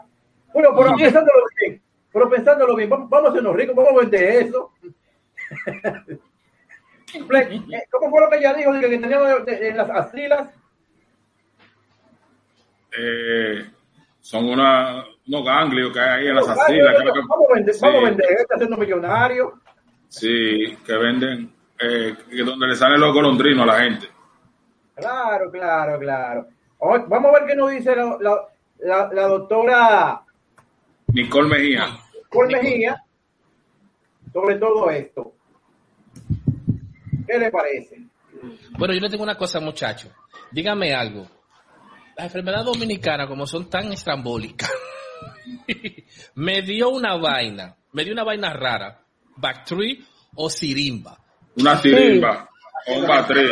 Bueno, 0.53 0.71
pero 0.75 0.93
pensándolo 0.97 1.45
bien, 1.61 1.81
pero 2.11 2.29
pensándolo 2.29 2.75
bien, 2.75 2.89
vamos, 2.89 3.09
vamos 3.09 3.29
a 3.29 3.31
hacernos 3.31 3.55
ricos, 3.55 3.73
vamos 3.73 3.93
a 3.93 3.99
vender 4.01 4.47
eso. 4.47 4.71
¿Cómo 7.91 8.09
fue 8.09 8.21
lo 8.21 8.29
que 8.29 8.37
ella 8.37 8.53
dijo? 8.53 8.71
Que 8.79 8.87
de- 8.87 9.67
en 9.69 9.77
las 9.77 9.89
asilas. 9.89 10.49
Eh, 12.97 13.69
son 14.19 14.45
una, 14.49 15.05
unos 15.27 15.45
ganglios 15.45 15.93
que 15.93 15.99
hay 15.99 16.21
ahí 16.21 16.27
en 16.27 16.35
las 16.35 16.47
asilas. 16.49 16.95
que- 16.97 17.05
vamos 17.27 17.47
a 17.49 17.53
vender, 17.55 17.73
Sí. 17.73 17.79
vamos 17.83 18.01
a 18.01 18.05
vender, 18.05 18.31
está 18.31 18.55
haciendo 18.55 18.77
millonario. 18.77 19.53
Sí, 20.09 20.77
que 20.85 20.97
venden, 20.97 21.53
eh, 21.79 22.15
que 22.29 22.43
donde 22.43 22.67
le 22.67 22.75
salen 22.75 22.99
los 22.99 23.13
golondrinos 23.13 23.63
a 23.63 23.73
la 23.73 23.79
gente. 23.83 24.07
Claro, 24.95 25.51
claro, 25.51 25.99
claro. 25.99 26.47
Hoy- 26.79 27.03
Vamos 27.07 27.31
a 27.35 27.39
ver 27.39 27.47
qué 27.47 27.55
nos 27.55 27.71
dice 27.71 27.95
la, 27.95 28.17
la, 28.19 28.47
la, 28.79 29.09
la 29.13 29.27
doctora 29.27 30.21
Nicole 31.13 31.49
Mejía. 31.49 31.85
Col 32.29 32.47
Mejía 32.47 33.01
sobre 34.33 34.55
todo 34.55 34.89
esto. 34.91 35.33
¿Qué 37.27 37.37
le 37.37 37.51
parece? 37.51 38.01
Bueno, 38.77 38.93
yo 38.93 39.01
le 39.01 39.09
tengo 39.09 39.23
una 39.23 39.37
cosa, 39.37 39.59
muchachos. 39.59 40.11
Dígame 40.51 40.93
algo. 40.93 41.27
Las 42.15 42.27
enfermedades 42.27 42.65
dominicanas, 42.65 43.27
como 43.27 43.45
son 43.45 43.69
tan 43.69 43.91
estrambólicas, 43.91 44.71
me 46.35 46.61
dio 46.61 46.89
una 46.89 47.15
vaina, 47.17 47.75
me 47.93 48.03
dio 48.03 48.13
una 48.13 48.23
vaina 48.23 48.53
rara. 48.53 49.03
Bactri 49.35 50.03
o 50.35 50.49
sirimba. 50.49 51.17
Una 51.57 51.77
sirimba. 51.77 52.49
Un 52.87 53.05
batrí. 53.05 53.49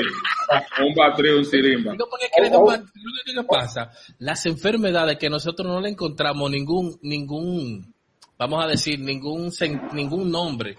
Un 0.80 0.94
batrí, 0.96 1.30
un 1.30 1.46
sirimba. 1.46 1.96
Porque 1.98 2.30
un 2.38 2.66
Bactri, 2.66 3.02
¿qué 3.26 3.34
le 3.34 3.44
pasa? 3.44 3.92
Las 4.20 4.46
enfermedades 4.46 5.18
que 5.18 5.30
nosotros 5.30 5.68
no 5.68 5.82
le 5.82 5.90
encontramos 5.90 6.50
ningún, 6.50 6.98
ningún, 7.02 7.94
vamos 8.38 8.64
a 8.64 8.68
decir, 8.68 9.00
ningún, 9.00 9.52
ningún 9.94 10.32
nombre, 10.32 10.78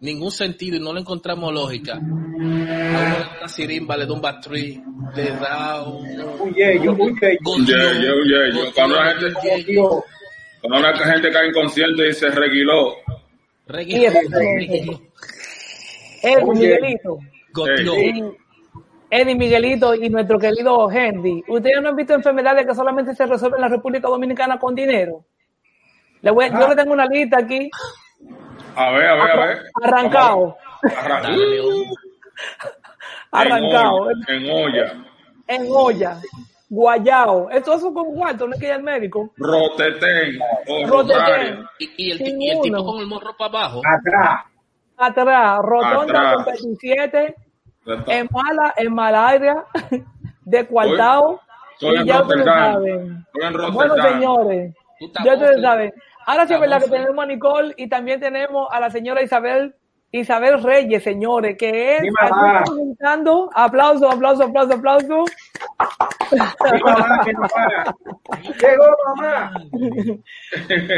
ningún 0.00 0.30
sentido 0.30 0.76
y 0.76 0.80
no 0.80 0.92
le 0.92 1.00
encontramos 1.00 1.52
lógica. 1.52 1.94
A 1.94 3.36
una 3.38 3.48
sirimba 3.48 3.96
le 3.96 4.06
da 4.06 4.12
un 4.12 4.20
le 5.14 5.30
da 5.32 5.82
un, 5.82 6.20
Un 6.40 6.54
yeyo, 6.54 6.92
un 6.92 7.18
yeyo. 7.18 7.38
Un 7.44 7.66
yeyo, 7.66 8.14
un 8.16 8.28
yeyo. 8.28 8.72
Cuando 8.74 8.96
la 8.96 9.14
gente, 9.16 9.72
cuando 10.60 10.78
una 10.88 10.96
gente 10.96 11.30
cae 11.30 11.48
inconsciente 11.48 12.08
y 12.08 12.12
se 12.12 12.28
reguiló. 12.30 12.94
Exactamente. 13.68 15.00
Eddie 16.22 16.44
Miguelito. 16.54 17.18
Eddie 19.10 19.34
Miguelito 19.34 19.94
y 19.94 20.08
nuestro 20.10 20.38
querido 20.38 20.90
Henry. 20.90 21.42
¿Ustedes 21.48 21.80
no 21.82 21.88
han 21.90 21.96
visto 21.96 22.14
enfermedades 22.14 22.66
que 22.66 22.74
solamente 22.74 23.14
se 23.14 23.24
resuelven 23.26 23.58
en 23.58 23.62
la 23.70 23.76
República 23.76 24.08
Dominicana 24.08 24.58
con 24.58 24.74
dinero? 24.74 25.24
Le 26.20 26.30
voy- 26.30 26.50
Yo 26.50 26.68
le 26.68 26.76
tengo 26.76 26.92
una 26.92 27.06
lista 27.06 27.38
aquí, 27.38 27.70
A 28.76 28.90
ver, 28.92 29.06
a 29.06 29.14
ver, 29.14 29.30
a 29.30 29.46
ver. 29.46 29.58
arrancado, 29.82 30.56
Arran- 30.82 31.22
Dale, 31.22 31.36
León. 31.46 31.84
arrancado, 33.32 34.08
En 34.28 34.50
olla. 34.50 34.92
En 35.46 35.66
olla. 35.70 36.16
guayao. 36.70 37.50
Esto 37.50 37.74
es 37.74 37.82
con 37.82 38.14
cuarto, 38.14 38.46
no 38.46 38.54
es 38.54 38.60
que 38.60 38.66
ir 38.66 38.72
al 38.72 38.82
médico. 38.82 39.32
Rotetén. 39.36 40.38
Rotetén. 40.86 41.64
Y, 41.78 41.90
y 41.96 42.10
el, 42.12 42.42
y 42.42 42.50
el 42.50 42.60
tipo 42.60 42.84
con 42.84 43.00
el 43.00 43.06
morro 43.06 43.34
para 43.36 43.48
abajo. 43.58 43.80
Atrás. 43.84 44.40
Atrás, 44.96 45.58
rotonda 45.62 46.34
con 46.34 46.44
27, 46.46 47.34
Exacto. 47.86 48.10
en 48.10 48.28
mala, 48.32 48.74
en 48.76 48.92
malaria, 48.94 49.64
de 50.42 50.66
cuartado. 50.66 51.40
Estoy 51.74 51.96
y 51.96 52.10
en 52.10 52.18
Rotterdam. 52.18 52.72
saben. 52.74 53.26
Estoy 53.32 53.66
en 53.68 53.72
Bueno, 53.74 53.94
señores, 54.02 54.74
ya 55.24 55.34
ustedes 55.34 55.60
saben. 55.62 55.92
Ahora 56.26 56.46
sí 56.46 56.54
es 56.54 56.60
verdad 56.60 56.82
que 56.82 56.90
tenemos 56.90 57.24
a 57.24 57.26
Nicole 57.26 57.74
y 57.76 57.88
también 57.88 58.20
tenemos 58.20 58.68
a 58.70 58.80
la 58.80 58.90
señora 58.90 59.22
Isabel 59.22 59.74
Isabel 60.10 60.62
Reyes, 60.62 61.02
señores, 61.02 61.56
que 61.58 61.96
es 61.96 62.02
comentando. 62.66 63.50
Aplauso, 63.54 64.10
aplauso, 64.10 64.44
aplauso, 64.44 64.74
aplauso. 64.74 65.24
Mi 66.32 66.38
mamá. 66.82 67.24
Llegó 68.42 68.84
mamá. 69.06 69.52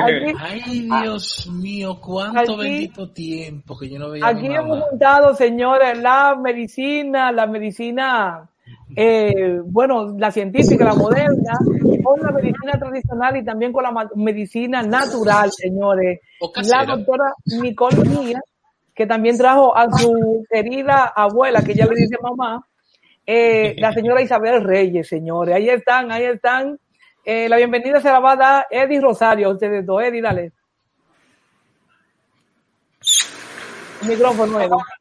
Aquí, 0.04 0.32
Ay, 0.38 0.88
Dios 1.02 1.48
mío, 1.52 1.98
cuánto 2.00 2.40
Aquí- 2.40 2.56
bendito 2.56 3.10
tiempo 3.12 3.76
que 3.78 3.88
yo 3.90 3.98
no 3.98 4.10
veía 4.10 4.26
a 4.28 4.32
mi 4.32 4.38
aquí 4.46 4.54
hemos 4.54 4.80
juntado, 4.88 5.34
señores, 5.34 5.98
la 5.98 6.36
medicina, 6.40 7.32
la 7.32 7.46
medicina, 7.48 8.48
eh, 8.96 9.60
bueno, 9.64 10.16
la 10.18 10.30
científica, 10.30 10.84
la 10.84 10.94
moderna, 10.94 11.52
con 12.02 12.20
la 12.20 12.32
medicina 12.32 12.72
tradicional 12.78 13.36
y 13.36 13.44
también 13.44 13.72
con 13.72 13.84
la 13.84 14.08
medicina 14.16 14.82
natural, 14.82 15.50
señores. 15.52 16.20
La 16.68 16.84
doctora 16.84 17.32
Nicole 17.60 17.96
Mía, 18.08 18.40
que 18.94 19.06
también 19.06 19.38
trajo 19.38 19.76
a 19.76 19.90
su 19.96 20.44
querida 20.50 21.12
abuela, 21.14 21.62
que 21.62 21.74
ya 21.74 21.86
le 21.86 21.94
dice 21.94 22.16
mamá, 22.20 22.64
eh, 23.26 23.76
la 23.78 23.92
señora 23.92 24.22
Isabel 24.22 24.64
Reyes, 24.64 25.06
señores. 25.08 25.54
Ahí 25.54 25.68
están, 25.68 26.10
ahí 26.10 26.24
están. 26.24 26.78
Eh, 27.24 27.48
la 27.48 27.58
bienvenida 27.58 28.00
se 28.00 28.08
la 28.08 28.18
va 28.18 28.32
a 28.32 28.36
dar 28.36 28.66
Eddie 28.70 29.00
Rosario 29.00 29.48
a 29.48 29.52
ustedes 29.52 29.86
dos. 29.86 30.02
Eddie, 30.02 30.22
dale. 30.22 30.52
Micrófono, 34.02 34.60
Eddie. 34.60 34.99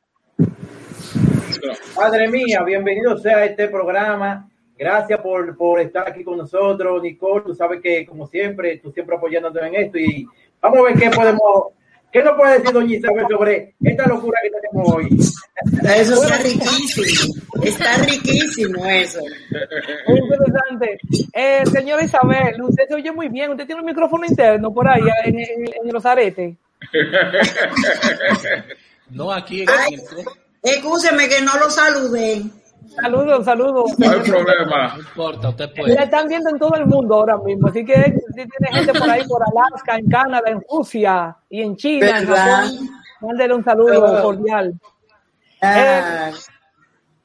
Madre 1.96 2.28
mía, 2.30 2.64
bienvenido 2.66 3.18
sea 3.18 3.38
a 3.38 3.46
este 3.46 3.68
programa. 3.68 4.50
Gracias 4.78 5.20
por, 5.20 5.58
por 5.58 5.80
estar 5.82 6.08
aquí 6.08 6.24
con 6.24 6.38
nosotros, 6.38 7.02
Nicole. 7.02 7.44
Tú 7.46 7.54
sabes 7.54 7.82
que, 7.82 8.06
como 8.06 8.28
siempre, 8.28 8.78
tú 8.78 8.92
siempre 8.92 9.16
apoyándonos 9.18 9.62
en 9.64 9.76
esto. 9.76 9.98
Y 9.98 10.26
vamos 10.62 10.80
a 10.80 10.84
ver 10.84 10.94
qué 10.94 11.10
podemos, 11.10 11.42
qué 12.12 12.24
nos 12.24 12.38
puede 12.38 12.60
decir 12.60 12.72
Doña 12.72 12.96
Isabel 12.96 13.26
sobre 13.30 13.74
esta 13.84 14.08
locura 14.08 14.40
que 14.42 14.50
tenemos 14.50 14.94
hoy. 14.96 15.10
Eso 15.98 16.24
está 16.24 16.38
riquísimo. 16.38 17.34
Está 17.62 17.98
riquísimo 17.98 18.86
eso. 18.86 19.20
Muy 20.08 20.20
interesante. 20.20 20.98
Eh, 21.34 21.64
señora 21.66 22.04
Isabel, 22.06 22.62
usted 22.62 22.84
se 22.88 22.96
oye 22.96 23.12
muy 23.12 23.28
bien. 23.28 23.52
Usted 23.52 23.66
tiene 23.66 23.82
un 23.82 23.88
micrófono 23.88 24.26
interno 24.26 24.74
por 24.74 24.88
ahí 24.88 25.02
en, 25.26 25.40
en- 25.40 25.66
en 25.84 25.92
los 25.94 26.06
aretes. 26.06 26.56
No, 29.12 29.32
aquí 29.32 29.64
en 29.64 29.70
el- 29.70 30.26
Excúseme 30.64 31.28
que 31.30 31.42
no 31.42 31.58
lo 31.58 31.70
saludé. 31.70 32.44
Saludos, 33.02 33.46
saludos. 33.46 33.98
No 33.98 34.10
hay 34.10 34.20
problema. 34.20 34.94
No 34.96 35.00
importa, 35.00 35.50
usted 35.50 35.70
La 35.70 35.74
puede. 35.76 36.04
están 36.04 36.28
viendo 36.28 36.50
en 36.50 36.60
todo 36.60 36.76
el 36.76 36.86
mundo 36.86 37.16
ahora 37.16 37.38
mismo. 37.38 37.68
Así 37.68 37.86
que 37.86 37.96
si 38.30 38.34
tiene 38.34 38.72
gente 38.74 39.00
por 39.00 39.10
ahí, 39.10 39.22
por 39.28 39.42
Alaska, 39.44 39.96
en 39.98 40.10
Canadá, 40.10 40.50
en 40.50 40.62
Rusia 40.70 41.36
y 41.50 41.62
en 41.62 41.76
China, 41.78 42.20
en. 42.20 42.28
Japón, 42.28 42.90
mándele 43.22 43.54
un 43.54 43.64
saludo 43.64 44.22
cordial. 44.22 44.74
Ah, 45.62 46.32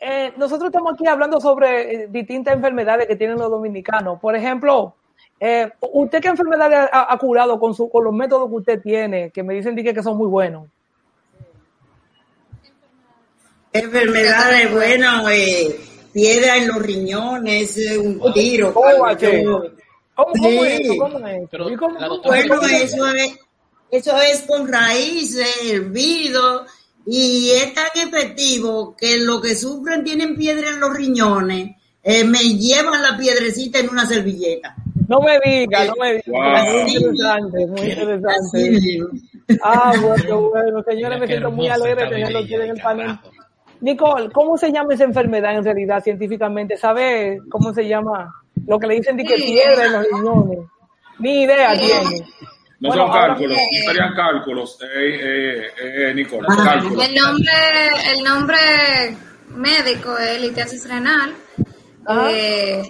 Eh, 0.07 0.35
nosotros 0.37 0.67
estamos 0.69 0.93
aquí 0.93 1.07
hablando 1.07 1.41
sobre 1.41 1.95
eh, 2.05 2.09
distintas 2.11 2.55
enfermedades 2.55 3.07
que 3.07 3.17
tienen 3.17 3.39
los 3.39 3.49
dominicanos. 3.51 4.21
Por 4.21 4.37
ejemplo, 4.37 4.95
eh, 5.41 5.73
¿usted 5.81 6.21
qué 6.21 6.29
enfermedades 6.29 6.91
ha, 6.93 7.11
ha 7.11 7.17
curado 7.17 7.59
con, 7.59 7.73
su, 7.75 7.89
con 7.89 8.05
los 8.05 8.13
métodos 8.13 8.51
que 8.51 8.55
usted 8.57 8.83
tiene? 8.83 9.31
Que 9.31 9.43
me 9.43 9.55
dicen 9.55 9.75
di 9.75 9.83
que, 9.83 9.95
que 9.95 10.03
son 10.03 10.19
muy 10.19 10.29
buenos. 10.29 10.69
Enfermedades, 13.75 14.73
bueno, 14.73 15.29
eh, 15.29 15.77
piedra 16.13 16.57
en 16.57 16.69
los 16.69 16.81
riñones, 16.83 17.77
eh, 17.79 17.99
un 17.99 18.33
tiro. 18.33 18.73
¿Cómo 18.73 19.01
va 19.01 19.11
a 19.11 19.19
ser? 19.19 19.41
algo. 19.41 19.65
¿Cómo, 20.15 20.33
cómo 20.33 20.49
Sí. 20.65 20.71
es 20.71 20.81
eso? 20.81 20.97
¿Cómo 20.97 21.27
es 21.27 21.37
eso? 21.39 21.49
Pero 21.51 21.71
¿Y 21.71 21.77
cómo- 21.77 21.95
la 21.99 22.09
cómo- 22.09 22.15
doctora- 22.23 22.37
Bueno, 22.47 22.55
cómo- 22.61 22.69
eso 22.69 23.07
es, 23.15 23.33
eso 23.91 24.21
es 24.23 24.43
con 24.43 24.69
raíces, 24.73 25.49
hervido, 25.65 26.67
y 27.07 27.51
es 27.51 27.75
tan 27.75 27.89
efectivo 27.97 28.95
que 28.97 29.19
los 29.19 29.43
que 29.43 29.57
sufren 29.57 30.05
tienen 30.05 30.37
piedra 30.37 30.71
en 30.71 30.81
los 30.81 30.95
riñones, 30.95 31.73
eh, 32.03 32.23
me 32.25 32.39
llevan 32.39 33.03
la 33.03 33.17
piedrecita 33.17 33.81
en 33.81 33.89
una 33.91 34.07
servilleta. 34.07 34.75
No 35.09 35.21
me 35.21 35.39
diga, 35.45 35.85
no 35.87 35.95
me 36.01 36.13
diga. 36.15 36.23
Wow. 36.29 36.73
Muy 36.85 36.93
interesante, 36.95 37.67
muy 37.67 37.81
Así 37.81 37.91
interesante. 38.01 38.99
Ah, 39.63 39.93
bueno, 40.01 40.41
bueno, 40.49 40.83
señores, 40.89 41.21
me 41.21 41.27
siento 41.27 41.51
muy 41.51 41.69
alegre 41.69 42.09
tenerlo 42.09 42.39
aquí 42.39 42.55
en 42.55 42.61
el 42.63 42.81
panel. 42.81 43.07
carajo. 43.07 43.31
Nicole, 43.85 44.31
¿cómo 44.33 44.57
se 44.57 44.73
llama 44.73 44.95
esa 44.95 45.05
enfermedad 45.05 45.57
en 45.57 45.63
realidad 45.65 46.03
científicamente? 46.03 46.75
¿Sabe 46.79 47.39
cómo 47.51 47.71
se 47.75 47.87
llama? 47.87 48.33
Lo 48.67 48.79
que 48.79 48.87
le 48.87 48.95
dicen 48.95 49.15
de 49.15 49.25
que 49.25 49.35
piedra 49.35 49.85
en 49.85 49.93
los 49.93 50.07
riñones. 50.11 50.59
Ni 51.19 51.43
idea 51.43 51.79
tiene. 51.79 52.21
No 52.81 52.89
Bueno, 52.89 53.03
son 53.05 53.13
cálculos, 53.13 53.59
no 53.59 53.93
serían 53.93 54.15
cálculos, 54.15 54.79
eh, 54.83 54.87
eh, 54.97 56.09
eh, 56.11 56.15
Nicole, 56.15 56.47
Ah. 56.51 56.63
cálculos. 56.65 57.07
El 57.09 57.15
nombre, 57.15 57.53
el 58.13 58.25
nombre 58.25 58.57
médico 59.51 60.17
es 60.17 60.41
litiasis 60.41 60.89
renal. 60.89 61.35
Ajá. 62.07 62.31
Eh, 62.33 62.83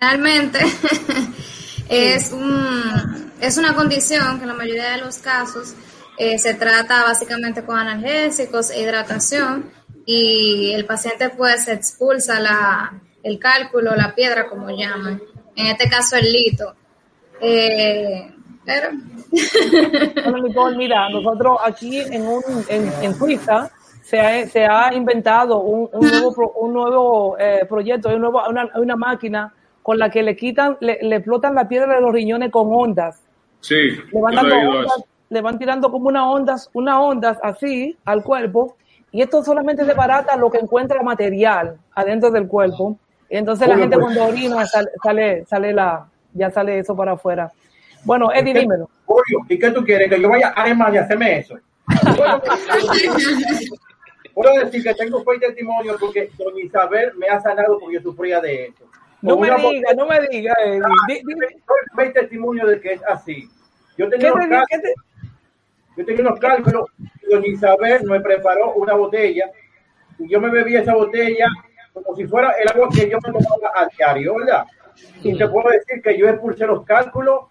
realmente 0.00 0.58
es 1.88 2.32
un 2.32 3.32
es 3.40 3.58
una 3.58 3.74
condición 3.74 4.36
que 4.38 4.42
en 4.44 4.48
la 4.48 4.54
mayoría 4.54 4.90
de 4.92 4.98
los 4.98 5.18
casos 5.18 5.74
eh, 6.22 6.38
se 6.38 6.52
trata 6.54 7.02
básicamente 7.04 7.64
con 7.64 7.78
analgésicos 7.78 8.70
e 8.70 8.82
hidratación 8.82 9.70
y 10.04 10.72
el 10.74 10.84
paciente 10.84 11.30
pues 11.30 11.66
expulsa 11.68 12.38
la, 12.40 12.92
el 13.22 13.38
cálculo, 13.38 13.94
la 13.96 14.14
piedra 14.14 14.46
como 14.48 14.68
llaman, 14.70 15.20
en 15.56 15.66
este 15.66 15.88
caso 15.88 16.16
el 16.16 16.30
lito. 16.32 16.74
Eh, 17.40 18.32
pero 18.64 18.88
Bueno, 20.24 20.38
Nicole, 20.48 20.76
mira, 20.76 21.08
nosotros 21.08 21.58
aquí 21.64 22.00
en, 22.00 22.26
un, 22.26 22.42
en, 22.68 22.92
en 23.02 23.14
Suiza 23.14 23.70
se 24.02 24.20
ha, 24.20 24.46
se 24.48 24.64
ha 24.66 24.92
inventado 24.92 25.60
un, 25.60 25.88
un 25.92 26.08
nuevo, 26.10 26.34
pro- 26.34 26.52
un 26.60 26.72
nuevo 26.74 27.38
eh, 27.38 27.64
proyecto, 27.68 28.08
un 28.10 28.20
nuevo- 28.20 28.42
una, 28.48 28.68
una 28.74 28.96
máquina 28.96 29.54
con 29.82 29.98
la 29.98 30.10
que 30.10 30.22
le 30.22 30.36
quitan, 30.36 30.76
le, 30.80 30.98
le 31.00 31.16
explotan 31.16 31.54
la 31.54 31.66
piedra 31.68 31.94
de 31.94 32.00
los 32.02 32.12
riñones 32.12 32.50
con 32.50 32.68
ondas. 32.70 33.22
Sí, 33.60 33.74
Le 33.76 34.20
van 34.20 34.34
yo 34.34 34.40
he 34.40 34.42
dando 34.50 34.56
oído 34.56 34.70
ondas. 34.80 35.04
Le 35.30 35.40
van 35.40 35.58
tirando 35.58 35.90
como 35.90 36.08
unas 36.08 36.24
ondas, 36.26 36.70
unas 36.74 36.96
ondas 36.98 37.38
así 37.42 37.96
al 38.04 38.22
cuerpo, 38.22 38.76
y 39.12 39.22
esto 39.22 39.42
solamente 39.42 39.84
desbarata 39.84 40.36
lo 40.36 40.50
que 40.50 40.58
encuentra 40.58 41.02
material 41.02 41.78
adentro 41.94 42.30
del 42.30 42.46
cuerpo. 42.46 42.98
Y 43.28 43.36
entonces 43.38 43.66
la 43.68 43.76
gente 43.76 43.96
pues. 43.96 44.06
cuando 44.06 44.24
orina 44.24 44.66
sale, 44.66 44.88
sale, 45.02 45.44
sale 45.46 45.72
la, 45.72 46.06
ya 46.34 46.50
sale 46.50 46.78
eso 46.80 46.94
para 46.96 47.12
afuera. 47.12 47.50
Bueno, 48.04 48.32
Eddie, 48.32 48.52
¿Qué- 48.54 48.60
dímelo. 48.60 48.90
Julio, 49.06 49.38
¿y 49.48 49.58
qué 49.58 49.70
tú 49.70 49.84
quieres? 49.84 50.08
Que 50.10 50.20
yo 50.20 50.28
vaya 50.28 50.48
a 50.48 50.62
Alemania 50.62 51.02
a 51.02 51.04
hacerme 51.04 51.38
eso. 51.38 51.56
Puedo 54.34 54.64
decir 54.64 54.82
que 54.82 54.94
tengo 54.94 55.22
fe 55.24 55.36
y 55.36 55.40
testimonio 55.40 55.96
porque 56.00 56.30
doña 56.38 56.62
Isabel 56.64 57.12
me 57.16 57.28
ha 57.28 57.40
sanado 57.40 57.78
porque 57.78 57.96
yo 57.96 58.02
sufría 58.02 58.40
de 58.40 58.66
eso. 58.66 58.84
No 59.22 59.36
Con 59.36 59.48
me 59.48 59.54
diga, 59.56 59.92
no 59.94 60.06
me 60.06 60.20
diga, 60.28 60.54
Eddie. 60.64 60.80
Di- 61.08 61.14
di- 61.14 61.22
Doy 61.34 61.96
fe 61.96 62.06
y 62.06 62.12
testimonio 62.12 62.66
de 62.66 62.80
que 62.80 62.92
es 62.94 63.02
así. 63.04 63.48
Yo 63.98 64.08
¿Qué 64.08 64.16
tenía, 64.16 64.32
te 64.32 64.48
qué 64.70 64.78
te- 64.78 64.94
yo 66.00 66.06
tenía 66.06 66.22
unos 66.22 66.40
cálculos 66.40 66.88
y 66.98 67.30
doña 67.30 67.48
Isabel 67.48 68.04
me 68.04 68.20
preparó 68.20 68.72
una 68.74 68.94
botella 68.94 69.50
y 70.18 70.28
yo 70.28 70.40
me 70.40 70.50
bebí 70.50 70.76
esa 70.76 70.94
botella 70.94 71.46
como 71.92 72.16
si 72.16 72.26
fuera 72.26 72.52
el 72.52 72.68
agua 72.68 72.88
que 72.90 73.10
yo 73.10 73.18
me 73.22 73.32
tomaba 73.32 73.72
a 73.74 73.88
diario, 73.96 74.36
¿verdad? 74.36 74.64
Y 75.22 75.36
te 75.36 75.48
puedo 75.48 75.68
decir 75.70 76.02
que 76.02 76.16
yo 76.16 76.28
expulsé 76.28 76.66
los 76.66 76.84
cálculos 76.84 77.46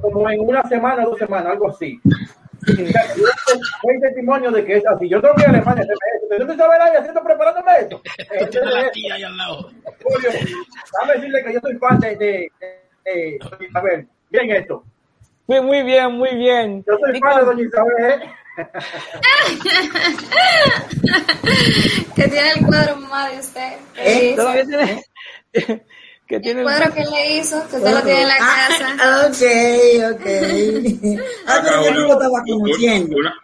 como 0.00 0.30
en 0.30 0.40
una 0.40 0.62
semana, 0.68 1.04
dos 1.04 1.18
semanas, 1.18 1.52
algo 1.52 1.70
así. 1.70 2.00
Soy 2.64 4.00
testimonio 4.00 4.50
de 4.50 4.64
que 4.64 4.76
es 4.76 4.86
así. 4.86 5.08
Yo 5.08 5.20
tengo 5.20 5.34
que 5.34 5.42
ir 5.42 5.46
a 5.48 5.50
Alemania 5.50 5.82
hacerme 5.82 5.96
eso. 6.16 6.26
¿De 6.28 6.38
dónde 6.38 6.54
Isabel 6.54 6.80
ahí 6.80 6.96
haciendo, 6.96 7.22
preparándome 7.22 7.72
eso? 7.80 8.02
Eh, 8.18 8.46
Tiene 8.46 8.70
la 8.70 8.90
tía 8.90 9.14
ahí 9.14 9.22
al 9.22 9.36
lado. 9.36 9.70
Julio, 10.02 10.30
Déjame 10.30 11.14
decirle 11.14 11.44
que 11.44 11.52
yo 11.54 11.60
soy 11.60 11.76
fan 11.78 12.00
de, 12.00 12.16
de. 12.16 14.06
Bien 14.30 14.50
esto. 14.50 14.84
Muy, 15.48 15.60
muy 15.62 15.82
bien, 15.82 16.12
muy 16.12 16.36
bien. 16.36 16.84
Yo 16.86 16.92
soy 16.98 17.18
fan 17.20 17.38
de 17.38 17.44
doña 17.46 17.62
Isabel. 17.64 18.22
¿eh? 18.22 18.34
que 22.14 22.28
tiene 22.28 22.50
el 22.52 22.66
cuadro 22.66 22.96
más 22.96 23.32
de 23.32 23.38
usted. 23.38 23.72
¿Qué 23.94 24.30
¿Eh? 24.30 24.36
Todavía 24.36 24.64
tiene, 24.66 25.04
que 26.26 26.36
El 26.36 26.42
tiene 26.42 26.62
cuadro 26.62 26.92
que 26.92 27.04
le 27.04 27.38
hizo, 27.38 27.66
que 27.70 27.76
usted 27.76 27.94
lo 27.94 28.02
tiene 28.02 28.22
en 28.22 28.28
la 28.28 28.36
casa. 28.36 28.96
Ah, 29.00 29.22
ok, 29.26 30.16
ok. 30.16 30.26
Ah, 31.46 31.60
pero 31.64 31.84
yo 31.84 31.90
no 31.94 32.00
lo 32.00 32.12
estaba 32.12 32.42
conociendo. 32.46 33.16
Una, 33.16 33.34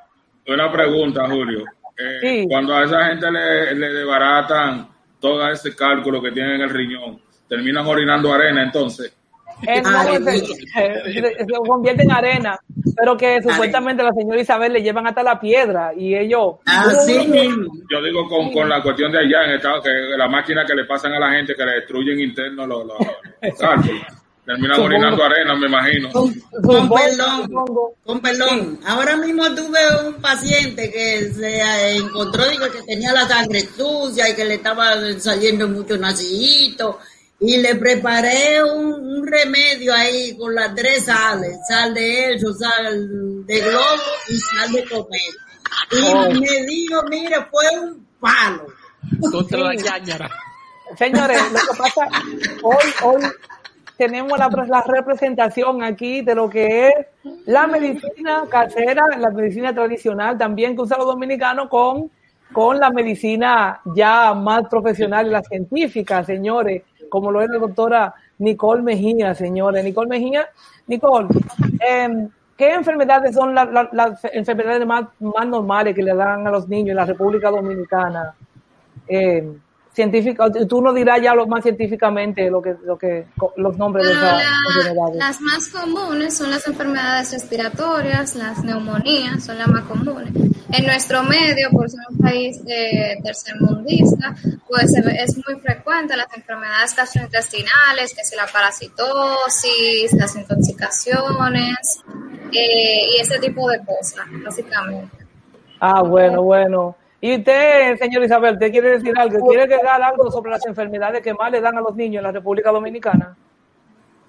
una 0.49 0.73
pregunta, 0.73 1.27
Julio. 1.29 1.65
Eh, 1.97 2.19
Sí. 2.21 2.47
Cuando 2.49 2.77
a 2.77 2.85
esa 2.85 3.05
gente 3.07 3.31
le, 3.31 3.75
le 3.77 3.89
desbaratan 3.89 4.89
todo 5.21 5.49
ese 5.49 5.75
cálculo 5.75 6.21
que 6.21 6.33
tienen 6.33 6.57
en 6.57 6.61
el 6.63 6.71
riñón, 6.71 7.23
terminan 7.49 7.87
orinando 7.87 8.31
arena 8.35 8.63
entonces. 8.65 9.11
Se, 9.63 9.83
se- 11.13 11.37
se 11.39 11.53
convierte 11.67 12.03
en 12.03 12.11
arena, 12.13 12.59
pero 12.97 13.17
que 13.17 13.41
supuestamente 13.43 14.03
la 14.03 14.13
señora 14.13 14.41
Isabel 14.41 14.73
le 14.73 14.83
llevan 14.83 15.07
hasta 15.07 15.23
la 15.23 15.39
piedra 15.41 15.93
y 15.97 16.15
ellos... 16.15 16.57
Así 16.67 17.27
mismo. 17.27 17.73
Yo 17.91 18.03
digo 18.03 18.29
con, 18.29 18.53
con 18.53 18.69
la 18.69 18.83
cuestión 18.83 19.13
de 19.13 19.19
allá 19.21 19.45
en 19.47 19.51
Estados 19.53 19.83
que 19.85 19.91
la 20.17 20.29
máquina 20.29 20.65
que 20.67 20.75
le 20.75 20.85
pasan 20.85 21.13
a 21.15 21.19
la 21.21 21.31
gente 21.31 21.55
que 21.55 21.65
le 21.65 21.73
destruyen 21.77 22.21
internos 22.21 22.69
los, 22.69 22.87
los- 22.87 22.99
los 23.43 23.59
cálculos. 23.59 24.03
Terminan 24.45 24.77
Supongo. 24.77 24.95
orinando 24.95 25.25
arena, 25.25 25.55
me 25.57 25.67
imagino. 25.69 26.11
Con, 26.13 26.35
con 26.63 26.89
perdón, 26.91 27.95
con 28.05 28.21
perdón. 28.21 28.79
Ahora 28.87 29.17
mismo 29.17 29.43
tuve 29.55 29.79
un 30.07 30.21
paciente 30.21 30.91
que 30.93 31.31
se 31.33 31.97
encontró 31.97 32.45
digo, 32.51 32.67
que 32.71 32.83
tenía 32.83 33.11
la 33.15 33.27
sangre 33.27 33.61
sucia 33.61 34.29
y 34.29 34.35
que 34.35 34.45
le 34.45 34.55
estaba 34.57 34.97
saliendo 35.19 35.67
mucho 35.67 35.97
nacillito 35.97 36.99
y 37.41 37.57
le 37.59 37.75
preparé 37.77 38.63
un, 38.63 38.87
un 39.19 39.27
remedio 39.27 39.93
ahí 39.93 40.37
con 40.37 40.55
las 40.55 40.75
tres 40.75 41.05
sales, 41.05 41.59
sal 41.69 41.93
de 41.95 42.35
eso, 42.35 42.53
sal 42.55 43.45
de 43.47 43.61
globo 43.61 44.03
y 44.29 44.37
sal 44.39 44.73
de 44.73 44.85
comer. 44.89 45.21
Y 45.91 46.13
Oh. 46.13 46.31
me 46.31 46.67
dijo, 46.67 47.03
mire, 47.11 47.37
fue 47.51 47.81
un 47.81 48.07
palo. 48.21 48.67
Contra 49.31 49.59
la 49.59 49.75
ñañara. 49.75 50.31
Señores, 50.97 51.39
lo 51.53 51.59
que 51.59 51.79
pasa, 51.79 52.09
hoy, 52.63 52.93
hoy 53.03 53.23
tenemos 53.97 54.39
la, 54.39 54.49
la 54.69 54.83
representación 54.83 55.83
aquí 55.83 56.23
de 56.23 56.35
lo 56.35 56.49
que 56.49 56.89
es 56.89 56.95
la 57.47 57.67
medicina 57.67 58.45
casera, 58.49 59.05
la 59.19 59.31
medicina 59.31 59.75
tradicional 59.75 60.39
también 60.39 60.75
que 60.77 60.83
usan 60.83 60.99
los 60.99 61.09
dominicanos 61.09 61.69
con, 61.69 62.11
con 62.53 62.79
la 62.79 62.91
medicina 62.91 63.81
ya 63.95 64.33
más 64.35 64.69
profesional 64.69 65.27
y 65.27 65.31
la 65.31 65.43
científica, 65.43 66.23
señores, 66.25 66.83
como 67.09 67.31
lo 67.31 67.41
es 67.43 67.49
la 67.51 67.59
doctora 67.59 68.15
Nicole 68.39 68.83
Mejía, 68.83 69.35
señores. 69.35 69.85
Nicole 69.85 70.09
Mejía, 70.09 70.47
Nicole, 70.87 71.29
em, 71.89 72.29
¿qué 72.57 72.73
enfermedades 72.75 73.35
son 73.35 73.55
la- 73.55 73.65
la- 73.65 73.89
las 73.93 74.21
enfermedades 74.33 74.87
más, 74.87 75.05
más 75.21 75.47
normales 75.47 75.95
que 75.95 76.03
le 76.03 76.15
dan 76.15 76.47
a 76.47 76.51
los 76.51 76.69
niños 76.69 76.91
en 76.91 76.97
la 76.97 77.07
República 77.07 77.51
Dominicana? 77.51 78.35
eh, 79.07 79.47
científica, 79.93 80.51
tú 80.69 80.81
nos 80.81 80.95
dirás 80.95 81.21
ya 81.23 81.35
lo 81.35 81.47
más 81.47 81.63
científicamente 81.63 82.51
lo 82.51 82.61
que, 82.63 82.75
lo 82.85 82.97
que, 82.99 83.27
los 83.57 83.77
nombres 83.77 84.07
de 84.07 84.13
esas 84.13 84.23
la- 84.39 84.43
enfermedades. 84.79 85.17
las 85.17 85.41
más 85.43 85.69
comunes 85.69 86.37
son 86.37 86.51
las 86.51 86.67
enfermedades 86.67 87.33
respiratorias, 87.33 88.35
las 88.35 88.65
neumonías 88.65 89.45
son 89.45 89.59
las 89.59 89.69
más 89.69 89.83
comunes. 89.85 90.33
En 90.77 90.87
nuestro 90.87 91.23
medio, 91.23 91.71
por 91.71 91.89
ser 91.89 92.01
un 92.11 92.19
país 92.19 92.61
eh, 92.67 93.17
tercermundista, 93.23 94.35
pues 94.69 94.91
se 94.93 95.03
ve- 95.03 95.17
es 95.23 95.37
muy 95.37 95.61
frecuente 95.61 96.17
las 96.17 96.27
enfermedades 96.37 96.97
gastrointestinales, 96.97 98.13
que 98.15 98.25
si 98.25 98.35
la 98.35 98.47
parasitosis, 98.47 100.13
las 100.15 100.35
intoxicaciones 100.37 102.01
eh, 102.53 103.07
y 103.17 103.21
ese 103.21 103.39
tipo 103.39 103.71
de 103.71 103.79
cosas, 103.85 104.27
básicamente. 104.45 105.17
Ah, 105.81 106.03
bueno, 106.03 106.43
bueno. 106.43 106.97
Y 107.21 107.37
usted, 107.39 107.97
señor 107.99 108.25
Isabel, 108.25 108.55
¿usted 108.55 108.71
quiere 108.71 108.91
decir 108.99 109.13
algo? 109.17 109.47
¿Quiere 109.49 109.63
agregar 109.65 110.03
algo 110.03 110.31
sobre 110.31 110.51
las 110.51 110.67
enfermedades 110.67 111.23
que 111.23 111.33
más 111.35 111.51
le 111.53 111.61
dan 111.61 111.79
a 111.79 111.81
los 111.81 111.95
niños 111.95 112.19
en 112.21 112.25
la 112.25 112.33
República 112.33 112.71
Dominicana? 112.71 113.37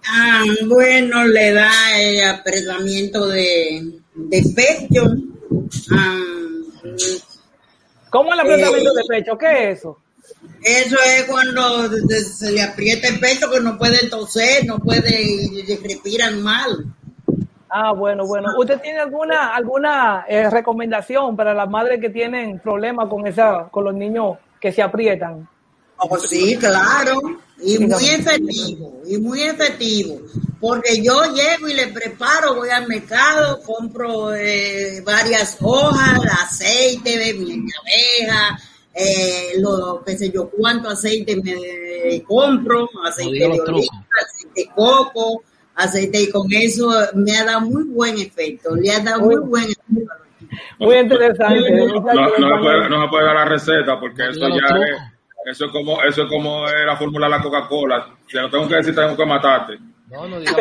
Ah, 0.07 0.43
bueno, 0.67 1.25
le 1.25 1.51
da 1.53 1.71
el 1.99 2.23
apretamiento 2.29 3.25
de, 3.27 3.99
de 4.13 4.43
pecho. 4.55 5.03
Ah, 5.91 6.19
¿Cómo 8.09 8.33
el 8.33 8.39
apretamiento 8.39 8.91
Eh, 8.91 8.95
de 8.95 9.03
pecho? 9.07 9.37
¿Qué 9.37 9.71
es 9.71 9.79
eso? 9.79 9.99
eso 10.63 10.95
es 11.05 11.23
cuando 11.25 11.89
se- 11.89 12.51
le 12.51 12.61
aprieta 12.63 13.07
el 13.07 13.19
pecho 13.19 13.49
que 13.51 13.59
no 13.59 13.77
puede 13.77 14.07
toser, 14.09 14.65
no 14.65 14.79
puede 14.79 15.07
respiran 15.83 16.41
mal. 16.41 16.85
Ah, 17.69 17.91
bueno, 17.91 18.25
bueno. 18.25 18.47
¿Usted 18.57 18.79
tiene 18.81 18.99
alguna 18.99 19.53
alguna 19.55 20.25
eh, 20.29 20.49
recomendación 20.49 21.35
para 21.35 21.53
las 21.53 21.69
madres 21.69 21.99
que 21.99 22.09
tienen 22.09 22.59
problemas 22.59 23.09
con 23.09 23.27
esa 23.27 23.67
con 23.69 23.83
los 23.83 23.93
niños 23.93 24.37
que 24.61 24.71
se 24.71 24.81
aprietan? 24.81 25.47
Oh, 25.97 26.17
sí, 26.17 26.57
claro. 26.57 27.19
Y 27.61 27.79
muy 27.79 28.05
efectivo, 28.05 29.01
y 29.05 29.17
muy 29.17 29.43
efectivo. 29.43 30.19
Porque 30.66 30.99
yo 30.99 31.22
llego 31.26 31.68
y 31.68 31.76
le 31.76 31.89
preparo, 31.89 32.55
voy 32.55 32.70
al 32.70 32.88
mercado, 32.88 33.61
compro 33.61 34.34
eh, 34.34 34.99
varias 35.05 35.59
hojas, 35.61 36.20
aceite 36.41 37.20
de 37.20 37.34
miel 37.36 37.61
de 37.68 37.72
abeja, 37.84 38.59
eh, 38.91 39.59
lo 39.59 40.01
que 40.03 40.18
sé 40.18 40.32
yo, 40.32 40.49
cuánto 40.49 40.89
aceite 40.89 41.36
me 41.36 42.24
compro, 42.24 42.89
aceite 43.05 43.38
de 43.38 43.45
oliva, 43.45 44.05
aceite 44.20 44.61
de 44.61 44.70
coco, 44.74 45.43
aceite, 45.76 46.24
y 46.24 46.32
con 46.32 46.51
eso 46.51 46.89
me 47.13 47.38
ha 47.38 47.45
dado 47.45 47.61
muy 47.61 47.84
buen 47.84 48.18
efecto, 48.18 48.76
le 48.76 48.89
ha 48.89 49.01
dado 49.01 49.22
muy 49.22 49.36
buen 49.36 49.66
efecto. 49.66 50.13
Muy 50.80 50.95
interesante. 50.95 51.72
No, 51.76 51.86
no, 51.86 51.93
se 51.95 52.63
puede, 52.63 52.89
no 52.89 53.03
se 53.03 53.07
puede 53.09 53.26
dar 53.26 53.36
la 53.36 53.45
receta 53.45 53.99
porque 53.99 54.30
eso 54.30 54.49
ya 54.49 54.78
es, 54.78 55.51
eso 55.51 55.66
es 55.66 55.72
como, 55.72 56.01
eso 56.01 56.24
es 56.24 56.28
como 56.28 56.66
es 56.66 56.86
la 56.88 56.97
fórmula 56.97 57.28
de 57.28 57.32
la 57.34 57.43
Coca-Cola. 57.43 58.07
Si 58.26 58.36
lo 58.36 58.49
tengo 58.49 58.68
que 58.68 58.78
decir, 58.78 58.95
tengo 58.95 59.16
que 59.16 59.26
matarte. 59.28 59.78
No, 60.10 60.28
yo, 60.28 60.39
yo 60.39 60.56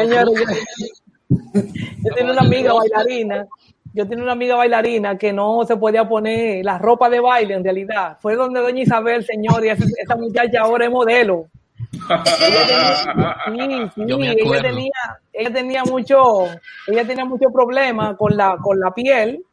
tenía 2.15 2.33
una 2.33 2.41
amiga 2.41 2.73
bailarina, 2.73 3.47
yo 3.93 4.09
tenía 4.09 4.25
una 4.25 4.33
amiga 4.33 4.57
bailarina 4.57 5.19
que 5.19 5.33
no 5.33 5.65
se 5.67 5.77
podía 5.77 6.09
poner 6.09 6.65
la 6.65 6.79
ropa 6.79 7.09
de 7.09 7.21
baile 7.21 7.55
en 7.55 7.65
realidad. 7.65 8.19
Fue 8.21 8.35
donde 8.37 8.61
doña 8.61 8.83
Isabel, 8.83 9.25
señor, 9.25 9.65
y 9.65 9.69
esa, 9.69 9.85
esa 9.85 10.17
muchacha 10.17 10.61
ahora 10.63 10.87
es 10.87 10.91
modelo. 10.91 11.47
Sí, 11.93 12.01
sí, 13.95 14.03
Yo 14.07 14.19
me 14.19 14.33
ella 14.33 14.63
tenía, 14.63 14.93
ella 15.33 15.53
tenía 15.53 15.85
mucho, 15.85 16.47
ella 16.87 17.07
tenía 17.07 17.25
mucho 17.25 17.51
problema 17.51 18.17
con 18.17 18.37
la, 18.37 18.57
con 18.61 18.81
la 18.81 18.93
piel. 18.93 19.45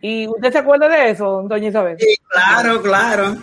¿Y 0.00 0.28
usted 0.28 0.52
se 0.52 0.58
acuerda 0.58 0.88
de 0.88 1.10
eso, 1.10 1.42
doña 1.46 1.68
Isabel? 1.68 1.96
Sí, 1.98 2.16
claro, 2.28 2.82
claro. 2.82 3.36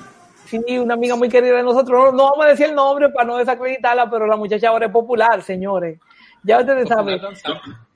Sí, 0.62 0.78
una 0.78 0.93
amiga 0.93 1.16
muy 1.16 1.30
querida 1.30 1.58
de 1.58 1.64
nosotros. 1.64 2.06
No, 2.06 2.12
no 2.12 2.24
vamos 2.32 2.45
a 2.45 2.49
decir 2.49 2.68
el 2.68 2.76
nombre 2.76 3.10
para 3.10 3.26
no 3.26 3.38
desacreditarla, 3.38 4.10
pero 4.10 4.28
la 4.28 4.36
muchacha 4.36 4.70
ahora 4.70 4.86
es 4.86 4.91
popular, 4.91 5.41
señores. 5.41 5.99
Ya 6.43 6.60
ustedes 6.60 6.88
saben. 6.88 7.20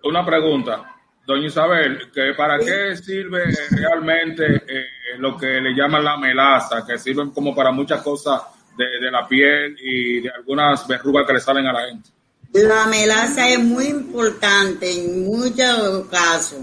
Una 0.03 0.25
pregunta, 0.25 0.95
doña 1.25 1.47
Isabel, 1.47 2.11
que 2.11 2.33
¿para 2.35 2.57
qué 2.59 2.95
sirve 2.95 3.43
realmente 3.71 4.63
eh, 4.67 4.85
lo 5.17 5.37
que 5.37 5.59
le 5.61 5.73
llaman 5.75 6.03
la 6.03 6.17
melaza, 6.17 6.85
que 6.85 6.97
sirven 6.97 7.31
como 7.31 7.53
para 7.53 7.71
muchas 7.71 8.01
cosas 8.01 8.41
de, 8.77 8.85
de 8.99 9.11
la 9.11 9.27
piel 9.27 9.75
y 9.79 10.21
de 10.21 10.29
algunas 10.29 10.87
verrugas 10.87 11.25
que 11.27 11.33
le 11.33 11.39
salen 11.39 11.67
a 11.67 11.73
la 11.73 11.87
gente? 11.87 12.09
La 12.53 12.87
melaza 12.87 13.49
es 13.49 13.59
muy 13.59 13.85
importante 13.85 14.89
en 14.89 15.25
muchos 15.25 16.07
casos. 16.09 16.59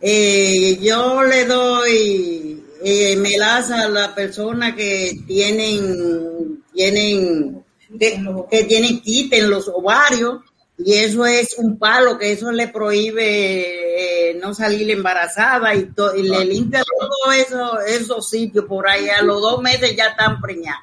Eh, 0.00 0.78
yo 0.80 1.22
le 1.22 1.44
doy 1.44 2.59
eh, 2.82 3.16
melaza 3.16 3.82
a 3.82 3.88
las 3.88 4.08
personas 4.08 4.74
que 4.74 5.18
tienen, 5.26 6.62
tienen, 6.72 7.64
que, 7.98 8.22
que 8.50 8.64
tienen 8.64 9.00
quite 9.00 9.38
en 9.38 9.50
los 9.50 9.68
ovarios 9.68 10.40
y 10.78 10.94
eso 10.94 11.26
es 11.26 11.56
un 11.58 11.78
palo 11.78 12.16
que 12.18 12.32
eso 12.32 12.50
le 12.52 12.68
prohíbe 12.68 14.30
eh, 14.30 14.34
no 14.40 14.54
salir 14.54 14.90
embarazada 14.90 15.74
y, 15.74 15.84
to- 15.92 16.14
y 16.16 16.22
le 16.22 16.44
limpia 16.46 16.82
todo 16.98 17.32
eso, 17.32 17.80
esos 17.80 18.30
sitios 18.30 18.64
por 18.64 18.88
ahí. 18.88 19.08
A 19.10 19.20
los 19.22 19.42
dos 19.42 19.60
meses 19.60 19.94
ya 19.94 20.06
están 20.08 20.40
preñados. 20.40 20.80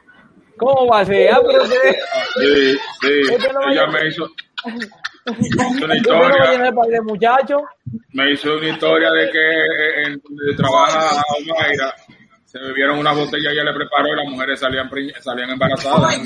¿Cómo 0.57 0.87
va 0.87 0.99
a 1.01 1.05
ser? 1.05 1.31
Ah, 1.31 1.39
Sí, 2.39 2.77
sí, 3.01 3.07
Este 3.31 3.47
ella 3.71 3.87
me 3.87 4.07
hizo, 4.07 4.29
una 5.27 5.95
historia, 5.97 7.01
muchacho. 7.03 7.57
me 8.13 8.31
hizo 8.31 8.55
una 8.55 8.69
historia 8.69 9.09
de 9.11 9.29
que 9.31 10.05
en 10.05 10.21
donde 10.23 10.55
trabaja 10.55 11.21
Omaira, 11.37 11.93
se 12.45 12.59
bebieron 12.59 12.99
una 12.99 13.11
botella 13.11 13.51
y 13.51 13.53
ella 13.53 13.65
le 13.65 13.73
preparó 13.73 14.07
y 14.13 14.15
las 14.15 14.31
mujeres 14.31 14.59
salían, 14.59 14.89
salían 15.21 15.49
embarazadas. 15.49 16.17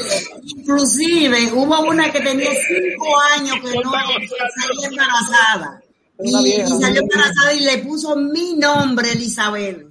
Inclusive 0.43 1.51
hubo 1.53 1.81
una 1.81 2.11
que 2.11 2.21
tenía 2.21 2.51
cinco 2.51 3.19
años 3.35 3.55
que 3.55 3.79
no 3.79 3.91
salía 3.91 4.87
embarazada. 4.89 5.81
Y 6.23 6.31
salió 6.31 7.01
embarazada 7.01 7.53
y 7.53 7.61
le 7.61 7.77
puso 7.79 8.15
mi 8.15 8.53
nombre, 8.55 9.11
Elizabeth. 9.11 9.90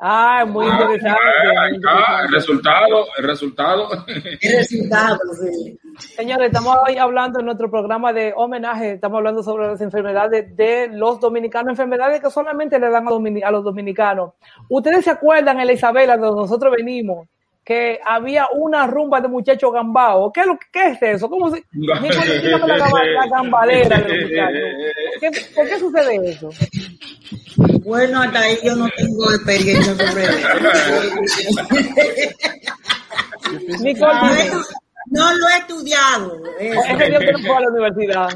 Ah, 0.00 0.44
muy 0.46 0.64
interesante. 0.66 1.08
Ah, 1.10 1.62
ahí 1.62 1.70
muy 1.72 1.76
está, 1.78 1.90
el 1.90 2.04
interesante. 2.26 2.32
resultado, 2.36 3.06
el 3.18 3.24
resultado. 3.24 3.88
El 4.40 4.56
resultado, 4.58 5.18
sí. 5.42 5.78
Señores, 6.14 6.46
estamos 6.46 6.76
hoy 6.86 6.96
hablando 6.96 7.40
en 7.40 7.46
nuestro 7.46 7.68
programa 7.68 8.12
de 8.12 8.32
homenaje, 8.36 8.92
estamos 8.92 9.18
hablando 9.18 9.42
sobre 9.42 9.66
las 9.66 9.80
enfermedades 9.80 10.54
de 10.56 10.88
los 10.92 11.18
dominicanos, 11.18 11.70
enfermedades 11.72 12.20
que 12.20 12.30
solamente 12.30 12.78
le 12.78 12.88
dan 12.90 13.08
a, 13.08 13.10
domini- 13.10 13.42
a 13.42 13.50
los 13.50 13.64
dominicanos. 13.64 14.34
Ustedes 14.68 15.04
se 15.04 15.10
acuerdan 15.10 15.58
en 15.58 15.66
la 15.66 15.72
Isabela, 15.72 16.16
donde 16.16 16.42
nosotros 16.42 16.72
venimos, 16.76 17.26
que 17.64 17.98
había 18.06 18.46
una 18.52 18.86
rumba 18.86 19.20
de 19.20 19.26
muchachos 19.28 19.72
gambao. 19.72 20.32
¿Qué 20.32 20.40
es, 20.42 20.46
lo, 20.46 20.56
qué 20.72 20.86
es 20.92 21.02
eso? 21.02 21.28
¿Cómo 21.28 21.50
se, 21.50 21.64
la, 21.72 22.00
la 22.00 23.26
gambadera 23.28 23.98
de 23.98 24.08
los 24.08 24.30
muchachos. 24.30 24.60
¿Por 25.20 25.20
qué, 25.20 25.40
por 25.56 25.66
qué 25.68 25.78
sucede 25.80 26.30
eso? 26.30 26.50
Bueno, 27.88 28.20
hasta 28.22 28.40
ahí 28.40 28.58
yo 28.62 28.76
no 28.76 28.86
tengo 28.96 29.32
experiencia 29.32 29.94
sobre 29.96 30.24
eso. 30.24 30.48
Bueno, 33.98 34.62
no 35.10 35.34
lo 35.34 35.48
he 35.48 35.56
estudiado. 35.58 36.42
eso. 36.60 36.80
ese 36.84 37.06
día 37.08 37.18
que 37.18 37.32
no 37.32 37.38
fue 37.38 37.56
a 37.56 37.60
la 37.60 37.68
universidad. 37.70 38.28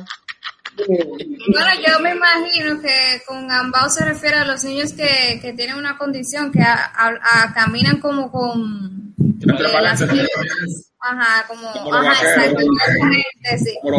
Bueno, 0.76 1.70
yo 1.86 2.00
me 2.00 2.12
imagino 2.12 2.80
que 2.80 3.20
con 3.26 3.46
Gambao 3.46 3.90
se 3.90 4.04
refiere 4.06 4.36
a 4.36 4.44
los 4.46 4.64
niños 4.64 4.92
que, 4.94 5.38
que 5.42 5.52
tienen 5.52 5.76
una 5.76 5.98
condición, 5.98 6.50
que 6.50 6.62
a- 6.62 6.90
a- 6.96 7.42
a- 7.44 7.52
caminan 7.52 8.00
como 8.00 8.30
con 8.32 9.14
eh, 9.20 9.46
las 9.46 10.00
paréntesis. 10.00 10.08
piernas. 10.08 10.91
Ajá, 11.02 11.46
como, 11.48 11.72
Como 11.72 11.94
ajá, 11.94 12.12
exacto, 12.12 12.60
sí. 13.58 13.78
Pero 13.82 13.96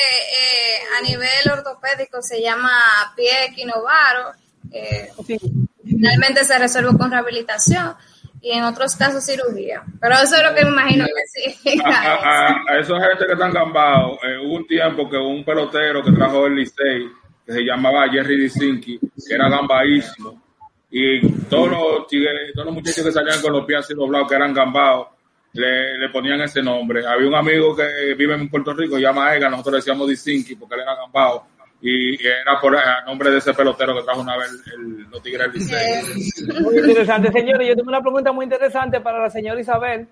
eh, 0.00 0.78
a 0.98 1.02
nivel 1.02 1.50
ortopédico 1.52 2.22
se 2.22 2.40
llama 2.40 2.70
pie 3.14 3.46
equinovaro. 3.50 4.32
Eh, 4.72 5.10
Sí. 5.26 5.38
finalmente 5.84 6.44
se 6.44 6.58
resuelve 6.58 6.96
con 6.98 7.10
rehabilitación 7.10 7.94
y 8.40 8.52
en 8.52 8.64
otros 8.64 8.96
casos 8.96 9.24
cirugía. 9.24 9.82
Pero 10.00 10.14
eso 10.16 10.36
es 10.36 10.42
lo 10.42 10.54
que 10.54 10.64
me 10.64 10.70
imagino 10.70 11.04
que 11.04 11.12
a, 11.12 11.26
significa. 11.62 12.02
a, 12.02 12.46
a, 12.48 12.62
a 12.68 12.78
esa 12.80 12.94
gente 13.00 13.26
que 13.26 13.32
están 13.32 13.52
gambados, 13.52 14.18
eh, 14.24 14.38
hubo 14.44 14.56
un 14.56 14.66
tiempo 14.66 15.08
que 15.08 15.16
un 15.16 15.44
pelotero 15.44 16.02
que 16.02 16.12
trajo 16.12 16.46
el 16.46 16.56
Licey, 16.56 17.08
que 17.44 17.52
se 17.52 17.60
llamaba 17.62 18.08
Jerry 18.10 18.40
Disinki, 18.40 18.98
que 18.98 19.34
era 19.34 19.48
gambaísimo, 19.48 20.42
y 20.90 21.28
todos 21.48 21.70
los, 21.70 22.06
todos 22.08 22.66
los 22.66 22.74
muchachos 22.74 23.04
que 23.04 23.12
salían 23.12 23.40
con 23.40 23.52
los 23.52 23.64
pies 23.66 23.80
así 23.80 23.94
doblados, 23.94 24.28
que 24.28 24.34
eran 24.34 24.52
gambados, 24.54 25.08
le, 25.56 25.98
le 25.98 26.08
ponían 26.10 26.40
ese 26.42 26.62
nombre. 26.62 27.06
Había 27.06 27.28
un 27.28 27.34
amigo 27.34 27.74
que 27.74 28.14
vive 28.14 28.34
en 28.34 28.48
Puerto 28.48 28.72
Rico, 28.74 28.98
llama 28.98 29.34
Ega, 29.34 29.48
nosotros 29.48 29.72
le 29.72 29.78
decíamos 29.78 30.08
Disinki 30.08 30.54
porque 30.56 30.74
él 30.76 30.82
era 30.82 30.94
gambao, 30.96 31.46
y 31.80 32.14
era 32.26 32.58
por 32.60 32.74
el 32.74 32.80
nombre 33.06 33.30
de 33.30 33.38
ese 33.38 33.52
pelotero 33.52 33.94
que 33.96 34.02
trajo 34.02 34.20
una 34.20 34.36
vez 34.36 34.50
el, 34.74 35.02
los 35.10 35.22
tigres 35.22 35.52
del. 35.52 36.62
Muy 36.62 36.78
interesante, 36.78 37.30
señores. 37.32 37.68
Yo 37.68 37.76
tengo 37.76 37.88
una 37.88 38.00
pregunta 38.00 38.32
muy 38.32 38.44
interesante 38.44 39.00
para 39.00 39.20
la 39.20 39.30
señora 39.30 39.60
Isabel. 39.60 40.08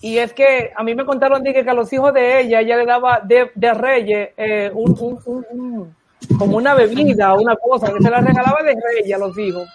Y 0.00 0.18
es 0.18 0.32
que 0.32 0.70
a 0.76 0.84
mí 0.84 0.94
me 0.94 1.04
contaron 1.04 1.42
dije, 1.42 1.64
que 1.64 1.70
a 1.70 1.74
los 1.74 1.92
hijos 1.92 2.14
de 2.14 2.40
ella, 2.40 2.60
ella 2.60 2.76
le 2.76 2.86
daba 2.86 3.20
de, 3.24 3.50
de 3.54 3.74
reyes 3.74 4.28
eh, 4.36 4.70
un, 4.72 4.96
un- 5.00 5.18
un- 5.24 5.46
un- 5.50 5.96
como 6.38 6.56
una 6.56 6.74
bebida, 6.74 7.34
una 7.34 7.56
cosa, 7.56 7.92
que 7.92 8.00
se 8.02 8.08
la 8.10 8.20
regalaba 8.20 8.62
de 8.62 8.74
reyes 8.80 9.12
a 9.14 9.18
los 9.18 9.36
hijos. 9.38 9.68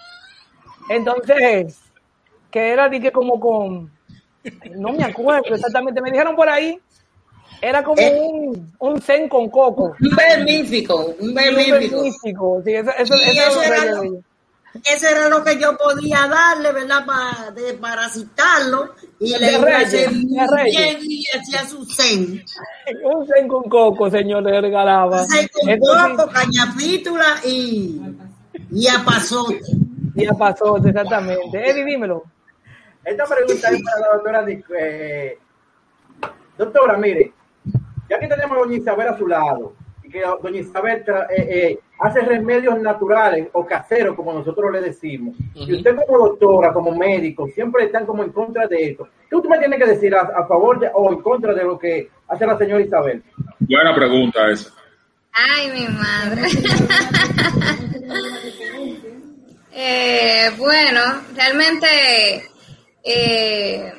Entonces, 0.88 1.78
que 2.50 2.68
era 2.70 2.88
dije, 2.88 3.10
como 3.12 3.38
con, 3.40 3.90
no 4.76 4.92
me 4.92 5.04
acuerdo 5.04 5.54
exactamente, 5.54 6.00
me 6.00 6.10
dijeron 6.10 6.36
por 6.36 6.48
ahí, 6.48 6.78
era 7.60 7.82
como 7.82 8.00
Eh. 8.00 8.18
un, 8.20 8.72
un 8.78 9.00
zen 9.00 9.28
con 9.28 9.48
coco. 9.48 9.94
Un 10.00 10.16
vermífico, 10.16 11.14
un 11.20 11.28
Un 11.28 11.34
vermífico. 11.34 12.02
místico. 12.02 12.62
Sí, 12.64 12.74
eso, 12.74 12.90
eso, 12.98 13.14
Y 13.16 13.38
eso 13.38 13.62
era 13.62 13.76
eso 13.76 14.04
lo-. 14.04 14.20
Eso 14.84 15.06
era 15.06 15.28
lo 15.28 15.44
que 15.44 15.56
yo 15.56 15.76
podía 15.78 16.26
darle, 16.26 16.72
¿verdad? 16.72 17.06
Para 17.06 17.52
de 17.52 17.74
parasitarlo. 17.74 18.90
Y 19.20 19.38
le 19.38 19.52
iba 19.52 19.78
a 19.78 20.64
bien 20.64 20.98
y 21.00 21.24
hacía 21.28 21.64
su 21.68 21.84
zen. 21.86 22.44
Un 23.04 23.24
zen 23.28 23.46
con 23.46 23.62
coco, 23.68 24.10
señor, 24.10 24.42
le 24.42 24.60
regalaba. 24.60 25.24
Zen 25.26 25.48
con 25.48 26.16
coco, 26.16 26.28
cañapítula 26.32 27.36
y, 27.46 28.00
y 28.72 28.88
a 28.88 29.04
pasote. 29.04 29.60
Ya 30.16 30.32
pasó, 30.32 30.76
exactamente. 30.84 31.70
Eddie, 31.70 31.84
dímelo. 31.84 32.24
Esta 33.04 33.24
pregunta 33.26 33.68
es 33.70 33.82
para 33.82 34.00
la 34.00 34.08
doctora. 34.14 34.46
Eh, 34.80 35.38
doctora, 36.56 36.96
mire, 36.96 37.32
ya 38.08 38.18
que 38.18 38.28
tenemos 38.28 38.56
a 38.56 38.60
doña 38.60 38.76
Isabel 38.76 39.08
a 39.08 39.18
su 39.18 39.26
lado, 39.26 39.74
y 40.02 40.08
que 40.10 40.22
doña 40.42 40.60
Isabel 40.60 41.04
tra- 41.04 41.26
eh, 41.30 41.46
eh, 41.48 41.78
hace 42.00 42.20
remedios 42.20 42.78
naturales 42.80 43.48
o 43.52 43.66
caseros, 43.66 44.14
como 44.16 44.32
nosotros 44.32 44.70
le 44.72 44.80
decimos, 44.80 45.36
y 45.54 45.74
usted 45.76 45.96
como 45.96 46.28
doctora, 46.28 46.72
como 46.72 46.94
médico, 46.96 47.46
siempre 47.48 47.84
están 47.84 48.06
como 48.06 48.22
en 48.22 48.32
contra 48.32 48.66
de 48.66 48.90
esto. 48.90 49.08
¿Qué 49.28 49.36
usted 49.36 49.48
me 49.50 49.58
tiene 49.58 49.78
que 49.78 49.86
decir 49.86 50.14
a, 50.14 50.20
a 50.20 50.46
favor 50.46 50.78
de- 50.78 50.90
o 50.94 51.12
en 51.12 51.20
contra 51.22 51.52
de 51.54 51.64
lo 51.64 51.78
que 51.78 52.08
hace 52.28 52.46
la 52.46 52.56
señora 52.58 52.82
Isabel? 52.82 53.22
Buena 53.60 53.94
pregunta 53.94 54.50
esa. 54.50 54.70
Ay, 55.32 55.70
mi 55.72 55.88
madre. 55.88 56.42
Eh, 59.76 60.50
bueno, 60.56 61.00
realmente, 61.34 62.44
eh, 63.04 63.92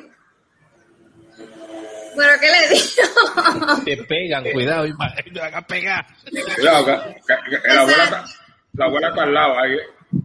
bueno, 2.15 2.31
¿qué 2.39 2.47
le 2.47 2.75
digo? 2.75 3.83
Te 3.85 3.97
pegan, 4.05 4.43
cuidado, 4.53 4.85
te 4.85 5.39
van 5.39 5.53
a 5.55 5.61
pegar. 5.67 6.05
Cuidado, 6.55 6.85
que, 6.85 6.91
que- 7.51 7.61
que 7.61 7.67
la, 7.73 7.81
abuela 7.81 8.03
está, 8.05 8.25
la 8.73 8.85
abuela 8.85 9.09
está 9.09 9.23
al 9.23 9.33
lado 9.33 9.59
ahí. 9.59 9.77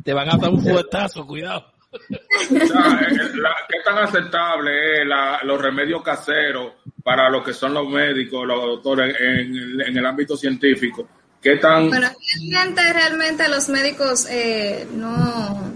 Te 0.04 0.12
van 0.12 0.28
a 0.28 0.36
dar 0.36 0.50
un 0.50 0.62
fuetazo, 0.62 1.26
cuidado. 1.26 1.72
O 1.92 1.98
sea, 1.98 3.00
eh, 3.08 3.30
la- 3.34 3.56
¿Qué 3.68 3.78
tan 3.84 3.98
aceptable 3.98 5.00
es 5.02 5.06
la- 5.08 5.40
los 5.42 5.60
remedios 5.60 6.02
caseros 6.02 6.74
para 7.02 7.28
lo 7.28 7.42
que 7.42 7.52
son 7.52 7.74
los 7.74 7.88
médicos, 7.88 8.46
los 8.46 8.60
doctores 8.62 9.16
en, 9.18 9.28
el- 9.56 9.80
en 9.88 9.96
el 9.96 10.06
ámbito 10.06 10.36
científico? 10.36 11.08
¿Qué 11.42 11.56
tan... 11.56 11.88
Bueno, 11.88 12.08
realmente, 12.52 12.92
realmente 12.92 13.48
los 13.48 13.68
médicos 13.70 14.26
eh, 14.30 14.86
no, 14.92 15.72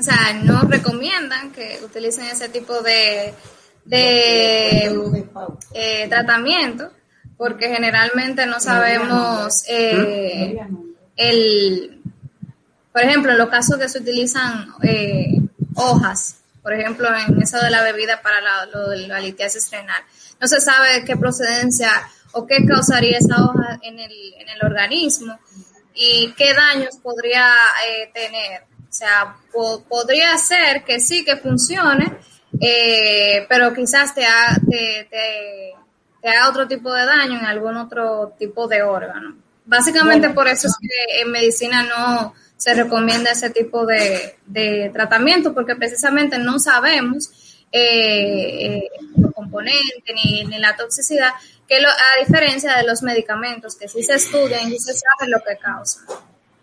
o 0.00 0.02
sea, 0.02 0.32
no 0.42 0.62
recomiendan 0.62 1.52
que 1.52 1.78
utilicen 1.84 2.24
ese 2.24 2.48
tipo 2.48 2.80
de, 2.80 3.34
de 3.84 4.86
eh, 5.74 6.08
tratamiento, 6.08 6.90
porque 7.36 7.68
generalmente 7.68 8.46
no 8.46 8.60
sabemos 8.60 9.62
eh, 9.68 10.58
el, 11.16 12.00
por 12.92 13.02
ejemplo, 13.02 13.32
en 13.32 13.38
los 13.38 13.50
casos 13.50 13.78
que 13.78 13.90
se 13.90 13.98
utilizan 13.98 14.68
eh, 14.82 15.38
hojas, 15.74 16.36
por 16.62 16.72
ejemplo, 16.72 17.08
en 17.14 17.40
eso 17.42 17.58
de 17.58 17.70
la 17.70 17.82
bebida 17.82 18.22
para 18.22 18.40
la, 18.40 18.66
lo 18.66 18.88
de 18.88 19.06
la 19.06 19.20
litiasis 19.20 19.70
renal, 19.70 20.02
no 20.40 20.48
se 20.48 20.62
sabe 20.62 21.04
qué 21.04 21.16
procedencia 21.16 21.90
o 22.32 22.46
qué 22.46 22.64
causaría 22.66 23.18
esa 23.18 23.44
hoja 23.44 23.78
en 23.82 23.98
el, 23.98 24.12
en 24.38 24.48
el 24.48 24.64
organismo 24.64 25.38
y 25.94 26.32
qué 26.38 26.54
daños 26.54 26.96
podría 27.02 27.52
eh, 27.86 28.10
tener. 28.14 28.69
O 28.90 28.92
sea, 28.92 29.36
po- 29.52 29.84
podría 29.88 30.36
ser 30.36 30.82
que 30.84 30.98
sí, 30.98 31.24
que 31.24 31.36
funcione, 31.36 32.12
eh, 32.60 33.46
pero 33.48 33.72
quizás 33.72 34.12
te, 34.14 34.24
ha- 34.26 34.58
te, 34.68 35.06
te, 35.08 35.72
te 36.20 36.28
haga 36.28 36.48
otro 36.50 36.66
tipo 36.66 36.92
de 36.92 37.06
daño 37.06 37.38
en 37.38 37.46
algún 37.46 37.76
otro 37.76 38.34
tipo 38.38 38.66
de 38.66 38.82
órgano. 38.82 39.36
Básicamente 39.64 40.26
Bueno. 40.28 40.34
por 40.34 40.48
eso 40.48 40.66
es 40.66 40.74
que 40.80 41.20
en 41.22 41.30
medicina 41.30 41.84
no 41.84 42.34
se 42.56 42.74
recomienda 42.74 43.30
ese 43.30 43.50
tipo 43.50 43.86
de, 43.86 44.36
de 44.46 44.90
tratamiento, 44.92 45.54
porque 45.54 45.76
precisamente 45.76 46.36
no 46.38 46.58
sabemos 46.58 47.30
eh, 47.72 48.66
eh, 48.66 48.88
los 49.16 49.32
componentes 49.32 50.14
ni, 50.14 50.44
ni 50.44 50.58
la 50.58 50.74
toxicidad, 50.76 51.30
que 51.68 51.80
lo- 51.80 51.88
a 51.88 52.18
diferencia 52.26 52.76
de 52.76 52.82
los 52.82 53.02
medicamentos, 53.02 53.76
que 53.76 53.86
sí 53.88 54.02
se 54.02 54.14
estudian 54.14 54.66
y 54.68 54.72
sí 54.72 54.92
se 54.92 54.94
sabe 54.94 55.30
lo 55.30 55.38
que 55.38 55.56
causan. 55.56 56.04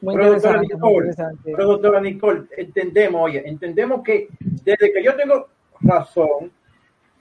Muy 0.01 0.15
Nicole, 0.15 0.35
interesante. 0.35 1.39
pero, 1.43 1.65
doctora 1.65 1.99
Nicole, 2.01 2.43
entendemos, 2.55 3.21
oye, 3.23 3.47
entendemos 3.47 4.03
que 4.03 4.27
desde 4.39 4.93
que 4.93 5.03
yo 5.03 5.15
tengo 5.15 5.47
razón, 5.81 6.51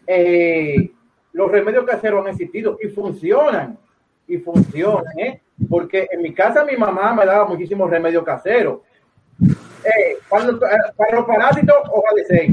eh, 0.06 0.90
los 1.32 1.50
remedios 1.50 1.84
caseros 1.84 2.24
han 2.24 2.32
existido 2.32 2.78
y 2.82 2.88
funcionan, 2.88 3.78
y 4.28 4.38
funcionan, 4.38 5.18
¿eh? 5.18 5.40
Porque 5.68 6.06
en 6.10 6.22
mi 6.22 6.34
casa 6.34 6.64
mi 6.64 6.76
mamá 6.76 7.14
me 7.14 7.24
daba 7.24 7.46
muchísimos 7.46 7.90
remedios 7.90 8.24
caseros. 8.24 8.80
Eh, 9.40 10.18
para, 10.28 10.46
los, 10.46 10.60
para 10.96 11.16
los 11.16 11.24
parásitos, 11.26 11.76
hoja 11.90 12.14
de 12.14 12.24
seis. 12.24 12.52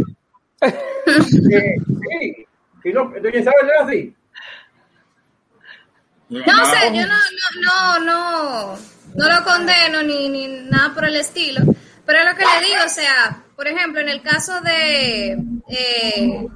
Eh, 1.06 1.76
sí, 1.86 2.48
y 2.86 2.94
no, 2.94 3.12
doña 3.22 3.40
Isabel, 3.40 3.68
¿no 3.68 3.74
es 3.74 3.82
así? 3.82 4.16
No 6.30 6.66
sé, 6.66 6.94
yo 6.94 7.02
no, 7.06 7.20
no, 7.62 8.00
no, 8.00 8.06
no, 8.06 8.78
no 9.16 9.30
lo 9.30 9.44
condeno 9.44 10.04
ni, 10.04 10.30
ni 10.30 10.48
nada 10.48 10.94
por 10.94 11.06
el 11.06 11.16
estilo, 11.16 11.62
pero 12.06 12.20
es 12.20 12.26
lo 12.26 12.36
que 12.36 12.44
le 12.44 12.66
digo, 12.66 12.84
o 12.86 12.90
sea, 12.90 13.44
por 13.56 13.68
ejemplo, 13.68 14.02
en 14.02 14.10
el 14.10 14.22
caso 14.22 14.60
de, 14.62 15.32
eh, 15.68 16.48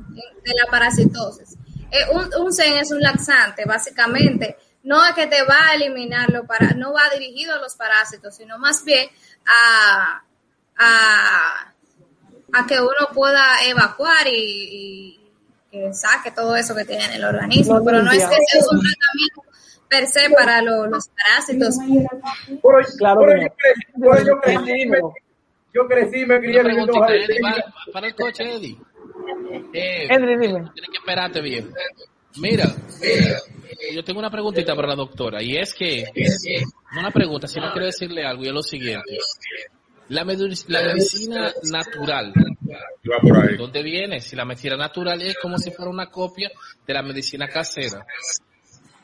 de 0.44 0.54
la 0.54 0.70
parasitosis, 0.70 1.56
eh, 1.92 2.06
un, 2.12 2.30
un 2.42 2.50
es 2.50 2.92
un 2.92 3.00
laxante, 3.00 3.66
básicamente, 3.66 4.58
no 4.84 5.06
es 5.06 5.14
que 5.14 5.28
te 5.28 5.44
va 5.44 5.70
a 5.70 5.76
eliminar 5.76 6.30
lo 6.32 6.46
para, 6.46 6.72
no 6.72 6.94
va 6.94 7.10
dirigido 7.14 7.54
a 7.54 7.60
los 7.60 7.76
parásitos, 7.76 8.36
sino 8.36 8.58
más 8.58 8.84
bien 8.84 9.10
a, 9.46 10.24
a, 10.78 11.74
a 12.54 12.68
que 12.68 12.80
uno 12.80 13.10
pueda 13.14 13.64
evacuar 13.66 14.28
y, 14.28 14.32
y 14.34 15.32
que 15.72 15.94
saque 15.94 16.32
todo 16.32 16.56
eso 16.56 16.74
que 16.76 16.86
tiene 16.86 17.06
en 17.06 17.14
el 17.14 17.26
organismo, 17.26 17.84
pero 17.84 18.02
no 18.02 18.12
es 18.12 18.24
que 18.24 18.36
sea 18.48 18.62
un 18.72 18.80
tratamiento 18.80 19.47
per 19.90 20.06
se 20.08 20.30
para 20.30 20.62
lo- 20.62 20.88
los 20.88 21.10
parásitos. 21.10 21.76
Claro 22.98 23.22
yo 23.42 23.48
crecí, 23.56 23.86
por 24.02 24.26
yo 24.26 24.40
crecí, 24.42 24.86
me, 24.88 24.98
yo 25.74 25.88
crecí, 25.88 26.26
me 26.26 26.40
crié 26.40 26.62
Eddie, 26.62 27.28
seis. 27.28 27.40
para, 27.42 27.64
para 27.94 28.08
el 28.08 28.16
coche, 28.16 28.44
Eddie. 28.56 28.78
Eh, 29.74 30.08
Henry, 30.10 30.38
dime. 30.38 30.70
Tienes 30.74 30.90
que 30.92 30.98
esperarte 30.98 31.42
bien. 31.42 31.72
Mira, 32.40 32.66
eh, 33.02 33.34
yo 33.94 34.04
tengo 34.04 34.20
una 34.20 34.30
preguntita 34.30 34.76
para 34.76 34.90
la 34.90 34.96
doctora 34.96 35.42
y 35.42 35.58
es 35.58 35.74
que, 35.74 36.04
no 36.94 37.00
una 37.00 37.12
pregunta, 37.12 37.48
sino 37.48 37.72
quiero 37.72 37.88
decirle 37.88 38.26
algo 38.26 38.44
y 38.44 38.48
es 38.48 38.54
lo 38.54 38.62
siguiente. 38.62 39.18
La, 40.10 40.24
la 40.24 40.82
medicina 40.84 41.52
natural. 41.72 42.34
¿dónde 43.58 43.84
viene? 43.84 44.20
Si 44.22 44.36
la 44.36 44.46
medicina 44.46 44.78
natural 44.78 45.22
es 45.22 45.36
como 45.42 45.58
si 45.58 45.72
fuera 45.72 45.90
una 45.92 46.08
copia 46.10 46.50
de 46.86 46.94
la 46.94 47.02
medicina 47.02 47.48
casera. 47.48 48.06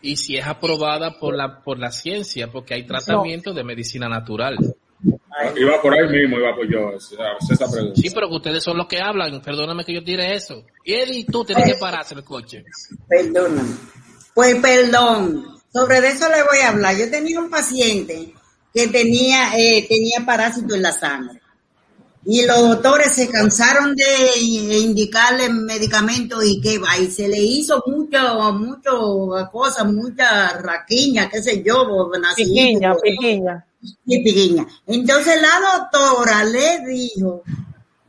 Y 0.04 0.18
si 0.18 0.36
es 0.38 0.46
aprobada 0.46 1.18
por 1.18 1.34
la, 1.34 1.64
por 1.64 1.80
la 1.80 1.90
ciencia, 1.90 2.52
porque 2.52 2.74
hay 2.74 2.86
tratamientos 2.86 3.56
de 3.56 3.64
medicina 3.64 4.10
natural. 4.10 4.58
Iba 5.56 5.82
por 5.82 5.94
ahí 5.94 6.08
mismo, 6.10 6.38
iba 6.38 6.54
por 6.54 6.70
yo. 6.70 6.92
Esa, 6.92 7.72
pregunta. 7.72 8.00
Sí, 8.00 8.10
pero 8.14 8.28
que 8.28 8.36
ustedes 8.36 8.64
son 8.64 8.78
los 8.78 8.88
que 8.88 9.02
hablan. 9.02 9.42
Perdóname 9.42 9.86
que 9.86 9.94
yo 9.94 10.04
tire 10.04 10.36
eso. 10.36 10.66
Y 10.84 10.94
Eddie, 10.94 11.26
tú 11.26 11.46
tienes 11.46 11.66
que 11.66 11.80
pararse 11.80 12.16
el 12.16 12.24
coche. 12.24 12.66
Perdóname. 13.08 13.76
Pues 14.34 14.56
perdón, 14.56 15.58
sobre 15.72 16.00
eso 16.00 16.28
le 16.30 16.44
voy 16.44 16.60
a 16.64 16.70
hablar. 16.70 16.98
Yo 16.98 17.10
tenía 17.10 17.40
un 17.40 17.50
paciente 17.50 18.34
que 18.74 18.88
tenía, 18.90 19.58
eh, 19.58 19.86
tenía 19.88 20.26
parásito 20.26 20.76
en 20.76 20.82
la 20.82 20.92
sangre. 20.92 21.40
Y 22.26 22.46
los 22.46 22.58
doctores 22.70 23.14
se 23.14 23.30
cansaron 23.30 23.96
de 23.96 24.40
indicarle 24.40 25.50
medicamentos 25.50 26.44
y 26.46 26.62
que 26.62 26.80
va, 26.80 26.98
y 26.98 27.12
se 27.12 27.28
le 27.28 27.38
hizo 27.40 27.84
mucho, 27.86 28.54
mucho 28.54 29.50
cosas, 29.52 29.86
mucha 29.92 30.58
raquiña, 30.60 31.30
qué 31.30 31.42
sé 31.44 31.62
yo, 31.64 32.10
Piquiña, 32.36 32.96
piquiña. 33.02 33.66
y 34.06 34.24
piquiña. 34.24 34.66
Entonces 34.88 35.42
la 35.42 35.60
doctora 35.78 36.46
le 36.46 36.80
dijo 36.88 37.44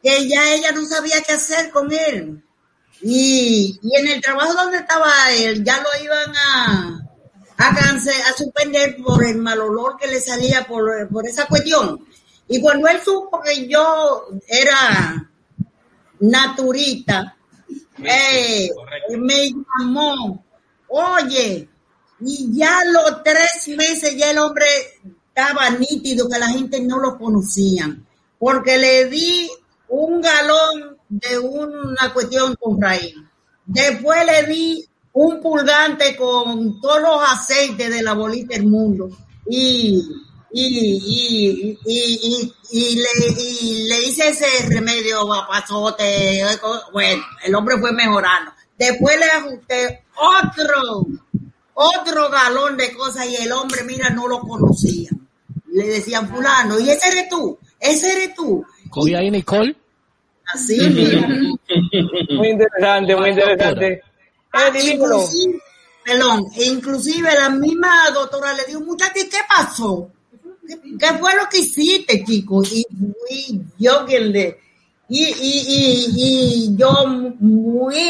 que 0.02 0.28
ya 0.28 0.54
ella 0.54 0.70
no 0.72 0.84
sabía 0.86 1.20
qué 1.26 1.32
hacer 1.32 1.70
con 1.70 1.90
él. 1.92 2.40
Y, 3.02 3.78
y 3.82 3.96
en 3.96 4.06
el 4.08 4.20
trabajo 4.22 4.54
donde 4.54 4.78
estaba 4.78 5.10
él, 5.32 5.64
ya 5.64 5.78
lo 5.82 5.88
iban 6.04 6.32
a, 6.36 7.00
a, 7.58 7.68
a 7.68 8.32
suspender 8.36 8.96
por 9.04 9.24
el 9.24 9.38
mal 9.38 9.60
olor 9.60 9.96
que 10.00 10.06
le 10.06 10.20
salía 10.20 10.64
por, 10.66 11.08
por 11.08 11.26
esa 11.26 11.46
cuestión. 11.46 11.98
Y 12.48 12.60
cuando 12.60 12.88
él 12.88 13.00
supo 13.02 13.40
que 13.40 13.66
yo 13.66 14.28
era 14.46 15.30
naturista, 16.20 17.36
eh, 17.98 18.70
me 19.18 19.50
llamó, 19.50 20.44
oye, 20.88 21.68
y 22.20 22.56
ya 22.56 22.84
los 22.84 23.22
tres 23.22 23.68
meses 23.76 24.16
ya 24.16 24.30
el 24.30 24.38
hombre 24.38 24.66
estaba 25.28 25.70
nítido, 25.70 26.28
que 26.28 26.38
la 26.38 26.48
gente 26.48 26.80
no 26.80 26.98
lo 26.98 27.18
conocía, 27.18 27.96
porque 28.38 28.78
le 28.78 29.06
di 29.06 29.50
un 29.88 30.20
galón 30.20 30.96
de 31.08 31.38
una 31.38 32.12
cuestión 32.12 32.56
con 32.56 32.80
raíz. 32.80 33.14
Después 33.66 34.24
le 34.26 34.46
di 34.46 34.88
un 35.12 35.40
pulgante 35.40 36.16
con 36.16 36.80
todos 36.80 37.00
los 37.00 37.30
aceites 37.30 37.90
de 37.90 38.02
la 38.02 38.14
bolita 38.14 38.54
del 38.54 38.66
mundo 38.66 39.10
y, 39.48 40.02
y, 40.56 41.00
y, 41.04 41.78
y, 41.84 42.20
y, 42.22 42.54
y 42.70 42.96
le, 42.96 43.42
y 43.42 43.88
le 43.88 44.02
hice 44.04 44.28
ese 44.28 44.46
remedio 44.68 45.26
papazote. 45.26 46.44
Bueno, 46.92 47.24
el 47.44 47.54
hombre 47.56 47.76
fue 47.78 47.92
mejorando. 47.92 48.52
Después 48.78 49.18
le 49.18 49.26
ajusté 49.26 50.04
otro, 50.16 51.06
otro 51.74 52.30
galón 52.30 52.76
de 52.76 52.92
cosas 52.92 53.26
y 53.26 53.34
el 53.36 53.50
hombre, 53.50 53.82
mira, 53.82 54.10
no 54.10 54.28
lo 54.28 54.40
conocía. 54.40 55.10
Le 55.72 55.86
decían 55.88 56.28
fulano, 56.28 56.78
y 56.78 56.88
ese 56.88 57.08
eres 57.08 57.28
tú, 57.28 57.58
ese 57.80 58.12
eres 58.12 58.34
tú. 58.36 58.64
Cogí 58.90 59.12
ahí 59.14 59.30
Nicole. 59.30 59.74
Así, 60.52 60.78
mira. 60.78 61.26
Muy 62.30 62.48
interesante, 62.48 63.16
muy 63.16 63.30
interesante. 63.30 64.02
Ah, 64.52 64.68
inclusive, 64.68 65.58
perdón, 66.04 66.44
inclusive 66.56 67.28
la 67.34 67.48
misma 67.50 68.08
doctora 68.14 68.52
le 68.52 68.64
dijo, 68.66 68.80
muchacho, 68.82 69.14
¿y 69.16 69.28
qué 69.28 69.38
pasó? 69.48 70.10
¿Qué, 70.98 71.06
fue 71.18 71.34
lo 71.36 71.48
que 71.48 71.58
hiciste, 71.58 72.24
chico? 72.24 72.62
Y 73.30 73.60
yo 73.78 74.04
quien 74.06 74.32
le... 74.32 74.60
Y, 75.06 75.22
y, 75.22 75.64
y, 75.68 76.12
y 76.16 76.76
yo 76.76 77.06
muy, 77.06 78.06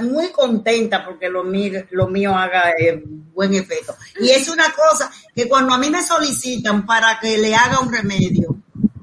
muy 0.00 0.28
contenta 0.28 1.04
porque 1.04 1.28
lo 1.28 1.44
mío, 1.44 1.84
lo 1.90 2.08
mío 2.08 2.34
haga 2.34 2.72
eh, 2.78 3.02
buen 3.34 3.52
efecto. 3.52 3.94
Y 4.18 4.30
es 4.30 4.48
una 4.48 4.72
cosa 4.72 5.10
que 5.34 5.46
cuando 5.46 5.74
a 5.74 5.78
mí 5.78 5.90
me 5.90 6.02
solicitan 6.02 6.86
para 6.86 7.20
que 7.20 7.36
le 7.36 7.54
haga 7.54 7.80
un 7.80 7.92
remedio, 7.92 8.56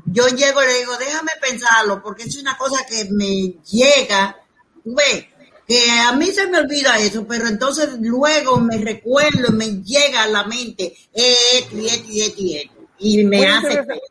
yo 0.05 0.27
llego 0.27 0.63
y 0.63 0.67
le 0.67 0.79
digo, 0.79 0.97
déjame 0.97 1.31
pensarlo, 1.39 2.01
porque 2.01 2.23
es 2.23 2.35
una 2.37 2.57
cosa 2.57 2.83
que 2.85 3.05
me 3.11 3.53
llega, 3.69 4.35
ves, 4.83 5.25
que 5.67 5.89
a 5.91 6.13
mí 6.13 6.27
se 6.27 6.47
me 6.47 6.59
olvida 6.59 6.97
eso, 6.99 7.25
pero 7.27 7.47
entonces 7.47 7.89
luego 7.99 8.59
me 8.59 8.77
recuerdo 8.77 9.51
me 9.51 9.81
llega 9.81 10.23
a 10.23 10.27
la 10.27 10.43
mente 10.43 10.95
esto 11.11 11.77
y 11.77 11.87
esto 11.87 12.11
y 12.11 12.21
esto 12.21 12.41
y 12.41 12.69
y 12.99 13.23
me 13.25 13.37
Muy 13.37 13.45
hace 13.45 13.67
interesante. 13.67 14.01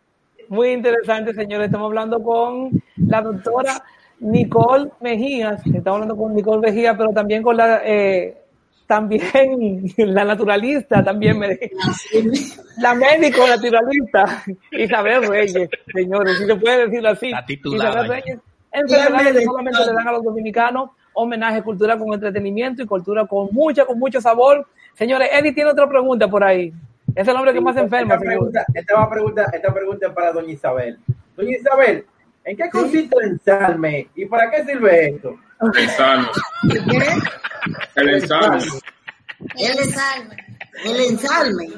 Muy 0.49 0.69
interesante, 0.73 1.35
señores. 1.35 1.67
Estamos 1.67 1.87
hablando 1.87 2.23
con 2.23 2.83
la 2.97 3.23
doctora 3.23 3.83
Nicole 4.21 4.91
Mejías. 5.01 5.61
Estamos 5.67 6.03
hablando 6.03 6.17
con 6.17 6.35
Nicole 6.35 6.61
Mejías, 6.61 6.95
pero 6.97 7.11
también 7.11 7.43
con 7.43 7.57
la 7.57 7.81
eh, 7.85 8.37
también 8.87 9.83
la 9.97 10.25
naturalista, 10.25 11.03
también 11.03 11.39
me 11.39 11.59
la 12.79 12.95
médico 12.95 13.47
naturalista, 13.47 14.45
Isabel 14.73 15.27
Reyes, 15.27 15.69
señores, 15.93 16.39
si 16.39 16.47
se 16.47 16.57
puede 16.57 16.87
decir 16.87 17.07
así. 17.07 17.31
La 17.31 17.45
titulada 17.45 17.91
Isabel. 17.91 18.11
Reyes, 18.11 18.39
enfermedades 18.73 19.37
que 19.37 19.45
solamente 19.45 19.79
le 19.87 19.93
dan 19.93 20.09
a 20.09 20.13
los 20.13 20.25
dominicanos, 20.25 20.91
homenaje, 21.15 21.63
cultura 21.63 21.99
con 21.99 22.13
entretenimiento 22.13 22.83
y 22.83 22.87
cultura 22.87 23.27
con 23.27 23.49
mucha, 23.53 23.87
con 23.87 23.99
mucho 23.99 24.21
sabor. 24.21 24.67
Señores, 24.95 25.31
Eddie 25.33 25.53
tiene 25.53 25.71
otra 25.71 25.89
pregunta 25.89 26.29
por 26.29 26.45
ahí. 26.45 26.73
Es 27.15 27.29
el 27.29 27.37
hombre 27.37 27.53
que 27.53 27.61
más 27.61 27.77
enferma, 27.77 28.15
Esta 28.15 28.27
pregunta, 28.27 28.67
esta, 28.75 28.95
va 28.95 29.03
a 29.05 29.11
pregunta, 29.11 29.51
esta 29.53 29.73
pregunta 29.73 30.07
es 30.09 30.13
para 30.13 30.33
doña 30.33 30.53
Isabel. 30.53 30.99
Doña 31.37 31.57
Isabel, 31.57 32.07
¿en 32.45 32.57
qué 32.57 32.71
consiste 32.71 33.17
el 33.23 33.31
ensalme 33.33 34.09
y 34.15 34.27
para 34.27 34.51
qué 34.51 34.65
sirve 34.65 35.11
esto? 35.11 35.37
El 35.61 35.85
ensalme. 35.85 36.29
El 37.95 38.11
ensalme. 38.15 38.65
el 39.57 39.79
ensalme, 39.79 40.37
el 40.85 41.01
ensalme. 41.01 41.69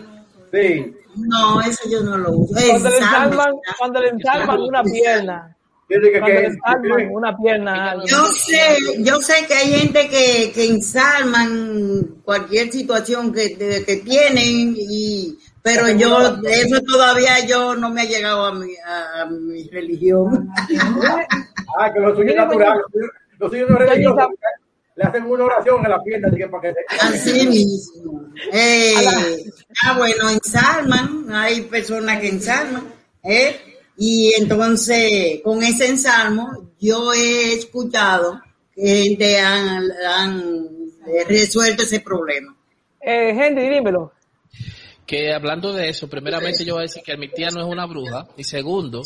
Sí. 0.52 0.96
No, 1.16 1.60
eso 1.60 1.88
yo 1.90 2.02
no 2.02 2.18
lo 2.18 2.30
uso. 2.32 2.54
Cuando 2.54 2.90
le 2.90 2.96
ensalman, 2.96 3.54
cuando 3.78 4.00
le 4.00 4.08
ensalman 4.08 4.60
una 4.60 4.82
pierna, 4.82 5.55
que- 5.88 6.20
que- 6.20 7.08
una 7.12 7.36
pierna. 7.36 7.96
Yo 8.06 8.26
sé, 8.26 9.02
yo 9.04 9.20
sé 9.20 9.46
que 9.46 9.54
hay 9.54 9.68
gente 9.72 10.08
que, 10.08 10.50
que 10.52 10.66
ensalman 10.66 12.22
cualquier 12.24 12.72
situación 12.72 13.32
que, 13.32 13.56
de- 13.56 13.84
que 13.84 13.96
tienen, 13.96 14.74
y, 14.76 15.38
pero 15.62 15.88
yo, 15.90 16.38
eso 16.48 16.80
todavía 16.82 17.44
yo 17.46 17.74
no 17.76 17.90
me 17.90 18.02
ha 18.02 18.04
llegado 18.04 18.46
a 18.46 18.54
mi, 18.54 18.74
a, 18.84 19.22
a 19.22 19.26
mi 19.26 19.68
religión. 19.68 20.48
Ah, 21.78 21.92
que 21.92 22.00
lo 22.00 22.14
suyo 22.16 22.30
es 22.30 22.36
natural. 22.36 22.80
Lo 23.38 23.48
suyo 23.50 23.66
no 23.68 23.78
es 23.80 23.88
religioso. 23.90 24.16
Doña 24.16 24.34
Le 24.96 25.04
hacen 25.04 25.26
una 25.26 25.44
oración 25.44 25.84
en 25.84 25.90
la 25.90 26.02
pierna 26.02 26.28
así 26.28 26.36
que 26.38 26.48
para 26.48 26.62
que 26.62 26.72
se... 26.72 27.06
Así 27.06 27.46
mismo. 27.46 28.24
Eh, 28.52 28.94
ah, 29.84 29.94
bueno, 29.98 30.30
ensalman, 30.30 31.26
hay 31.30 31.60
personas 31.62 32.18
que 32.20 32.28
ensalman, 32.28 32.84
¿eh? 33.22 33.65
Y 33.98 34.32
entonces, 34.38 35.40
con 35.42 35.62
ese 35.62 35.86
ensalmo, 35.88 36.70
yo 36.80 37.12
he 37.14 37.54
escuchado 37.54 38.40
que 38.74 38.86
gente 39.04 39.38
han, 39.40 39.84
han 40.06 40.40
eh, 41.06 41.24
resuelto 41.28 41.82
ese 41.82 42.00
problema. 42.00 42.54
Eh, 43.00 43.30
Henry, 43.30 43.68
dímelo. 43.68 44.12
que 45.06 45.32
hablando 45.32 45.72
de 45.72 45.88
eso, 45.88 46.08
primeramente 46.08 46.64
yo 46.64 46.74
voy 46.74 46.80
a 46.80 46.82
decir 46.82 47.02
que 47.02 47.16
mi 47.16 47.28
tía 47.28 47.48
no 47.50 47.60
es 47.60 47.66
una 47.66 47.86
bruja, 47.86 48.26
y 48.36 48.42
segundo, 48.44 49.02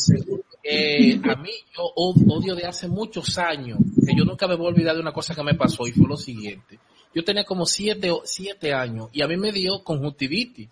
eh, 0.65 1.21
a 1.23 1.37
mí 1.37 1.51
yo 1.77 1.85
odio 1.95 2.55
de 2.55 2.67
hace 2.67 2.89
muchos 2.89 3.37
años, 3.39 3.79
que 4.07 4.15
yo 4.17 4.25
nunca 4.25 4.49
me 4.49 4.57
voy 4.57 4.67
a 4.67 4.71
olvidar 4.71 4.95
de 4.95 5.03
una 5.03 5.13
cosa 5.13 5.35
que 5.35 5.43
me 5.43 5.55
pasó 5.55 5.87
y 5.87 5.93
fue 5.93 6.09
lo 6.09 6.17
siguiente. 6.17 6.79
Yo 7.15 7.23
tenía 7.25 7.45
como 7.45 7.67
siete, 7.67 8.11
o- 8.11 8.23
siete 8.25 8.73
años 8.73 9.09
y 9.13 9.21
a 9.23 9.29
mí 9.29 9.37
me 9.37 9.53
dio 9.53 9.83
conjuntivitis, 9.85 10.69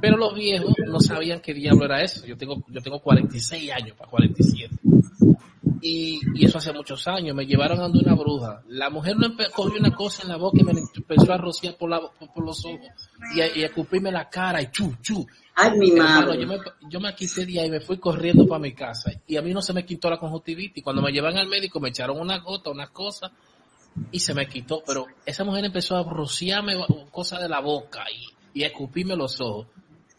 pero 0.00 0.16
los 0.16 0.34
viejos 0.34 0.74
no 0.86 1.00
sabían 1.00 1.40
qué 1.40 1.54
diablo 1.54 1.84
era 1.84 2.02
eso. 2.02 2.26
Yo 2.26 2.36
tengo, 2.36 2.62
yo 2.68 2.80
tengo 2.80 3.00
46 3.00 3.70
años 3.72 3.96
para 3.96 4.10
47. 4.10 4.76
Y, 5.82 6.20
y 6.34 6.44
eso 6.44 6.58
hace 6.58 6.72
muchos 6.74 7.08
años, 7.08 7.34
me 7.34 7.46
llevaron 7.46 7.78
a 7.78 7.82
donde 7.84 8.00
una 8.00 8.14
bruja. 8.14 8.62
La 8.68 8.90
mujer 8.90 9.16
no 9.16 9.28
cogió 9.54 9.80
una 9.80 9.94
cosa 9.94 10.22
en 10.24 10.28
la 10.28 10.36
boca 10.36 10.58
y 10.60 10.64
me 10.64 10.72
empezó 10.72 11.32
a 11.32 11.38
rociar 11.38 11.76
por, 11.76 11.88
la, 11.88 12.00
por, 12.00 12.32
por 12.32 12.44
los 12.44 12.64
ojos 12.66 12.80
y 13.34 13.40
a, 13.40 13.56
y 13.56 13.62
a 13.62 13.66
escupirme 13.66 14.12
la 14.12 14.28
cara 14.28 14.60
y 14.60 14.70
chu, 14.70 14.94
chu. 15.00 15.26
Ay, 15.54 15.78
mi 15.78 15.90
Hermano, 15.90 16.26
madre. 16.28 16.40
yo 16.42 16.46
me, 16.46 16.58
yo 16.90 17.00
me 17.00 17.14
quité 17.14 17.46
de 17.46 17.60
ahí 17.60 17.68
y 17.68 17.70
me 17.70 17.80
fui 17.80 17.98
corriendo 17.98 18.46
para 18.46 18.58
mi 18.58 18.72
casa. 18.74 19.10
Y 19.26 19.36
a 19.36 19.42
mí 19.42 19.54
no 19.54 19.62
se 19.62 19.72
me 19.72 19.86
quitó 19.86 20.10
la 20.10 20.18
conjuntivitis. 20.18 20.84
Cuando 20.84 21.00
me 21.00 21.12
llevan 21.12 21.38
al 21.38 21.48
médico 21.48 21.80
me 21.80 21.88
echaron 21.88 22.20
una 22.20 22.38
gota, 22.38 22.70
unas 22.70 22.90
cosas 22.90 23.30
y 24.12 24.18
se 24.20 24.34
me 24.34 24.46
quitó. 24.46 24.82
Pero 24.86 25.06
esa 25.24 25.44
mujer 25.44 25.64
empezó 25.64 25.96
a 25.96 26.02
rociarme 26.02 26.74
cosas 27.10 27.40
de 27.40 27.48
la 27.48 27.60
boca 27.60 28.04
y, 28.14 28.58
y 28.60 28.64
a 28.64 28.66
escupirme 28.66 29.16
los 29.16 29.40
ojos. 29.40 29.66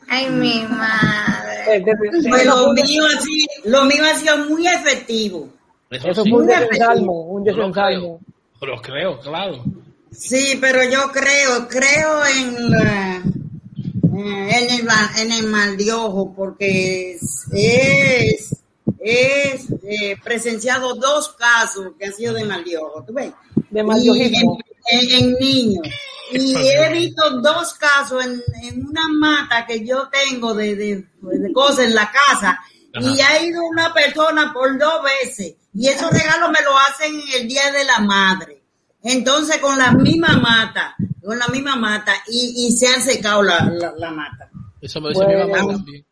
Ay, 0.10 0.30
mi 0.30 0.64
madre. 0.68 1.84
Pues 2.30 2.46
lo 2.46 2.74
mío, 2.74 3.04
así, 3.18 3.48
lo 3.66 3.86
mío 3.86 4.04
ha 4.06 4.16
sido 4.18 4.38
muy 4.50 4.68
efectivo. 4.68 5.50
Eso, 5.90 6.08
Eso 6.10 6.24
sí, 6.24 6.30
fue 6.30 6.40
un 6.40 6.46
Muy 6.46 6.56
desensalmo, 6.56 7.22
un 7.24 7.46
yo 7.46 7.52
lo 7.54 7.58
desensalmo. 7.68 8.20
creo. 8.60 8.76
Lo 8.76 8.82
creo, 8.82 9.20
claro. 9.20 9.64
Sí, 10.12 10.58
pero 10.60 10.84
yo 10.90 11.12
creo, 11.12 11.68
creo 11.68 12.26
en, 12.26 12.70
la- 12.72 13.18
eh, 13.18 14.50
en, 14.60 14.70
el, 14.80 14.88
en 15.18 15.32
el 15.32 15.48
mal 15.48 15.78
de 15.78 15.92
ojo, 15.94 16.34
porque 16.36 17.14
es, 17.14 17.46
es, 17.54 18.56
es, 19.00 19.68
eh, 19.84 20.16
presenciado 20.24 20.96
dos 20.96 21.30
casos 21.30 21.94
que 21.98 22.06
han 22.06 22.14
sido 22.14 22.34
de 22.34 22.44
mal 22.46 22.64
de 22.64 22.78
ojo, 22.78 23.04
¿tú 23.06 23.14
ves? 23.14 23.32
De 23.70 23.84
mal 23.84 24.00
en, 24.06 24.22
en- 24.36 25.12
en 25.12 25.34
niños. 25.40 25.88
Y 26.32 26.56
he 26.56 26.90
visto 26.94 27.42
dos 27.42 27.74
casos 27.76 28.26
en, 28.26 28.42
en 28.64 28.86
una 28.88 29.08
mata 29.10 29.66
que 29.66 29.86
yo 29.86 30.10
tengo 30.10 30.54
de, 30.54 30.76
de, 30.76 31.06
de 31.22 31.54
cosas 31.54 31.86
en 31.86 31.96
la 31.96 32.12
casa. 32.12 32.60
Y 32.94 33.22
ha 33.22 33.42
ido 33.44 33.64
una 33.64 33.94
persona 33.94 34.52
por 34.54 34.78
dos 34.78 35.02
veces. 35.04 35.56
Y 35.74 35.88
esos 35.88 36.12
regalos 36.12 36.50
me 36.50 36.62
lo 36.62 36.78
hacen 36.78 37.14
en 37.14 37.42
el 37.42 37.48
Día 37.48 37.72
de 37.72 37.86
la 37.86 38.00
Madre. 38.00 38.62
Entonces 39.04 39.58
con 39.58 39.78
la 39.78 39.92
misma 39.94 40.38
mata, 40.38 40.96
con 41.24 41.40
la 41.40 41.48
misma 41.48 41.76
mata, 41.76 42.14
y, 42.28 42.68
y 42.68 42.72
se 42.72 42.88
han 42.88 43.02
secado 43.02 43.42
la, 43.42 43.64
la, 43.64 43.94
la 43.98 44.12
mata. 44.12 44.50
Eso 44.80 45.02
me 45.02 45.10
dice 45.10 45.24
Bueno. 45.24 45.46
mi 45.46 45.52
mamá 45.52 45.74
también. 45.74 46.06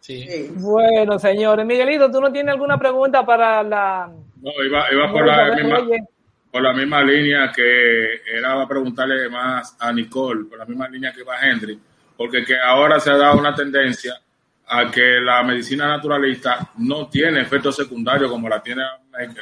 Sí. 0.00 0.26
Sí. 0.26 0.50
Bueno, 0.54 1.18
señores. 1.18 1.66
Miguelito, 1.66 2.10
¿tú 2.10 2.20
no 2.20 2.32
tienes 2.32 2.52
alguna 2.52 2.78
pregunta 2.78 3.24
para 3.26 3.62
la... 3.62 4.10
No, 4.40 4.50
iba, 4.66 4.84
iba 4.92 5.12
por, 5.12 5.26
la? 5.26 5.54
Por 6.50 6.62
la 6.62 6.72
misma 6.72 7.02
línea 7.02 7.52
que 7.54 8.22
era 8.26 8.54
para 8.54 8.68
preguntarle 8.68 9.28
más 9.28 9.76
a 9.78 9.92
Nicole, 9.92 10.44
por 10.44 10.58
la 10.58 10.64
misma 10.64 10.88
línea 10.88 11.12
que 11.12 11.22
va 11.22 11.40
Henry, 11.40 11.78
porque 12.16 12.44
que 12.44 12.58
ahora 12.58 12.98
se 12.98 13.10
ha 13.10 13.16
dado 13.16 13.38
una 13.38 13.54
tendencia 13.54 14.20
a 14.66 14.90
que 14.90 15.20
la 15.20 15.42
medicina 15.42 15.88
naturalista 15.88 16.70
no 16.78 17.08
tiene 17.08 17.40
efectos 17.40 17.76
secundarios 17.76 18.30
como 18.30 18.48
la 18.48 18.62
tiene 18.62 18.82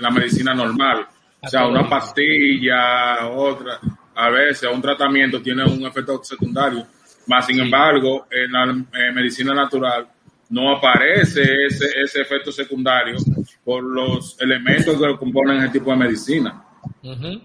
la 0.00 0.10
medicina 0.10 0.54
normal. 0.54 1.06
O 1.40 1.48
sea, 1.48 1.66
una 1.66 1.88
pastilla, 1.88 3.28
otra, 3.28 3.78
a 4.14 4.30
veces 4.30 4.68
un 4.72 4.82
tratamiento 4.82 5.40
tiene 5.40 5.64
un 5.64 5.84
efecto 5.86 6.22
secundario. 6.24 6.86
Más 7.26 7.46
sin 7.46 7.60
embargo, 7.60 8.26
en 8.30 8.50
la 8.52 8.64
eh, 8.64 9.12
medicina 9.12 9.54
natural 9.54 10.08
no 10.50 10.76
aparece 10.76 11.42
ese, 11.66 11.86
ese 12.00 12.22
efecto 12.22 12.50
secundario 12.50 13.16
por 13.62 13.82
los 13.84 14.40
elementos 14.40 14.98
que 14.98 15.16
componen 15.18 15.58
ese 15.58 15.78
tipo 15.78 15.90
de 15.90 15.96
medicina. 15.98 16.64
Ujú. 17.12 17.40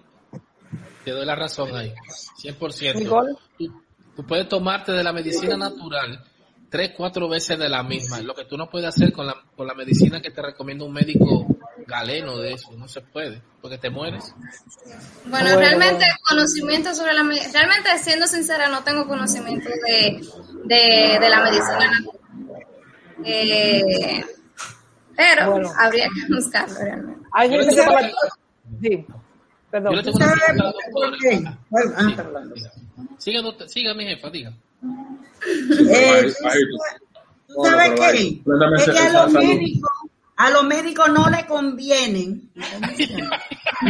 Te 1.06 1.12
doy 1.12 1.26
la 1.26 1.36
razón 1.36 1.76
ahí. 1.76 1.94
100%. 2.42 2.96
Nicole. 3.00 3.34
Tú, 3.58 3.84
tú 4.16 4.26
puedes 4.26 4.48
tomarte 4.48 4.92
de 4.92 5.04
la 5.04 5.14
medicina 5.14 5.58
natural 5.58 6.24
tres, 6.74 6.92
cuatro 6.98 7.30
veces 7.30 7.60
de 7.60 7.70
la 7.70 7.84
misma. 7.84 8.20
Lo 8.22 8.34
que 8.34 8.46
tú 8.46 8.58
no 8.58 8.68
puedes 8.68 8.88
hacer 8.88 9.14
con 9.14 9.28
la, 9.28 9.36
con 9.56 9.68
la 9.68 9.76
medicina 9.76 10.20
que 10.24 10.32
te 10.32 10.42
recomienda 10.42 10.84
un 10.84 10.92
médico 10.92 11.46
galeno 11.86 12.40
de 12.40 12.54
eso. 12.54 12.72
No 12.72 12.88
se 12.88 13.02
puede, 13.02 13.44
porque 13.62 13.78
te 13.78 13.92
mueres. 13.92 14.34
Bueno, 15.26 15.50
Bueno, 15.52 15.56
realmente 15.60 16.04
conocimiento 16.28 16.96
sobre 16.96 17.14
la 17.14 17.22
medicina, 17.22 17.52
realmente 17.54 17.90
siendo 18.00 18.26
sincera 18.26 18.70
no 18.70 18.84
tengo 18.84 19.08
conocimiento 19.08 19.70
de, 19.70 20.20
de, 20.66 21.20
de 21.20 21.30
la 21.30 21.44
medicina 21.44 21.92
natural. 21.92 22.66
Eh, 23.24 24.26
pero 25.16 25.52
Bueno. 25.52 25.72
habría 25.78 26.06
que 26.06 26.34
buscarlo 26.34 26.76
realmente. 26.80 27.28
Hay 27.34 27.50
gente 27.52 27.68
que 27.68 27.76
tengo 27.76 27.96
Sí, 29.74 29.80
Yo 29.80 29.82
perdón. 29.82 29.96
le 29.96 30.04
tengo 30.04 30.18
una 30.18 30.26
¿Sabes 30.28 30.44
pregunta? 30.46 31.58
Bueno, 31.70 31.92
ah, 31.98 32.14
perdón. 32.16 32.54
Siga, 33.18 33.42
doctor- 33.42 33.70
siga, 33.70 33.94
mi 33.96 34.06
jefa, 34.06 34.30
diga. 34.30 34.54
Eh, 34.82 36.10
Ahí- 36.14 36.34
ahí- 36.46 36.60
¿Tú 37.48 37.64
sabes 37.66 37.92
qué? 38.00 38.42
Es 38.78 38.86
que 38.86 39.00
a 39.00 39.10
los 39.24 39.32
médicos, 39.34 39.92
a 40.38 40.50
los 40.52 40.64
médicos 40.64 41.10
no 41.10 41.30
le 41.30 41.46
conviene, 41.46 42.40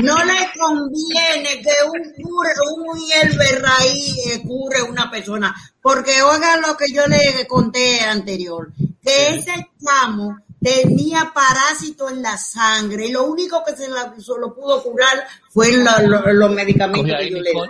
no 0.02 0.18
le 0.24 0.52
conviene 0.60 1.62
que 1.62 1.72
un 1.90 2.14
cure, 2.24 2.50
un 2.78 2.98
hierbe 3.00 3.46
raíz 3.60 4.18
eh, 4.28 4.42
cure 4.46 4.82
una 4.84 5.10
persona, 5.12 5.54
porque 5.82 6.22
oigan 6.22 6.62
lo 6.62 6.76
que 6.78 6.92
yo 6.94 7.06
le 7.08 7.46
conté 7.48 8.02
anterior, 8.02 8.72
que 9.02 9.36
ese 9.36 9.54
chamo 9.84 10.38
tenía 10.64 11.32
parásito 11.34 12.10
en 12.10 12.22
la 12.22 12.38
sangre 12.38 13.08
y 13.08 13.12
lo 13.12 13.24
único 13.26 13.64
que 13.66 13.76
se, 13.76 13.90
la, 13.90 14.14
se 14.18 14.32
lo 14.40 14.54
pudo 14.54 14.82
curar 14.82 15.24
fue 15.50 15.72
la- 15.74 16.02
lo- 16.02 16.34
los 16.34 16.52
medicamentos 16.52 17.18
que 17.18 17.30
yo 17.30 17.38
le 17.42 17.50
Nicole. 17.52 17.70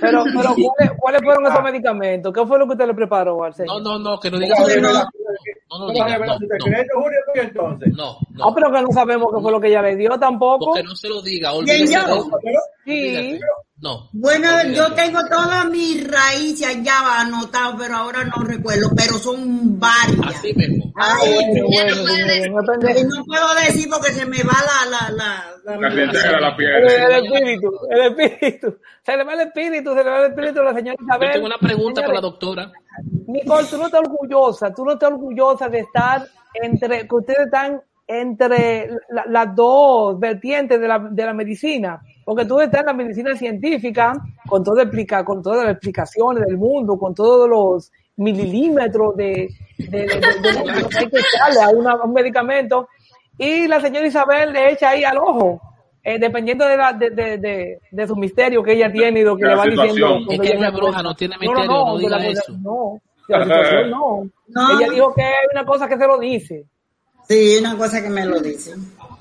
Pero, 0.00 0.24
pero 0.24 0.54
¿cuáles, 0.76 0.92
cuáles 0.98 1.22
fueron 1.22 1.46
esos 1.46 1.62
medicamentos? 1.62 2.32
¿Qué 2.32 2.46
fue 2.46 2.58
lo 2.58 2.66
que 2.66 2.72
usted 2.72 2.86
le 2.86 2.94
preparó 2.94 3.44
al 3.44 3.50
No, 3.50 3.56
señor? 3.56 3.82
no, 3.82 3.98
no, 3.98 4.18
que 4.18 4.30
no 4.30 4.38
diga. 4.38 4.54
No, 4.56 4.62
Porque 4.64 4.80
no, 4.80 4.92
no- 4.92 4.98
No, 4.98 5.78
no 5.78 5.86
no, 5.86 5.92
diga. 5.92 6.18
no, 6.18 6.24
No, 6.26 6.26
no, 6.26 6.38
no, 6.38 6.38
no, 7.92 8.10
Ah, 8.10 8.18
no. 8.32 8.54
pero 8.54 8.70
que 8.72 8.82
no 8.82 8.88
sabemos 8.92 9.28
qué 9.34 9.42
fue 9.42 9.52
lo 9.52 9.60
que 9.60 9.68
ella 9.68 9.82
le 9.82 9.96
dio 9.96 10.18
tampoco. 10.18 10.66
Porque 10.66 10.82
no 10.82 10.96
se 10.96 11.08
lo 11.08 11.20
diga. 11.20 11.50
¿Quién 11.50 11.82
Olvídese 11.82 11.98
de 11.98 12.14
eso. 12.14 12.30
Sí. 12.84 13.40
No. 13.80 14.08
Bueno, 14.12 14.48
yo 14.74 14.92
tengo 14.94 15.20
todas 15.30 15.66
mis 15.70 16.04
raíces 16.10 16.66
allá 16.66 17.20
anotadas, 17.20 17.76
pero 17.78 17.94
ahora 17.96 18.24
no 18.24 18.42
recuerdo, 18.42 18.90
pero 18.96 19.14
son 19.18 19.78
varias. 19.78 20.18
Así 20.36 20.52
mismo. 20.52 20.92
Ay, 20.96 21.32
bueno, 21.62 21.66
Ya 21.70 23.04
no 23.04 23.24
puedo 23.24 23.54
decir 23.66 23.88
porque 23.88 24.10
se 24.12 24.26
me 24.26 24.38
va 24.42 24.54
la... 24.66 24.90
La, 24.90 25.10
la, 25.10 25.44
La 25.64 25.76
la 25.76 26.48
El, 26.48 26.56
piel. 26.56 26.74
el 26.74 27.24
espíritu, 27.24 27.70
el 27.90 28.00
espíritu. 28.18 28.78
Se 29.04 29.16
le 29.16 29.22
va 29.24 29.34
el 29.34 29.40
espíritu, 29.40 29.90
se 29.94 30.02
le 30.04 30.10
va 30.10 30.18
el 30.24 30.30
espíritu 30.32 30.60
a 30.60 30.64
la 30.64 30.74
señora 30.74 30.96
Yo 30.98 31.04
Isabel. 31.06 31.32
tengo 31.34 31.46
una 31.46 31.58
pregunta 31.58 32.00
para 32.02 32.14
la 32.14 32.20
doctora. 32.20 32.72
Nicole, 33.28 33.66
tú 33.70 33.76
no 33.78 33.86
estás 33.86 34.00
orgullosa, 34.00 34.74
tú 34.74 34.84
no 34.84 34.92
estás 34.94 35.10
orgullosa 35.12 35.68
de 35.68 35.80
estar 35.80 36.26
entre, 36.54 37.06
que 37.06 37.14
ustedes 37.14 37.46
están 37.46 37.80
entre 38.08 38.88
la- 39.10 39.24
las 39.28 39.54
dos 39.54 40.18
vertientes 40.18 40.80
de 40.80 40.88
la, 40.88 40.98
de 41.10 41.24
la 41.26 41.34
medicina, 41.34 42.00
porque 42.28 42.44
tú 42.44 42.60
estás 42.60 42.80
en 42.80 42.86
la 42.88 42.92
medicina 42.92 43.34
científica, 43.34 44.12
con 44.46 44.62
todo 44.62 44.78
explica, 44.82 45.24
con 45.24 45.42
todas 45.42 45.64
las 45.64 45.72
explicaciones 45.72 46.44
del 46.44 46.58
mundo, 46.58 46.98
con 46.98 47.14
todos 47.14 47.48
los 47.48 47.90
mililímetros 48.16 49.16
de, 49.16 49.48
de, 49.78 49.88
de- 49.88 50.06
de- 50.06 50.52
de 50.52 50.82
lo 50.82 50.88
que 50.90 50.98
hay 50.98 51.08
que 51.08 51.18
echarle 51.20 51.62
a, 51.62 51.70
una- 51.70 51.92
a 51.92 52.04
un 52.04 52.12
medicamento, 52.12 52.86
y 53.38 53.66
la 53.66 53.80
señora 53.80 54.06
Isabel 54.06 54.52
le 54.52 54.72
echa 54.72 54.90
ahí 54.90 55.04
al 55.04 55.16
ojo, 55.16 55.58
eh, 56.04 56.18
dependiendo 56.18 56.66
de, 56.66 56.76
la, 56.76 56.92
de, 56.92 57.08
de, 57.10 57.38
de, 57.38 57.78
de 57.90 58.06
su 58.06 58.14
misterio 58.14 58.62
que 58.62 58.72
ella 58.74 58.92
tiene 58.92 59.20
y 59.20 59.22
lo 59.24 59.34
que 59.34 59.44
le 59.46 59.54
va 59.54 59.64
diciendo. 59.64 59.94
situación. 59.94 60.26
Es 60.28 60.40
que 60.40 60.56
ella 60.56 60.70
no 60.70 60.76
bruja, 60.76 61.02
no 61.02 61.14
tiene 61.14 61.36
misterio, 61.38 61.64
no 61.70 61.94
de 61.96 62.00
diga 62.02 62.18
la- 62.18 62.26
eso. 62.26 62.52
No, 62.62 63.00
de 63.26 63.38
la 63.38 63.44
situación 63.44 63.90
no. 63.90 64.28
No. 64.48 64.78
Ella 64.80 64.90
dijo 64.92 65.14
que 65.14 65.22
hay 65.22 65.46
una 65.54 65.64
cosa 65.64 65.88
que 65.88 65.96
se 65.96 66.06
lo 66.06 66.18
dice. 66.18 66.66
Sí, 67.26 67.56
una 67.60 67.76
cosa 67.76 68.02
que 68.02 68.10
me 68.10 68.24
lo 68.26 68.38
dicen. 68.40 68.80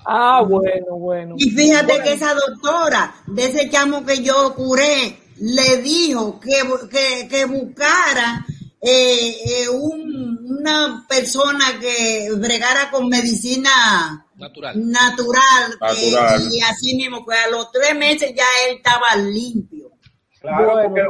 Ah, 0.09 0.41
bueno, 0.47 0.95
bueno. 0.97 1.35
Y 1.37 1.49
fíjate 1.49 2.01
que 2.01 2.13
esa 2.13 2.33
doctora 2.33 3.13
de 3.27 3.45
ese 3.45 3.69
chamo 3.69 4.05
que 4.05 4.23
yo 4.23 4.53
curé 4.55 5.17
le 5.39 5.81
dijo 5.81 6.39
que, 6.39 6.61
que, 6.89 7.27
que 7.27 7.45
buscara 7.45 8.45
eh, 8.81 9.35
eh, 9.45 9.69
un- 9.69 10.37
una 10.59 11.05
persona 11.09 11.65
que 11.81 12.29
bregara 12.37 12.89
con 12.91 13.09
medicina 13.09 14.25
Natural. 14.35 14.89
natural, 14.89 15.71
que- 15.79 16.11
Natural. 16.11 16.53
y 16.53 16.61
así 16.61 16.95
mismo, 16.95 17.25
pues 17.25 17.37
a 17.45 17.49
los 17.49 17.71
tres 17.71 17.95
meses 17.97 18.33
ya 18.35 18.45
él 18.69 18.77
estaba 18.77 19.15
limpio. 19.15 19.91
Claro, 20.39 20.71
Bueno, 20.73 20.89
porque 20.89 21.01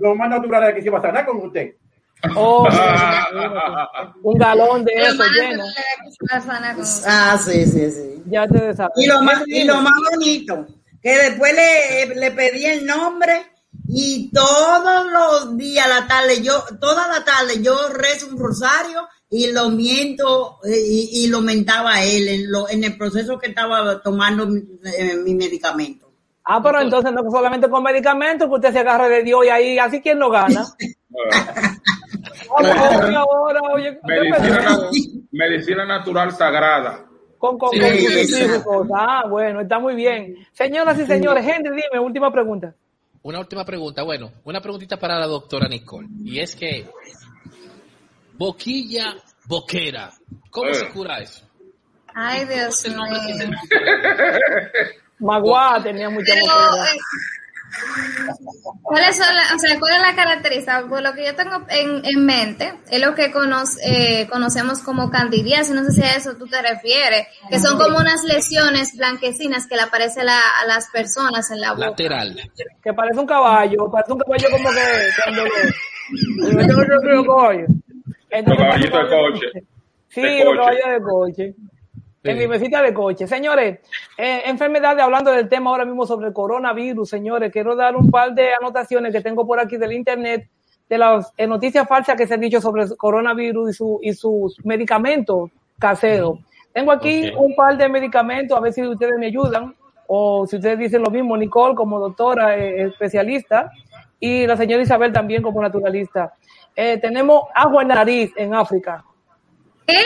lo 0.00 0.14
más 0.14 0.28
natural 0.30 0.68
es 0.68 0.74
que 0.76 0.82
se 0.82 0.90
va 0.90 0.98
a 0.98 1.02
sanar 1.02 1.26
con 1.26 1.38
usted. 1.44 1.74
Oh, 2.34 2.66
un 4.22 4.38
galón 4.38 4.84
de 4.84 4.92
eso 4.94 5.22
lleno. 5.38 5.64
Ah, 7.06 7.38
sí, 7.38 7.66
sí, 7.66 7.90
sí. 7.90 8.22
Ya 8.26 8.46
te. 8.46 8.74
Y 8.96 9.06
lo 9.06 9.22
más, 9.22 9.42
y 9.46 9.64
lo 9.64 9.80
más 9.82 9.92
bonito, 10.10 10.66
que 11.02 11.16
después 11.18 11.52
le, 11.54 12.14
le 12.14 12.30
pedí 12.30 12.64
el 12.64 12.86
nombre 12.86 13.42
y 13.88 14.30
todos 14.32 15.06
los 15.12 15.56
días 15.56 15.86
la 15.88 16.06
tarde, 16.06 16.42
yo, 16.42 16.64
toda 16.80 17.08
la 17.08 17.24
tarde 17.24 17.62
yo 17.62 17.76
rezo 17.88 18.28
un 18.28 18.38
rosario 18.38 19.06
y 19.28 19.52
lo 19.52 19.68
miento 19.68 20.60
eh, 20.64 20.80
y, 20.80 21.24
y 21.24 21.26
lo 21.26 21.40
mentaba 21.40 21.94
a 21.94 22.04
él 22.04 22.28
en, 22.28 22.50
lo, 22.50 22.68
en 22.68 22.84
el 22.84 22.96
proceso 22.96 23.38
que 23.38 23.48
estaba 23.48 24.00
tomando 24.00 24.46
mi, 24.46 24.62
eh, 24.96 25.16
mi 25.16 25.34
medicamento. 25.34 26.12
Ah, 26.46 26.62
pero 26.62 26.80
entonces 26.80 27.10
no 27.12 27.22
solamente 27.30 27.68
con 27.70 27.82
medicamentos, 27.82 28.48
que 28.48 28.54
usted 28.54 28.72
se 28.72 28.80
agarre 28.80 29.08
de 29.08 29.22
Dios 29.22 29.46
y 29.46 29.48
ahí, 29.48 29.78
así 29.78 30.00
quién 30.00 30.18
lo 30.18 30.30
gana. 30.30 30.64
Ahora, 32.50 33.18
ahora, 33.18 33.60
oye, 33.72 33.98
¿qué 34.06 34.12
medicina, 34.20 34.56
pensó? 34.58 34.82
na- 34.82 34.90
medicina 35.32 35.84
natural 35.86 36.32
sagrada. 36.32 37.04
con, 37.38 37.58
con, 37.58 37.70
Sí, 37.72 38.46
con. 38.64 38.88
Ah, 38.94 39.24
bueno, 39.28 39.60
está 39.60 39.78
muy 39.78 39.94
bien. 39.94 40.36
Señoras 40.52 40.98
y 40.98 41.06
señores, 41.06 41.44
Henry, 41.46 41.70
dime, 41.70 42.00
última 42.04 42.30
pregunta. 42.32 42.74
Una 43.22 43.40
última 43.40 43.64
pregunta, 43.64 44.02
bueno, 44.02 44.30
una 44.44 44.60
preguntita 44.60 44.98
para 44.98 45.18
la 45.18 45.26
doctora 45.26 45.66
Nicole. 45.68 46.08
Y 46.24 46.38
es 46.40 46.54
que, 46.54 46.86
boquilla 48.34 49.14
boquera, 49.46 50.10
¿cómo 50.50 50.70
Eh. 50.70 50.74
se 50.74 50.88
cura 50.90 51.18
eso? 51.18 51.44
Ay, 52.14 52.44
Dios 52.46 52.82
¿Qué 52.82 52.90
mío. 52.90 53.50
Magua 55.18 55.80
tenía 55.82 56.08
mucha 56.10 56.32
Pero, 56.34 56.46
boquera. 56.46 56.86
¿Cuáles 58.82 59.16
son 59.16 59.26
la- 59.34 59.54
o 59.54 59.58
sea, 59.58 59.78
cuál 59.78 59.92
es 59.94 60.00
la 60.00 60.14
característica? 60.14 60.86
Por 60.88 61.02
lo 61.02 61.12
que 61.14 61.24
yo 61.26 61.34
tengo 61.34 61.56
en, 61.68 62.04
en 62.04 62.24
mente, 62.26 62.74
es 62.90 63.00
lo 63.00 63.14
que 63.14 63.32
eh, 63.84 64.26
conocemos 64.30 64.80
como 64.80 65.10
candidiasis, 65.10 65.74
no 65.74 65.84
sé 65.84 65.92
si 65.92 66.02
a 66.02 66.14
eso 66.16 66.36
tú 66.36 66.46
te 66.46 66.60
refieres, 66.62 67.26
que 67.48 67.58
son 67.58 67.78
como 67.78 67.98
unas 67.98 68.22
lesiones 68.24 68.96
blanquecinas 68.96 69.66
que 69.66 69.76
le 69.76 69.82
aparecen 69.82 70.26
la- 70.26 70.40
a 70.62 70.66
las 70.66 70.88
personas 70.90 71.50
en 71.50 71.60
la 71.60 71.72
boca. 71.72 71.86
Lateral. 71.90 72.36
Que 72.82 72.92
parece 72.92 73.18
un 73.20 73.26
caballo, 73.26 73.90
parece 73.90 74.12
un 74.12 74.18
caballo 74.18 74.48
como 74.50 74.68
que 74.70 75.08
cuando. 75.24 75.42
Entonces, 76.46 76.94
Los 78.46 78.56
caballitos 78.58 79.10
de 79.10 79.16
coche. 79.16 79.46
Sí, 80.08 80.20
coche. 80.44 80.56
caballos 80.58 80.88
de 80.92 81.00
coche. 81.02 81.54
En 82.24 82.38
mi 82.38 82.48
mesita 82.48 82.80
de 82.80 82.94
coche. 82.94 83.26
Señores, 83.26 83.80
eh, 84.16 84.42
enfermedades, 84.46 85.02
hablando 85.02 85.30
del 85.30 85.46
tema 85.46 85.70
ahora 85.70 85.84
mismo 85.84 86.06
sobre 86.06 86.28
el 86.28 86.32
coronavirus, 86.32 87.08
señores, 87.08 87.52
quiero 87.52 87.76
dar 87.76 87.94
un 87.96 88.10
par 88.10 88.32
de 88.32 88.54
anotaciones 88.54 89.12
que 89.12 89.20
tengo 89.20 89.46
por 89.46 89.60
aquí 89.60 89.76
del 89.76 89.92
internet 89.92 90.48
de 90.88 90.98
las 90.98 91.32
eh, 91.36 91.46
noticias 91.46 91.86
falsas 91.86 92.16
que 92.16 92.26
se 92.26 92.34
han 92.34 92.40
dicho 92.40 92.62
sobre 92.62 92.84
el 92.84 92.96
coronavirus 92.96 93.70
y, 93.70 93.72
su, 93.74 94.00
y 94.02 94.14
sus 94.14 94.64
medicamentos 94.64 95.50
caseros. 95.78 96.38
Tengo 96.72 96.92
aquí 96.92 97.30
un 97.36 97.54
par 97.54 97.76
de 97.76 97.88
medicamentos, 97.90 98.56
a 98.56 98.60
ver 98.60 98.72
si 98.72 98.82
ustedes 98.82 99.18
me 99.18 99.26
ayudan, 99.26 99.74
o 100.06 100.46
si 100.46 100.56
ustedes 100.56 100.78
dicen 100.78 101.02
lo 101.02 101.10
mismo, 101.10 101.36
Nicole 101.36 101.74
como 101.74 102.00
doctora 102.00 102.56
eh, 102.56 102.86
especialista, 102.86 103.70
y 104.18 104.46
la 104.46 104.56
señora 104.56 104.82
Isabel 104.82 105.12
también 105.12 105.42
como 105.42 105.60
naturalista. 105.60 106.32
Eh, 106.74 106.98
tenemos 106.98 107.44
agua 107.54 107.82
en 107.82 107.88
la 107.88 107.94
nariz 107.96 108.32
en 108.36 108.54
África. 108.54 109.04
¿Qué? 109.86 110.02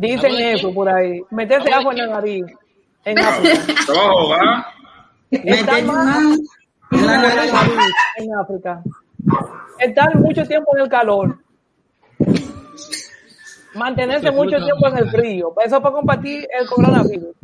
Dicen 0.00 0.30
¿Agua 0.30 0.38
de 0.38 0.52
eso 0.54 0.68
qué? 0.68 0.74
por 0.74 0.88
ahí. 0.88 1.22
Meterse 1.30 1.72
¿Agua 1.72 1.74
de 1.74 1.74
agua 1.74 1.92
en 1.92 1.98
la 1.98 2.06
nariz. 2.06 2.46
En 3.04 3.18
África. 3.18 4.72
Métete 5.30 5.82
más 5.82 6.38
en 6.90 7.06
la 7.06 7.14
en 7.14 7.22
nariz. 7.22 7.52
África. 8.40 8.82
Están 9.78 10.22
mucho 10.22 10.42
tiempo 10.46 10.74
en 10.74 10.82
el 10.82 10.88
calor. 10.88 11.38
Mantenerse 13.74 14.30
mucho 14.30 14.56
tiempo 14.56 14.88
en 14.88 14.98
el 14.98 15.10
frío. 15.10 15.52
Eso 15.64 15.76
es 15.76 15.82
para 15.82 15.94
combatir 15.94 16.48
el 16.58 16.66
coronavirus. 16.66 17.36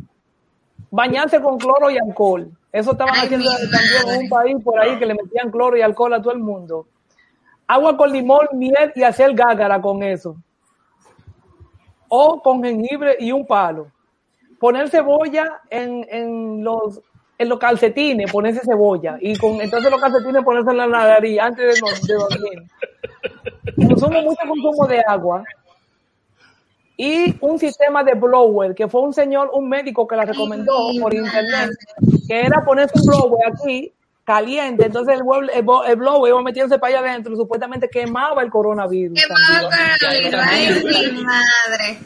Bañarse 0.89 1.39
con 1.39 1.59
cloro 1.59 1.91
y 1.91 1.97
alcohol. 1.99 2.49
Eso 2.71 2.91
estaban 2.91 3.15
haciendo 3.15 3.49
también 3.71 4.15
en 4.15 4.23
un 4.23 4.29
país 4.29 4.55
por 4.63 4.79
ahí 4.79 4.97
que 4.97 5.05
le 5.05 5.13
metían 5.13 5.51
cloro 5.51 5.77
y 5.77 5.81
alcohol 5.81 6.13
a 6.15 6.21
todo 6.21 6.33
el 6.33 6.39
mundo. 6.39 6.87
Agua 7.67 7.95
con 7.95 8.11
limón, 8.11 8.47
miel 8.53 8.91
y 8.95 9.03
hacer 9.03 9.33
gágara 9.35 9.79
con 9.79 10.01
eso. 10.01 10.37
O 12.09 12.41
con 12.41 12.63
jengibre 12.63 13.17
y 13.19 13.31
un 13.31 13.45
palo. 13.45 13.91
Poner 14.59 14.89
cebolla 14.89 15.61
en, 15.69 16.05
en 16.09 16.63
los 16.63 17.01
en 17.37 17.49
los 17.49 17.59
calcetines, 17.59 18.31
ponerse 18.31 18.61
cebolla. 18.61 19.17
Y 19.21 19.37
con 19.37 19.61
entonces 19.61 19.91
los 19.91 20.01
calcetines 20.01 20.43
ponerse 20.43 20.71
en 20.71 20.77
la 20.77 20.87
nariz 20.87 21.39
antes 21.39 21.81
de, 21.81 22.13
dormir. 22.13 22.63
Consumo 23.75 24.21
mucho 24.21 24.41
consumo 24.47 24.87
de 24.87 25.03
agua. 25.07 25.43
Y 26.99 27.35
un 27.41 27.59
sistema 27.59 28.03
de 28.03 28.15
blower, 28.15 28.73
que 28.73 28.87
fue 28.87 29.01
un 29.01 29.13
señor, 29.13 29.51
un 29.53 29.69
médico 29.69 30.07
que 30.07 30.15
la 30.15 30.25
recomendó 30.25 30.73
por 30.99 31.13
internet, 31.13 31.69
que 32.27 32.39
era 32.39 32.65
ponerse 32.65 32.99
un 32.99 33.05
blower 33.05 33.53
aquí, 33.53 33.93
caliente, 34.27 34.87
entonces 34.87 35.15
el, 35.15 35.21
el, 35.53 35.65
el 35.87 35.95
blower 35.95 36.29
iba 36.29 36.41
metiéndose 36.41 36.77
para 36.77 36.99
allá 36.99 37.11
adentro, 37.11 37.33
supuestamente 37.37 37.87
quemaba 37.87 38.43
el 38.43 38.49
coronavirus. 38.49 39.17
¿Qué 39.17 39.25
también. 39.25 40.31
coronavirus? 40.31 40.95
Ay, 40.97 41.11
mi 41.13 41.23
madre. 41.23 41.97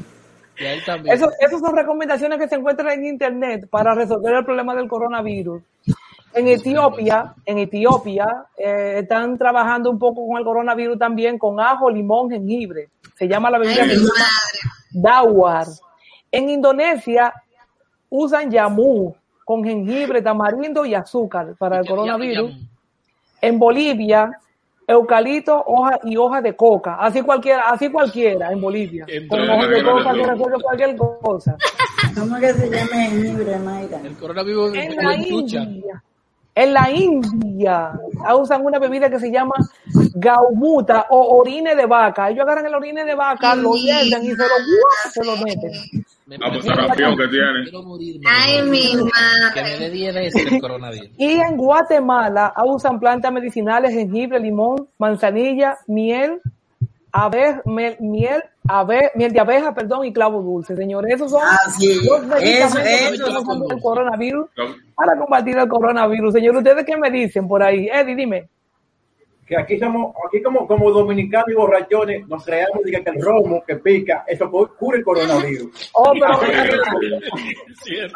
Eso, 1.12 1.32
esas 1.40 1.60
son 1.60 1.76
recomendaciones 1.76 2.38
que 2.38 2.48
se 2.48 2.54
encuentran 2.54 2.92
en 2.92 3.06
internet 3.06 3.68
para 3.72 3.96
resolver 3.96 4.36
el 4.36 4.46
problema 4.46 4.76
del 4.76 4.88
coronavirus. 4.88 5.64
En 6.36 6.48
Etiopía, 6.48 7.34
en 7.44 7.58
Etiopía, 7.58 8.28
eh, 8.56 9.00
están 9.00 9.36
trabajando 9.40 9.90
un 9.90 9.98
poco 9.98 10.28
con 10.28 10.38
el 10.38 10.44
coronavirus 10.44 11.00
también 11.00 11.40
con 11.40 11.60
ajo, 11.60 11.90
limón, 11.90 12.30
jengibre. 12.30 12.90
Se 13.18 13.28
llama 13.28 13.50
la 13.50 13.58
bebida 13.58 13.82
Ay, 13.82 13.98
dawar. 14.92 15.66
En 16.32 16.50
Indonesia 16.50 17.34
usan 18.12 18.52
yamu 18.52 19.16
con 19.52 19.66
jengibre, 19.66 20.22
tamarindo 20.22 20.86
y 20.86 20.96
azúcar 20.96 21.56
para 21.58 21.80
el 21.80 21.86
coronavirus. 21.86 22.54
En 23.42 23.60
Bolivia, 23.60 24.32
eucalipto, 24.88 25.62
hoja 25.68 26.00
y 26.06 26.16
hoja 26.16 26.42
de 26.42 26.56
coca. 26.56 26.96
Así 26.96 27.22
cualquiera, 27.22 27.70
así 27.70 27.90
cualquiera 27.90 28.50
en 28.50 28.62
Bolivia. 28.62 29.06
Con 29.28 29.42
hojas 29.50 29.70
de 29.70 29.84
coca 29.84 30.14
que 30.14 30.24
resuelve 30.24 30.62
cualquier 30.62 30.96
cosa. 30.96 31.58
¿Cómo 32.18 32.40
que 32.40 32.54
se 32.54 32.70
llama 32.70 32.96
jengibre, 32.96 33.60
Mayra? 33.60 34.00
El 34.06 34.16
coronavirus 34.16 34.74
En 34.74 34.96
la. 34.96 35.16
India, 35.18 36.04
en 36.54 36.74
la 36.74 36.92
India, 36.92 37.92
usan 38.38 38.66
una 38.66 38.78
bebida 38.80 39.10
que 39.10 39.20
se 39.20 39.32
llama 39.32 39.54
gaumuta 40.16 41.06
o 41.10 41.38
orine 41.38 41.76
de 41.76 41.86
vaca. 41.86 42.30
Ellos 42.30 42.42
agarran 42.44 42.66
el 42.66 42.76
orine 42.76 43.04
de 43.06 43.16
vaca, 43.16 43.56
lo 43.56 43.74
hierven 43.74 44.24
y 44.24 44.30
se 44.32 44.36
lo, 44.38 44.44
¡guau! 44.48 45.12
se 45.14 45.24
lo 45.24 45.38
meten. 45.38 45.72
Me 46.26 46.36
Ah, 46.36 46.40
pues, 46.50 46.60
prefiero- 46.66 46.76
sarampión 46.82 47.18
que 47.18 47.28
tiene. 47.28 47.64
quiero 47.64 47.84
morirme. 47.84 48.22
Ay, 48.30 48.62
mi 48.70 48.82
Que 48.92 48.96
me 48.98 49.04
madre. 49.04 49.80
dé 49.80 49.90
10 49.90 50.16
veces 50.16 50.52
el 50.52 50.62
coronavirus. 50.62 51.10
Y 51.18 51.32
en 51.34 51.58
Guatemala 51.58 52.54
usan 52.66 53.00
plantas 53.00 53.32
medicinales, 53.34 53.92
jengibre, 53.94 54.40
limón, 54.40 54.88
manzanilla, 54.98 55.78
miel, 55.88 56.40
abe- 57.12 57.62
mel- 57.66 57.98
miel, 58.00 58.44
abe- 58.68 59.12
miel 59.16 59.32
de 59.34 59.40
abeja, 59.40 59.74
perdón, 59.74 60.06
y 60.06 60.14
clavo 60.14 60.42
dulce. 60.42 60.76
Señores, 60.76 61.16
esos 61.16 61.32
son 61.32 61.42
Ah, 61.44 61.58
sí. 61.78 61.94
los 62.08 62.24
medicamentos 62.26 62.80
Eso, 63.20 63.20
eso. 63.42 63.68
el 63.70 63.82
coronavirus 63.82 64.46
para 64.96 65.18
combatir 65.18 65.58
el 65.58 65.68
coronavirus. 65.68 66.34
Señor, 66.34 66.56
¿ustedes 66.58 66.86
qué 66.86 66.98
me 66.98 67.10
dicen 67.12 67.48
por 67.48 67.64
ahí? 67.64 67.88
Eddie, 67.92 68.16
dime. 68.16 68.50
Que 69.52 69.58
aquí 69.58 69.78
somos, 69.78 70.16
aquí 70.26 70.42
como, 70.42 70.66
como 70.66 70.92
dominicanos 70.92 71.50
y 71.50 71.56
borrachones, 71.56 72.26
nos 72.30 72.46
creamos 72.46 72.80
que 72.86 73.04
el 73.06 73.22
romo 73.22 73.62
que 73.68 73.76
pica, 73.76 74.24
eso 74.26 74.50
cu- 74.50 74.70
cura 74.80 74.98
el 74.98 75.04
coronavirus. 75.04 75.92
Oh, 75.94 76.14
pero 76.14 76.28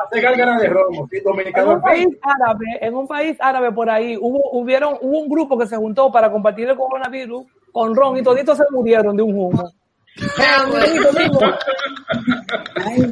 Hace 0.02 0.22
gárgara 0.22 0.58
de 0.58 0.68
romo, 0.70 1.06
sí, 1.12 1.18
en 1.18 1.68
un 1.68 1.82
país 1.82 2.08
árabe, 2.22 2.66
en 2.80 2.96
un 2.96 3.06
país 3.06 3.36
árabe 3.42 3.74
por 3.74 3.90
ahí, 3.90 4.16
hubo, 4.18 4.50
hubieron, 4.54 4.98
hubo 5.02 5.20
un 5.20 5.28
grupo 5.28 5.58
que 5.60 5.68
se 5.68 5.76
juntó 5.76 6.10
para 6.10 6.32
combatir 6.32 6.70
el 6.70 6.78
coronavirus 6.78 7.44
con 7.74 7.94
ron 7.94 8.16
y 8.18 8.24
toditos 8.24 8.58
se 8.58 8.64
murieron 8.72 9.18
de 9.18 9.24
un 9.24 9.38
humo. 9.38 9.74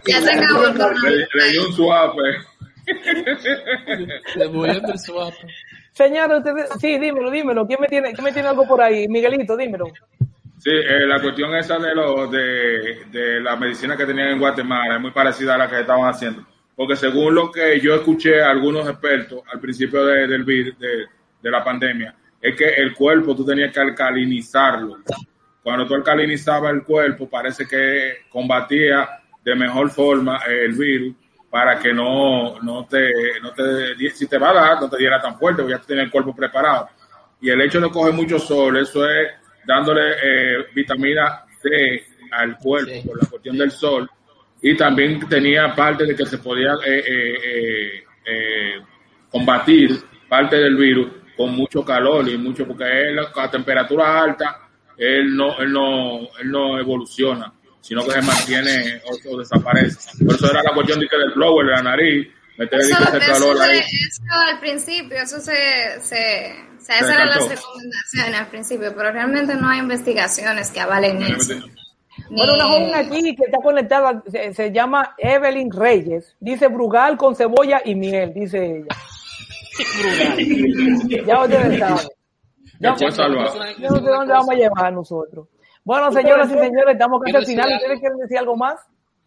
Ya 0.06 0.22
se 0.22 0.32
acabó 0.32 0.64
el 0.66 0.74
Le, 0.74 0.80
coronavirus. 0.80 1.30
le 1.34 1.52
di 1.52 1.58
un 1.58 1.74
suape. 1.74 2.22
Se 4.34 4.48
murió 4.48 4.80
del 4.80 4.98
swap. 5.00 5.34
Señor, 5.94 6.44
sí, 6.80 6.98
dímelo, 6.98 7.30
dímelo. 7.30 7.68
¿Quién 7.68 7.80
me 7.80 7.88
tiene, 7.88 8.14
quién 8.14 8.26
me 8.26 8.32
tiene 8.32 8.48
algo 8.48 8.68
por 8.68 8.82
ahí? 8.82 9.08
Miguelito, 9.08 9.56
dímelo. 9.56 9.86
Sí, 10.58 10.72
eh, 10.72 11.06
la 11.06 11.22
cuestión 11.22 11.54
esa 11.56 11.78
de, 11.78 11.94
lo, 11.94 12.28
de, 12.28 13.06
de 13.12 13.42
la 13.42 13.56
medicina 13.56 13.96
que 13.96 14.06
tenían 14.06 14.30
en 14.30 14.40
Guatemala 14.40 14.96
es 14.96 15.02
muy 15.02 15.12
parecida 15.12 15.56
a 15.56 15.58
la 15.58 15.70
que 15.70 15.82
estaban 15.82 16.10
haciendo. 16.10 16.46
Porque 16.76 16.96
según 16.96 17.36
lo 17.36 17.52
que 17.52 17.80
yo 17.80 17.94
escuché 17.94 18.42
a 18.42 18.50
algunos 18.50 18.88
expertos 18.90 19.42
al 19.52 19.60
principio 19.60 20.06
de, 20.06 20.28
del 20.28 20.46
de, 20.46 21.06
de 21.42 21.52
la 21.52 21.64
pandemia, 21.64 22.16
es 22.42 22.56
que 22.56 22.70
el 22.70 22.94
cuerpo 22.94 23.36
tú 23.36 23.46
tenías 23.46 23.72
que 23.72 23.80
alcalinizarlo. 23.80 24.98
Cuando 25.62 25.86
tú 25.86 25.94
alcalinizabas 25.94 26.74
el 26.74 26.84
cuerpo, 26.84 27.30
parece 27.30 27.68
que 27.68 28.26
combatía 28.30 29.08
de 29.44 29.56
mejor 29.56 29.90
forma 29.92 30.40
el 30.48 30.74
virus 30.74 31.16
para 31.54 31.78
que 31.78 31.94
no, 31.94 32.60
no 32.64 32.88
te, 32.88 33.40
no 33.40 33.52
te, 33.52 34.10
si 34.10 34.26
te 34.28 34.40
va 34.40 34.50
a 34.50 34.54
dar, 34.56 34.82
no 34.82 34.90
te 34.90 34.98
diera 34.98 35.22
tan 35.22 35.38
fuerte, 35.38 35.62
porque 35.62 35.78
ya 35.78 35.86
tienes 35.86 36.06
el 36.06 36.12
cuerpo 36.12 36.36
preparado. 36.36 36.90
Y 37.42 37.52
el 37.52 37.62
hecho 37.62 37.80
de 37.80 37.92
coger 37.92 38.12
mucho 38.12 38.40
sol, 38.40 38.76
eso 38.78 39.08
es 39.08 39.30
dándole 39.64 40.14
eh, 40.14 40.66
vitamina 40.74 41.44
C 41.62 42.04
al 42.32 42.58
cuerpo 42.58 42.92
Sí. 42.92 43.08
por 43.08 43.22
la 43.22 43.30
cuestión 43.30 43.56
del 43.56 43.70
sol. 43.70 44.10
Y 44.64 44.76
también 44.76 45.20
tenía 45.30 45.76
parte 45.76 46.06
de 46.08 46.16
que 46.16 46.26
se 46.26 46.40
podía 46.40 46.72
eh, 46.88 47.04
eh, 47.06 47.36
eh, 47.46 48.04
eh, 48.26 48.74
combatir 49.30 49.92
parte 50.28 50.56
del 50.56 50.76
virus 50.76 51.08
con 51.38 51.56
mucho 51.56 51.86
calor 51.86 52.28
y 52.30 52.36
mucho, 52.36 52.66
porque 52.66 52.86
él 53.10 53.20
a 53.20 53.52
temperatura 53.52 54.24
alta, 54.24 54.60
él 54.98 55.36
no, 55.36 55.56
él 55.60 55.72
no, 55.72 56.20
él 56.42 56.50
no 56.50 56.80
evoluciona, 56.80 57.54
sino 57.84 58.04
que 58.04 58.12
se 58.12 58.22
mantiene 58.22 59.02
o, 59.06 59.34
o 59.34 59.40
desaparece. 59.40 60.24
Por 60.26 60.36
eso 60.36 60.50
era 60.50 60.64
la 60.64 60.74
cuestión 60.74 61.00
de 61.00 61.08
que 61.08 61.18
del 61.18 61.34
blower, 61.34 61.68
de 61.68 61.72
la 61.74 61.84
nariz, 61.84 62.28
ese 62.58 62.92
eso 62.92 62.98
calor 63.20 63.62
ahí. 63.62 63.80
eso 63.80 64.22
al 64.48 64.60
principio, 64.60 65.18
eso 65.18 65.40
se, 65.40 65.54
se, 66.02 66.56
o 66.78 66.82
sea, 66.82 66.98
esas 66.98 67.10
eran 67.10 67.30
las 67.30 67.50
recomendaciones 67.50 68.36
al 68.36 68.48
principio, 68.48 68.94
pero 68.96 69.12
realmente 69.12 69.56
no 69.56 69.68
hay 69.68 69.80
investigaciones 69.80 70.72
que 70.72 70.80
avalen 70.80 71.22
eso. 71.24 71.56
Bueno, 72.30 72.54
una 72.54 72.66
joven 72.66 72.96
aquí 72.96 73.36
que 73.36 73.44
está 73.46 73.58
conectada 73.62 74.24
se, 74.32 74.54
se 74.54 74.72
llama 74.72 75.16
Evelyn 75.18 75.72
Reyes. 75.72 76.36
Dice 76.40 76.68
Brugal 76.68 77.18
con 77.18 77.36
cebolla 77.36 77.82
y 77.84 77.96
miel, 77.96 78.34
dice 78.34 78.78
ella. 78.78 78.86
ya 81.26 81.42
ustedes 81.42 81.80
saben. 81.80 82.08
Ya 82.80 82.96
fue 82.96 83.12
salvado. 83.12 83.60
Yo 83.80 83.90
no 83.90 83.96
sé 83.96 84.10
dónde 84.10 84.34
vamos 84.34 84.50
a 84.50 84.56
llevar 84.56 84.94
nosotros. 84.94 85.48
Bueno, 85.84 86.12
señoras 86.12 86.48
y 86.50 86.54
señores, 86.54 86.94
estamos 86.94 87.22
casi 87.24 87.36
al 87.36 87.46
final. 87.46 87.74
¿Ustedes 87.76 88.00
quieren 88.00 88.18
decir 88.20 88.38
algo 88.38 88.56
más? 88.56 88.80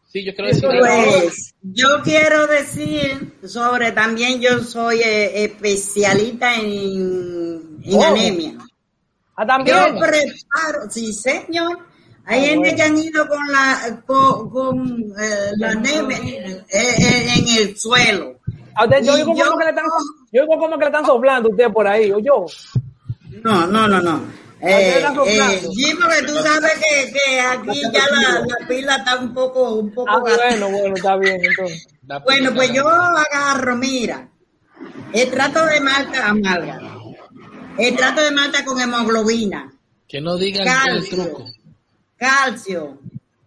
Sí, 0.08 0.24
yo 0.24 0.32
quiero 0.34 0.48
decir 0.48 0.66
algo. 0.66 0.80
Pues 1.22 1.54
yo 1.62 1.88
quiero 2.02 2.46
decir 2.46 3.38
sobre 3.44 3.92
también 3.92 4.40
yo 4.40 4.60
soy 4.60 5.00
eh, 5.00 5.44
especialista 5.44 6.54
en, 6.54 7.78
en 7.84 7.94
Oh. 7.98 8.02
anemia. 8.04 8.54
Ah, 9.36 9.42
Yo 9.42 9.46
también. 9.46 9.76
preparo, 9.98 10.90
sí 10.90 11.12
señor. 11.12 11.78
Hay 12.24 12.40
Ah, 12.40 12.46
gente 12.46 12.58
bueno. 12.58 12.76
que 12.76 12.82
han 12.82 12.98
ido 12.98 13.28
con 13.28 13.52
la 13.52 14.02
con, 14.06 14.50
con, 14.50 15.02
eh, 15.20 15.50
la 15.58 15.70
anemia 15.72 16.16
eh, 16.18 16.64
eh, 16.70 17.26
en 17.36 17.48
el 17.68 17.76
suelo. 17.76 18.38
A 18.74 18.84
usted, 18.84 19.04
yo 19.04 19.12
oigo 19.14 19.34
yo- 19.36 19.44
como 19.44 19.58
que 19.58 19.64
le 19.64 19.70
están, 19.70 19.84
yo 20.32 20.42
oigo 20.42 20.58
como 20.58 20.70
que 20.78 20.84
le 20.84 20.86
están 20.86 21.04
soplando 21.06 21.48
a 21.48 21.52
usted 21.52 21.70
por 21.72 21.86
ahí, 21.86 22.10
o 22.12 22.18
yo. 22.18 22.46
No, 23.44 23.66
no, 23.66 23.86
no, 23.86 24.00
no. 24.00 24.20
Eh, 24.68 24.98
eh, 24.98 25.94
porque 26.00 26.22
tú 26.26 26.34
sabes 26.42 26.72
que, 26.74 27.12
que 27.12 27.40
aquí 27.40 27.80
ya 27.92 28.04
la, 28.10 28.40
la 28.40 28.66
pila 28.68 28.96
está 28.96 29.16
un 29.16 29.32
poco, 29.34 29.74
un 29.74 29.92
poco 29.92 30.10
Ah, 30.10 30.20
gastada. 30.24 30.48
bueno, 30.50 30.70
bueno, 30.70 30.96
está 30.96 31.16
bien, 31.16 31.40
entonces. 31.44 31.86
Bueno, 32.24 32.54
pues 32.54 32.72
yo 32.72 32.88
agarro, 32.88 33.76
mira, 33.76 34.28
el 35.12 35.30
trato 35.30 35.64
de 35.66 35.80
malta 35.80 36.28
amarga, 36.28 36.80
el 37.78 37.96
trato 37.96 38.22
de 38.22 38.30
malta 38.30 38.64
con 38.64 38.80
hemoglobina, 38.80 39.72
Que 40.08 40.20
no 40.20 40.36
digan 40.36 40.66
el 40.66 40.74
calcio, 40.74 41.24
truco. 41.24 41.44
calcio, 42.16 42.98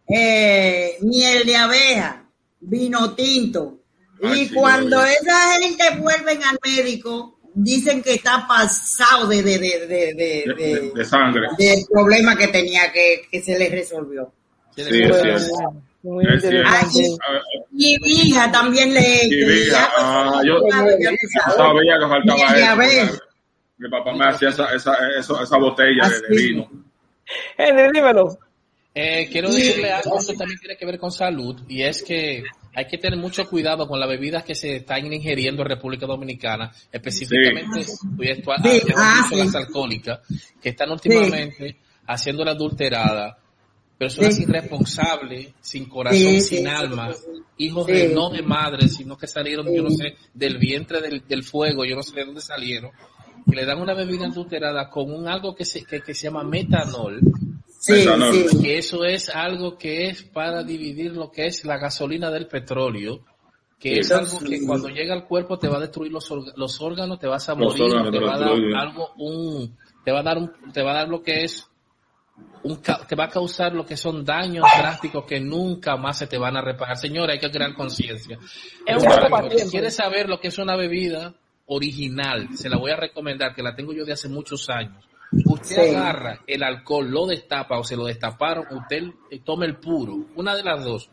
eh, 0.08 0.98
miel 1.02 1.46
de 1.46 1.56
abeja, 1.56 2.24
vino 2.60 3.14
tinto. 3.16 3.76
Ay, 4.22 4.42
y 4.42 4.48
sí, 4.48 4.54
cuando 4.54 4.98
yo- 5.02 5.06
esa 5.08 5.60
gente 5.62 5.84
vuelven 5.98 6.44
al 6.44 6.60
médico, 6.64 7.39
dicen 7.64 8.02
que 8.02 8.14
está 8.16 8.46
pasado 8.48 9.28
de, 9.28 9.42
de, 9.44 9.58
de, 9.60 9.70
de, 9.70 9.88
de- 9.88 10.14
De, 10.16 10.54
de- 10.56 10.80
de- 10.82 10.92
de 10.92 11.06
sangre. 11.06 11.48
del 11.58 11.80
problema 11.92 12.36
que 12.36 12.48
tenía 12.48 12.92
que, 12.92 13.22
que 13.32 13.42
se 13.42 13.58
le 13.58 13.70
resolvió. 13.70 14.32
Sí, 14.76 14.84
que- 14.84 15.08
muy 16.02 16.24
cierto. 16.24 16.46
interesante. 16.48 17.00
Ay, 17.28 17.62
Y 17.74 18.00
mi 18.00 18.12
hija 18.30 18.50
también 18.52 18.94
le... 18.94 19.02
Sí, 19.02 19.30
que 19.32 19.66
hija. 19.68 19.90
Ah, 19.98 20.42
yo- 20.46 20.60
sabes. 20.72 20.96
sabía 21.58 22.00
que 22.00 22.08
faltaba 22.08 22.86
eso. 22.86 23.20
Mi 23.78 23.90
papá 23.90 24.14
me 24.14 24.26
hacía 24.28 24.50
esa, 24.50 24.74
esa, 24.74 24.94
esa, 25.18 25.44
esa 25.44 25.58
botella 25.58 26.08
de, 26.10 26.36
vino. 26.36 26.70
Henry, 27.58 27.90
dímelo. 27.94 28.38
Eh, 28.96 29.28
quiero 29.32 29.50
decirle 29.52 29.92
algo, 29.92 30.18
esto 30.20 30.34
también 30.34 30.60
tiene 30.60 30.76
que 30.78 30.86
ver 30.86 30.98
con 31.00 31.12
salud, 31.12 31.62
y 31.68 31.84
es 31.84 32.02
que 32.04 32.44
hay 32.76 32.86
que 32.86 32.98
tener 32.98 33.20
mucho 33.20 33.46
cuidado 33.50 33.88
con 33.88 34.00
las 34.00 34.08
bebidas 34.10 34.44
que 34.44 34.56
se 34.56 34.78
están 34.78 35.06
ingiriendo 35.12 35.62
en 35.64 35.70
República 35.70 36.06
Dominicana, 36.06 36.72
específicamente 36.92 37.86
pues, 38.16 38.30
esto, 38.38 38.52
Sí, 38.64 38.82
ah, 38.96 39.26
sí. 39.30 39.36
las 39.38 39.56
alcohólicas, 39.56 40.20
que 40.62 40.70
están 40.70 40.92
últimamente 40.92 41.78
haciendo 42.08 42.44
la 42.46 42.52
adulterada, 42.52 43.38
personas 43.98 44.36
Sí. 44.36 44.44
irresponsables, 44.44 45.50
sin 45.60 45.86
corazón, 45.86 46.20
Sí, 46.20 46.42
sin 46.42 46.60
sí. 46.60 46.66
alma, 46.68 47.10
hijos 47.58 47.86
Sí. 47.88 47.92
de 47.94 48.08
no 48.10 48.30
de 48.30 48.42
madres, 48.42 48.96
sino 48.96 49.18
que 49.18 49.28
salieron, 49.28 49.68
yo 49.76 49.84
no 49.84 49.90
sé, 49.90 50.16
del 50.34 50.58
vientre 50.58 51.02
del, 51.02 51.24
del 51.28 51.44
fuego, 51.44 51.84
yo 51.86 51.96
no 51.96 52.04
sé 52.04 52.16
de 52.16 52.26
dónde 52.26 52.42
salieron, 52.42 52.92
y 53.46 53.56
le 53.56 53.66
dan 53.66 53.82
una 53.82 53.94
bebida 53.94 54.26
adulterada 54.28 54.90
con 54.90 55.12
un 55.12 55.28
algo 55.28 55.54
que 55.56 55.66
se, 55.66 55.84
que, 55.84 56.02
que 56.02 56.14
se 56.14 56.28
llama 56.28 56.44
metanol, 56.44 57.20
Sí, 57.90 58.72
eso 58.72 59.04
es 59.04 59.30
algo 59.30 59.78
que 59.78 60.10
es 60.10 60.24
para 60.24 60.64
dividir 60.64 61.16
lo 61.16 61.32
que 61.32 61.48
es 61.48 61.66
la 61.66 61.78
gasolina 61.78 62.30
del 62.30 62.48
petróleo, 62.48 63.26
que 63.80 64.00
es 64.00 64.12
algo 64.12 64.40
que 64.40 64.66
cuando 64.66 64.90
llega 64.90 65.14
al 65.14 65.26
cuerpo 65.26 65.58
te 65.58 65.68
va 65.68 65.78
a 65.78 65.82
destruir 65.82 66.12
los, 66.12 66.30
los 66.56 66.82
órganos, 66.82 67.20
te 67.20 67.28
vas 67.28 67.48
a 67.50 67.56
Los 67.56 67.74
morir, 67.74 67.84
órganos 67.84 68.12
te 68.12 68.20
va 68.20 68.36
a 68.36 68.40
dar 68.40 68.52
algo, 68.78 69.14
un, 69.18 69.78
te 70.04 70.12
va 70.12 70.20
a 70.20 70.24
dar 70.24 70.38
un, 70.38 70.52
te 70.72 70.84
va 70.84 70.92
a 70.92 70.96
dar 70.96 71.08
lo 71.08 71.24
que 71.24 71.44
es 71.44 71.70
un, 72.64 72.82
te 72.82 73.16
va 73.16 73.26
a 73.26 73.30
causar 73.30 73.74
lo 73.74 73.86
que 73.86 73.96
son 73.96 74.26
daños 74.26 74.66
drásticos 74.78 75.26
que 75.26 75.40
nunca 75.40 75.96
más 75.96 76.18
se 76.18 76.28
te 76.28 76.38
van 76.38 76.58
a 76.58 76.62
reparar. 76.62 76.98
Señora, 76.98 77.34
hay 77.34 77.40
que 77.40 77.50
crear 77.50 77.74
conciencia. 77.74 78.38
Si 79.66 79.72
quieres 79.72 79.96
saber 79.96 80.28
lo 80.28 80.40
que 80.40 80.50
es 80.50 80.58
una 80.58 80.76
bebida 80.76 81.34
original, 81.68 82.50
se 82.56 82.70
la 82.70 82.78
voy 82.78 82.92
a 82.92 82.98
recomendar, 82.98 83.56
que 83.56 83.64
la 83.64 83.76
tengo 83.76 83.94
yo 83.94 84.04
de 84.04 84.14
hace 84.14 84.28
muchos 84.28 84.70
años. 84.70 85.06
Usted 85.32 85.76
Sí. 85.76 85.96
agarra 85.96 86.40
el 86.48 86.64
alcohol, 86.64 87.10
lo 87.10 87.28
destapa 87.28 87.78
o 87.78 87.84
se 87.84 87.96
lo 87.96 88.06
destaparon, 88.06 88.66
usted 88.72 89.04
toma 89.44 89.66
el 89.66 89.78
puro, 89.78 90.26
una 90.36 90.56
de 90.56 90.64
las 90.64 90.84
dos. 90.84 91.10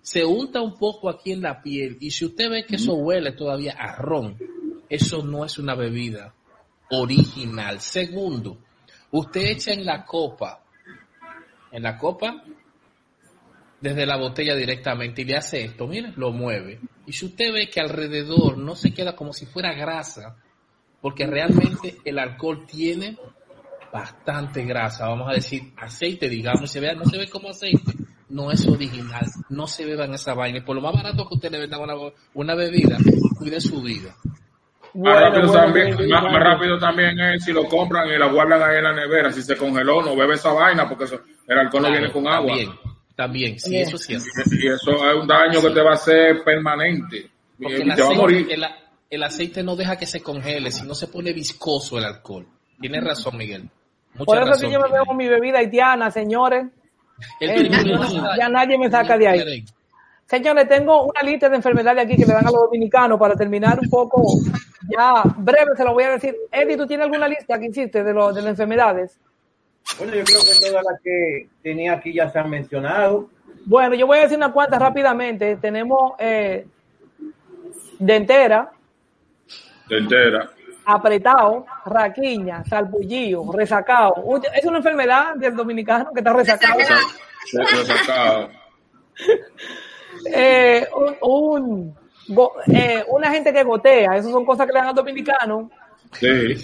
Se 0.00 0.24
unta 0.24 0.62
un 0.62 0.78
poco 0.78 1.10
aquí 1.10 1.32
en 1.32 1.42
la 1.42 1.60
piel 1.60 1.98
y 2.00 2.10
si 2.10 2.24
usted 2.24 2.48
ve 2.48 2.64
que 2.64 2.76
eso 2.76 2.94
huele 2.94 3.32
todavía 3.32 3.74
a 3.78 3.96
ron, 3.96 4.38
eso 4.88 5.22
no 5.22 5.44
es 5.44 5.58
una 5.58 5.74
bebida 5.74 6.34
original. 6.90 7.80
Segundo, 7.80 8.56
usted 9.10 9.42
echa 9.42 9.72
en 9.72 9.84
la 9.84 10.04
copa, 10.06 10.62
en 11.70 11.82
la 11.82 11.98
copa, 11.98 12.42
desde 13.80 14.06
la 14.06 14.16
botella 14.16 14.56
directamente 14.56 15.22
y 15.22 15.24
le 15.26 15.36
hace 15.36 15.64
esto, 15.64 15.86
mire, 15.86 16.12
lo 16.16 16.32
mueve. 16.32 16.80
Y 17.06 17.12
si 17.12 17.26
usted 17.26 17.52
ve 17.52 17.68
que 17.68 17.80
alrededor 17.80 18.56
no 18.56 18.74
se 18.74 18.92
queda 18.92 19.14
como 19.14 19.32
si 19.34 19.44
fuera 19.44 19.74
grasa, 19.74 20.36
porque 21.00 21.26
realmente 21.26 21.96
el 22.04 22.18
alcohol 22.18 22.66
tiene 22.66 23.18
bastante 23.92 24.64
grasa, 24.64 25.08
vamos 25.08 25.28
a 25.30 25.32
decir 25.34 25.72
aceite, 25.76 26.28
digamos, 26.28 26.70
se 26.70 26.80
vea, 26.80 26.94
no 26.94 27.04
se 27.04 27.18
ve 27.18 27.28
como 27.28 27.50
aceite, 27.50 27.92
no 28.28 28.50
es 28.52 28.66
original, 28.66 29.26
no 29.48 29.66
se 29.66 29.84
beban 29.84 30.12
esa 30.14 30.34
vaina. 30.34 30.58
Y 30.58 30.62
por 30.62 30.76
lo 30.76 30.82
más 30.82 30.92
barato 30.94 31.26
que 31.28 31.34
usted 31.34 31.50
le 31.50 31.60
venda 31.60 31.78
una, 31.78 31.94
una 32.34 32.54
bebida, 32.54 32.98
cuide 33.38 33.60
su 33.60 33.80
vida. 33.82 34.14
más, 34.94 35.20
rápido 35.20 35.46
bueno, 35.46 35.62
también, 35.62 35.94
muy 35.94 36.08
más, 36.08 36.22
más 36.22 36.30
interesante. 36.32 36.38
rápido 36.54 36.78
también 36.78 37.20
es 37.20 37.44
si 37.44 37.52
lo 37.52 37.64
compran 37.64 38.08
y 38.08 38.18
la 38.18 38.26
guardan 38.26 38.62
ahí 38.62 38.78
en 38.78 38.84
la 38.84 38.92
nevera. 38.94 39.32
Si 39.32 39.42
se 39.42 39.56
congeló, 39.56 40.02
no 40.02 40.14
bebe 40.16 40.34
esa 40.34 40.52
vaina 40.52 40.88
porque 40.88 41.04
eso- 41.04 41.20
el 41.46 41.58
alcohol 41.58 41.82
no 41.82 41.90
viene 41.90 42.10
con 42.12 42.26
agua. 42.28 42.48
También, 42.48 42.70
también, 43.16 43.58
sí, 43.60 43.70
Bien. 43.70 43.82
eso 43.86 43.96
es 43.96 44.02
cierto. 44.04 44.26
Y 44.52 44.66
eso 44.68 44.90
es 45.10 45.14
un 45.20 45.26
daño 45.26 45.60
que 45.62 45.70
te 45.70 45.80
va 45.82 45.90
a 45.90 45.94
hacer 45.94 46.42
permanente. 46.44 47.30
Y, 47.58 47.62
Porque 47.62 47.78
y 47.78 47.82
el 47.88 47.94
te 47.94 48.02
va 48.02 48.08
a 48.08 48.14
morir. 48.14 48.36
aceite, 48.46 48.54
el, 48.54 48.64
el 49.10 49.22
aceite 49.22 49.62
no 49.62 49.74
deja 49.76 49.96
que 49.96 50.06
se 50.06 50.20
congele, 50.22 50.70
sino 50.70 50.94
se 50.94 51.08
pone 51.08 51.32
viscoso 51.32 51.98
el 51.98 52.04
alcohol. 52.04 52.46
Tienes 52.80 53.02
razón, 53.02 53.36
Miguel. 53.36 53.68
Mucha 54.18 54.24
Por 54.24 54.36
eso 54.36 54.44
que 54.46 54.50
razón. 54.50 54.70
yo 54.70 54.80
me 54.80 54.88
bebo 54.90 55.14
mi 55.14 55.28
bebida 55.28 55.58
haitiana, 55.58 56.10
señores. 56.10 56.66
El 57.40 57.66
Eh, 57.66 57.70
ya 58.38 58.48
nadie 58.48 58.78
me 58.78 58.90
saca 58.90 59.16
de 59.18 59.28
ahí. 59.28 59.64
Señores, 60.26 60.68
tengo 60.68 61.04
una 61.04 61.22
lista 61.22 61.48
de 61.48 61.56
enfermedades 61.56 62.04
aquí 62.04 62.16
que 62.16 62.26
le 62.26 62.32
dan 62.34 62.46
a 62.46 62.50
los 62.50 62.60
dominicanos 62.64 63.18
para 63.18 63.34
terminar 63.34 63.78
un 63.80 63.88
poco, 63.88 64.22
ya 64.94 65.22
breve 65.38 65.70
se 65.74 65.84
lo 65.84 65.94
voy 65.94 66.04
a 66.04 66.10
decir. 66.10 66.36
Eddie, 66.52 66.76
¿tú 66.76 66.86
tienes 66.86 67.04
alguna 67.06 67.26
lista 67.26 67.58
que 67.58 67.66
hiciste 67.66 68.04
de, 68.04 68.12
lo- 68.12 68.32
de 68.32 68.42
las 68.42 68.50
enfermedades? 68.50 69.18
Bueno, 69.98 70.14
yo 70.14 70.24
creo 70.24 70.40
que 70.42 70.68
todas 70.68 70.84
las 70.84 71.00
que 71.02 71.48
tenía 71.62 71.94
aquí 71.94 72.12
ya 72.12 72.28
se 72.28 72.38
han 72.38 72.50
mencionado. 72.50 73.30
Bueno, 73.64 73.94
yo 73.94 74.06
voy 74.06 74.18
a 74.18 74.22
decir 74.22 74.36
unas 74.36 74.52
cuantas 74.52 74.78
rápidamente. 74.80 75.56
Tenemos 75.56 76.12
eh, 76.18 76.66
dentera, 77.98 78.70
De 79.88 79.98
entera. 79.98 80.50
Apretado, 80.94 81.66
raquiña, 81.86 82.64
salpullido, 82.64 83.50
resacado. 83.52 84.14
Es 84.54 84.64
una 84.64 84.78
enfermedad 84.78 85.34
del 85.36 85.54
dominicano 85.54 86.10
que 86.12 86.20
está 86.20 86.32
resacado. 86.32 86.78
Eh, 90.34 90.86
un, 90.96 91.16
un- 91.22 91.94
go- 92.28 92.54
eh, 92.66 93.04
una 93.08 93.30
gente 93.30 93.52
que 93.52 93.62
gotea, 93.62 94.16
eso 94.16 94.30
son 94.30 94.44
cosas 94.44 94.66
que 94.66 94.72
le 94.72 94.78
dan 94.80 94.88
al 94.88 94.94
dominicano, 94.94 95.70
Sí. 96.12 96.56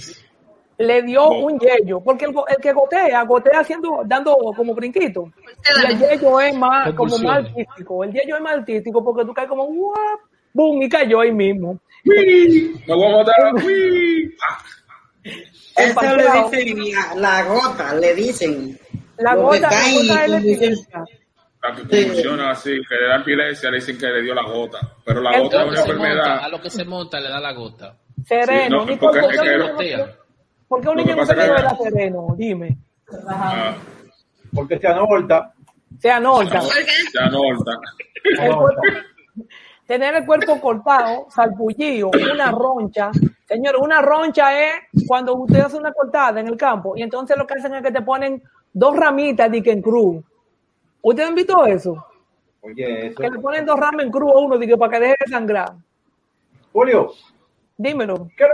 le 0.78 1.02
dio 1.02 1.28
un 1.28 1.58
yello, 1.58 2.00
porque 2.00 2.24
el, 2.24 2.34
el 2.48 2.56
que 2.56 2.72
gotea, 2.72 3.22
gotea 3.24 3.60
haciendo, 3.60 4.02
dando 4.06 4.34
como 4.56 4.74
brinquito. 4.74 5.30
Y 5.86 5.92
el 5.92 5.98
yello 5.98 6.40
es 6.40 6.56
más, 6.56 6.92
como 6.94 7.16
más 7.18 7.44
artístico. 7.46 8.02
El 8.04 8.12
yello 8.12 8.36
es 8.36 8.42
más 8.42 8.54
artístico 8.54 9.04
porque 9.04 9.24
tú 9.24 9.32
caes 9.34 9.48
como, 9.48 9.66
¡guap! 9.66 10.20
¡Bum! 10.52 10.82
Y 10.82 10.88
cayó 10.88 11.20
ahí 11.20 11.32
mismo. 11.32 11.78
¡Uy! 12.06 12.80
Me 12.86 12.94
voy 12.94 13.04
a 13.06 13.50
El 15.76 15.90
Eso 15.90 16.16
le 16.16 16.24
dicen 16.50 16.92
la, 16.92 17.14
la 17.16 17.44
gota, 17.44 17.94
le 17.94 18.14
dicen. 18.14 18.78
La 19.18 19.34
gota, 19.34 19.60
la 19.60 19.68
cae 19.70 19.92
gota 19.94 20.26
y 20.26 20.30
la 20.30 20.38
epilepsia. 20.38 21.04
La 21.62 21.74
que 21.74 21.82
convulsiona 21.82 22.50
así, 22.50 22.70
que 22.88 22.94
le 22.94 23.06
da 23.08 23.16
epilepsia, 23.16 23.70
le 23.70 23.76
dicen 23.78 23.98
que 23.98 24.06
le 24.06 24.22
dio 24.22 24.34
la 24.34 24.42
gota. 24.42 24.78
Pero 25.04 25.20
la 25.22 25.38
gota 25.40 25.60
A 25.60 25.64
es 25.64 25.66
lo, 25.66 25.72
una 25.72 25.80
que 25.80 25.82
se 25.82 25.94
monta, 25.94 26.04
a 26.04 26.12
enfermedad. 26.12 26.50
lo 26.50 26.60
que 26.62 26.70
se 26.70 26.84
monta 26.84 27.20
le 27.20 27.28
da 27.30 27.40
la 27.40 27.52
gota. 27.52 27.96
Sereno. 28.26 28.84
Sí, 28.86 28.90
no, 28.92 28.98
porque 28.98 29.20
¿por 29.20 29.30
qué 29.30 29.36
es 29.36 29.40
que 29.40 29.40
un 29.40 29.46
lo 29.46 29.52
niño 29.52 29.66
no 29.66 29.72
gotea. 29.72 30.06
se- 30.06 30.14
¿Por 30.68 30.80
qué 30.80 30.88
un 30.88 30.96
niño 30.96 31.08
que 31.08 31.16
no 31.16 31.26
se 31.26 31.34
que- 31.34 31.40
lleva 31.42 31.76
sereno? 31.82 32.26
Dime. 32.36 32.76
Ah, 33.28 33.74
Porque 34.54 34.78
se 34.78 34.86
anorta. 34.88 35.52
Se 36.00 36.10
anorta. 36.10 36.60
¿Por 36.60 36.68
qué? 36.74 36.92
se 37.12 37.18
anorta. 37.18 37.72
Tener 39.86 40.14
el 40.14 40.24
cuerpo 40.26 40.58
cortado, 40.60 41.26
salpullido, 41.28 42.10
una 42.32 42.50
roncha. 42.50 43.10
Señor, 43.46 43.76
una 43.76 44.00
roncha 44.00 44.58
es 44.58 44.74
cuando 45.06 45.34
usted 45.34 45.60
hace 45.60 45.76
una 45.76 45.92
cortada 45.92 46.40
en 46.40 46.48
el 46.48 46.56
campo 46.56 46.96
y 46.96 47.02
entonces 47.02 47.36
lo 47.36 47.46
que 47.46 47.54
hacen 47.54 47.74
es 47.74 47.82
que 47.82 47.92
te 47.92 48.00
ponen 48.00 48.42
dos 48.72 48.96
ramitas 48.96 49.50
de 49.50 49.62
que 49.62 49.72
en 49.72 49.82
cruz. 49.82 50.24
¿Ustedes 51.02 51.28
han 51.28 51.34
visto 51.34 51.66
eso? 51.66 52.06
Oye, 52.62 53.08
eso. 53.08 53.20
Que 53.20 53.28
le 53.28 53.38
ponen 53.38 53.66
dos 53.66 53.78
ramas 53.78 54.06
en 54.06 54.10
cruz 54.10 54.32
a 54.32 54.38
uno 54.38 54.56
de 54.56 54.66
que 54.66 54.76
para 54.78 54.92
que 54.92 55.00
deje 55.00 55.16
de 55.26 55.30
sangrar. 55.30 55.72
Julio, 56.72 57.10
Dímelo. 57.76 58.28
¿qué, 58.36 58.46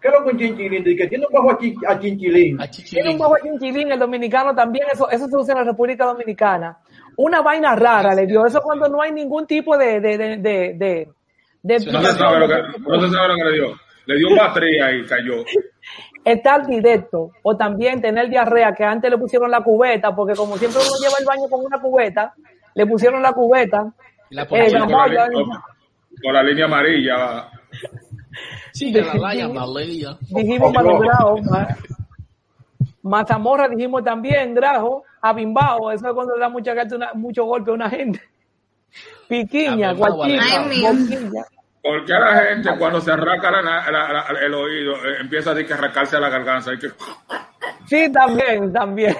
qué 0.00 0.08
es 0.08 0.14
lo 0.14 0.24
con 0.24 0.38
Chinchilín? 0.38 0.82
Dice 0.84 1.02
que 1.02 1.08
tiene 1.08 1.26
un 1.26 1.32
bajo 1.32 1.50
a, 1.50 1.58
Chin- 1.58 1.80
a 1.86 1.98
Chinchilín. 2.00 2.60
A 2.60 2.66
Tiene 2.70 3.10
un 3.10 3.18
bajo 3.18 3.34
chinchilín, 3.42 3.92
el 3.92 3.98
dominicano 3.98 4.54
también, 4.54 4.86
eso, 4.90 5.10
eso 5.10 5.28
se 5.28 5.36
usa 5.36 5.52
en 5.52 5.58
la 5.58 5.64
República 5.70 6.06
Dominicana. 6.06 6.78
Una 7.16 7.42
vaina 7.42 7.74
rara 7.76 8.14
le 8.14 8.26
dio, 8.26 8.44
eso 8.46 8.60
cuando 8.62 8.88
no 8.88 9.02
hay 9.02 9.12
ningún 9.12 9.46
tipo 9.46 9.76
de, 9.76 10.00
de, 10.00 10.16
de, 10.18 10.36
de, 10.38 10.74
de, 10.74 11.08
de 11.62 11.92
No 11.92 12.00
se 12.02 12.12
sabe 12.12 12.38
lo 12.40 12.48
que, 12.48 12.54
no 12.80 13.00
se 13.00 13.10
sabe 13.10 13.28
lo 13.28 13.34
que 13.36 13.44
le 13.44 13.52
dio. 13.52 13.74
Le 14.06 14.16
dio 14.16 14.28
batería 14.36 14.92
y 14.92 15.04
cayó. 15.06 15.44
estar 16.24 16.66
directo 16.66 17.30
o 17.42 17.56
también 17.56 18.00
tener 18.00 18.28
diarrea, 18.28 18.72
que 18.74 18.84
antes 18.84 19.10
le 19.10 19.18
pusieron 19.18 19.50
la 19.50 19.60
cubeta, 19.60 20.14
porque 20.14 20.34
como 20.34 20.56
siempre 20.56 20.80
uno 20.80 20.96
lleva 21.00 21.14
el 21.20 21.24
baño 21.26 21.48
con 21.50 21.64
una 21.64 21.80
cubeta, 21.80 22.32
le 22.74 22.86
pusieron 22.86 23.22
la 23.22 23.32
cubeta. 23.32 23.92
Y 24.30 24.34
la 24.36 24.42
Eh, 24.50 24.70
la 24.70 24.80
Con 24.80 24.90
la, 24.90 24.96
malla, 24.96 25.28
li- 25.28 25.34
con- 25.34 25.50
con 26.22 26.32
la 26.34 26.42
línea 26.42 26.64
amarilla. 26.64 27.48
Sí, 28.72 28.92
que 28.92 29.02
la 29.02 29.14
laya, 29.14 29.48
Malaya. 29.48 30.16
dijimos 30.30 30.72
Malograo, 30.72 31.36
ma- 31.42 31.68
Mazamorra 33.02 33.68
dijimos 33.68 34.02
también, 34.04 34.54
Grajo, 34.54 35.04
Abimbao, 35.22 35.90
eso 35.92 36.08
es 36.08 36.14
cuando 36.14 36.34
le 36.34 36.40
da 36.40 36.48
mucha, 36.48 36.72
una- 36.72 37.14
mucho 37.14 37.44
golpe 37.44 37.70
a 37.70 37.74
una 37.74 37.88
gente. 37.88 38.20
Piquiña, 39.28 39.92
mío. 39.94 40.06
Boquilla. 40.06 41.44
Porque 41.82 42.12
la 42.12 42.36
gente 42.44 42.70
cuando 42.78 43.00
se 43.00 43.10
arranca 43.10 43.50
la 43.50 43.62
na- 43.62 43.90
la- 43.90 44.12
la- 44.12 44.40
el 44.40 44.54
oído 44.54 44.94
eh, 44.96 45.16
empieza 45.20 45.50
a 45.50 45.54
decir 45.54 45.66
que 45.68 45.74
arrancarse 45.74 46.16
a 46.16 46.20
la 46.20 46.28
garganta. 46.28 46.72
Y 46.74 46.78
que, 46.78 46.88
Sí, 47.88 48.10
también, 48.12 48.72
también. 48.72 49.16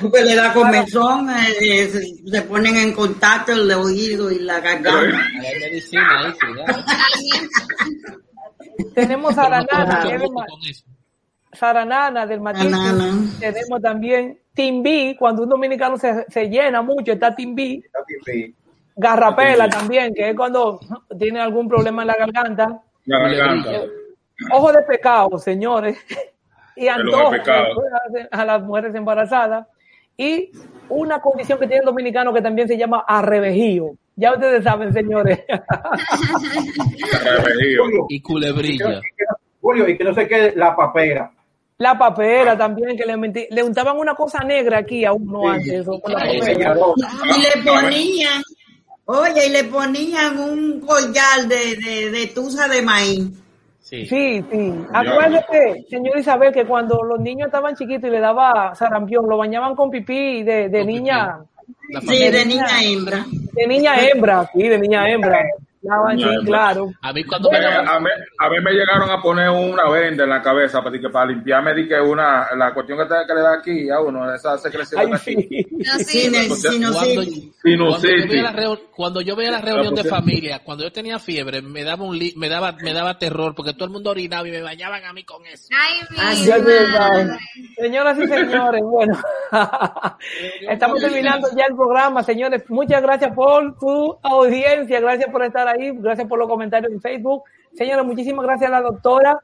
Porque 0.00 0.22
le 0.24 0.36
da 0.36 0.52
comezón, 0.54 1.28
eh, 1.30 1.86
se, 1.88 2.02
se 2.30 2.42
ponen 2.42 2.76
en 2.76 2.92
contacto 2.94 3.52
el 3.52 3.70
oído 3.72 4.30
y 4.30 4.38
la 4.38 4.60
garganta. 4.60 5.00
Hay. 5.00 5.10
Tenemos 8.94 9.36
a 9.36 9.48
la 9.48 9.60
nana, 9.62 10.02
Saranana 11.52 12.26
del. 12.26 12.40
Banana. 12.40 13.12
Tenemos 13.38 13.80
también 13.82 14.38
Timbí, 14.54 15.16
cuando 15.16 15.44
un 15.44 15.48
dominicano 15.48 15.96
se, 15.96 16.24
se 16.28 16.48
llena 16.48 16.82
mucho, 16.82 17.12
está 17.12 17.34
bien, 17.36 17.82
Garrapela 18.96 19.68
también, 19.68 20.12
que 20.12 20.30
es 20.30 20.36
cuando 20.36 20.80
tiene 21.18 21.40
algún 21.40 21.68
problema 21.68 22.02
en 22.02 22.08
la 22.08 22.16
garganta. 22.16 22.82
la 23.06 23.18
garganta. 23.18 23.70
Ojo 24.52 24.72
de 24.72 24.82
pecado, 24.82 25.38
señores. 25.38 25.96
Y 26.76 26.88
antojo 26.88 27.30
pecado. 27.30 27.74
a 28.30 28.44
las 28.44 28.62
mujeres 28.62 28.94
embarazadas. 28.94 29.66
Y 30.16 30.50
una 30.88 31.20
condición 31.20 31.58
que 31.58 31.66
tiene 31.66 31.80
el 31.80 31.86
dominicano 31.86 32.32
que 32.32 32.42
también 32.42 32.68
se 32.68 32.76
llama 32.76 33.04
arrevejío. 33.06 33.92
Ya 34.16 34.32
ustedes 34.34 34.64
saben, 34.64 34.92
señores. 34.92 35.40
Revejío. 37.22 37.84
Julio, 37.84 38.06
Y 38.08 38.20
culebrilla. 38.20 39.00
Julio, 39.60 39.88
y 39.88 39.96
que 39.96 40.04
no 40.04 40.14
se 40.14 40.28
quede 40.28 40.54
la 40.56 40.74
papera. 40.76 41.30
La 41.80 41.96
papera 41.98 42.58
también, 42.58 42.94
que 42.94 43.06
le, 43.06 43.48
le 43.50 43.62
untaban 43.62 43.96
una 43.96 44.14
cosa 44.14 44.44
negra 44.44 44.78
aquí 44.78 45.02
a 45.06 45.12
uno 45.14 45.48
antes. 45.48 45.80
eso, 45.80 45.98
con 46.00 46.12
la 46.12 46.20
Ay. 46.20 46.36
Y 46.36 47.40
le 47.40 47.62
ponían, 47.64 48.42
oye, 49.06 49.46
y 49.46 49.50
le 49.50 49.64
ponían 49.64 50.38
un 50.38 50.80
collar 50.80 51.46
de, 51.48 51.76
de, 51.76 52.10
de 52.10 52.26
tusa 52.34 52.68
de 52.68 52.82
maíz. 52.82 53.30
Sí. 53.80 54.04
Sí, 54.04 54.44
sí. 54.52 54.74
Acuérdate, 54.92 55.86
señor 55.88 56.18
Isabel, 56.18 56.52
que 56.52 56.66
cuando 56.66 57.02
los 57.02 57.18
niños 57.18 57.46
estaban 57.46 57.74
chiquitos 57.74 58.08
y 58.08 58.12
le 58.12 58.20
daba 58.20 58.74
sarampión, 58.74 59.26
lo 59.26 59.38
bañaban 59.38 59.74
con 59.74 59.90
pipí 59.90 60.42
de, 60.42 60.68
de 60.68 60.84
niña, 60.84 61.38
Sí, 62.06 62.28
de 62.30 62.44
niña 62.44 62.66
hembra. 62.82 63.24
de 63.54 63.66
niña 63.66 63.94
hembra, 64.06 64.50
sí, 64.52 64.68
de 64.68 64.78
niña 64.78 65.10
hembra. 65.10 65.40
Sí, 66.18 66.24
claro. 66.44 66.90
A 67.00 67.12
mí 67.12 67.24
cuando 67.24 67.50
me 67.50 67.58
a, 67.88 68.00
mí, 68.00 68.08
a 68.38 68.50
mí 68.50 68.56
me 68.62 68.72
llegaron 68.72 69.08
a 69.10 69.22
poner 69.22 69.48
una 69.48 69.88
venda 69.90 70.24
en 70.24 70.30
la 70.30 70.42
cabeza 70.42 70.82
para, 70.82 70.98
que, 71.00 71.08
para 71.08 71.30
limpiarme 71.30 71.74
di 71.74 71.88
que 71.88 71.98
una, 72.00 72.48
la 72.56 72.74
cuestión 72.74 72.98
que, 72.98 73.04
te- 73.06 73.26
que 73.26 73.34
le 73.34 73.40
da 73.40 73.54
aquí 73.54 73.88
a 73.90 74.00
uno, 74.00 74.32
esa 74.34 74.58
secreción 74.58 75.00
aquí. 75.14 75.66
No, 75.70 75.98
sí. 75.98 76.68
Cuando, 76.92 77.22
sí. 77.22 77.52
cuando 77.88 78.00
yo 78.20 78.26
veía 78.28 78.42
la 78.42 78.52
reu- 78.52 78.80
cuando 78.94 79.20
yo 79.22 79.36
veía 79.36 79.50
la 79.52 79.60
reunión 79.62 79.94
de 79.94 80.02
familia, 80.10 80.60
cuando 80.64 80.84
yo 80.84 80.92
tenía 80.92 81.18
fiebre, 81.18 81.62
me 81.62 81.82
daba 81.82 82.04
un 82.04 82.18
li- 82.18 82.34
me 82.36 82.48
daba 82.50 82.72
me 82.72 82.92
daba 82.92 83.16
terror 83.18 83.54
porque 83.54 83.72
todo 83.72 83.86
el 83.86 83.90
mundo 83.90 84.10
orinaba 84.10 84.46
y 84.46 84.50
me 84.50 84.60
bañaban 84.62 85.02
a 85.04 85.12
mí 85.14 85.24
con 85.24 85.44
eso. 85.46 85.68
Ay, 85.76 86.00
mi. 86.10 86.16
Señoras 87.76 88.18
y 88.18 88.26
señores, 88.26 88.82
bueno, 88.84 89.18
estamos 90.68 91.00
terminando 91.00 91.48
ya 91.56 91.64
el 91.68 91.74
programa, 91.74 92.22
señores. 92.22 92.62
Muchas 92.68 93.02
gracias 93.02 93.34
por 93.34 93.78
su 93.78 94.18
audiencia, 94.22 95.00
gracias 95.00 95.30
por 95.30 95.42
estar 95.44 95.68
ahí, 95.70 95.92
gracias 95.94 96.26
por 96.28 96.38
los 96.38 96.48
comentarios 96.48 96.92
en 96.92 97.00
Facebook. 97.00 97.44
Señores, 97.74 98.04
muchísimas 98.04 98.44
gracias 98.44 98.68
a 98.70 98.72
la 98.72 98.82
doctora. 98.82 99.38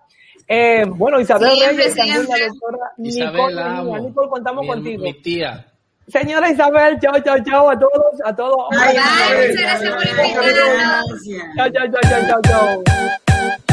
Eh, 0.48 0.84
bueno, 0.86 1.20
Isabel 1.20 1.50
Siempre, 1.50 1.76
Reyes, 1.76 1.96
también 1.96 2.26
la 2.28 2.46
doctora 2.46 2.92
Isabel, 2.98 3.56
Nicole. 3.56 4.00
Nicole, 4.02 4.28
contamos 4.28 4.62
mi, 4.62 4.68
contigo. 4.68 5.02
mi 5.02 5.14
tía. 5.14 5.66
Señora 6.08 6.50
Isabel, 6.50 6.98
chao, 7.00 7.18
chao, 7.20 7.36
chao 7.44 7.70
a 7.70 7.78
todos, 7.78 8.20
a 8.24 8.36
todos. 8.36 8.68
Ay, 8.78 8.96
Ay, 8.96 9.48
muchas 9.48 9.62
gracias 9.62 9.94
por 9.94 10.06
invitarnos. 10.06 11.24
Chao, 11.56 11.68
chao, 11.70 11.86
chao, 11.90 12.40
chao, 12.42 12.82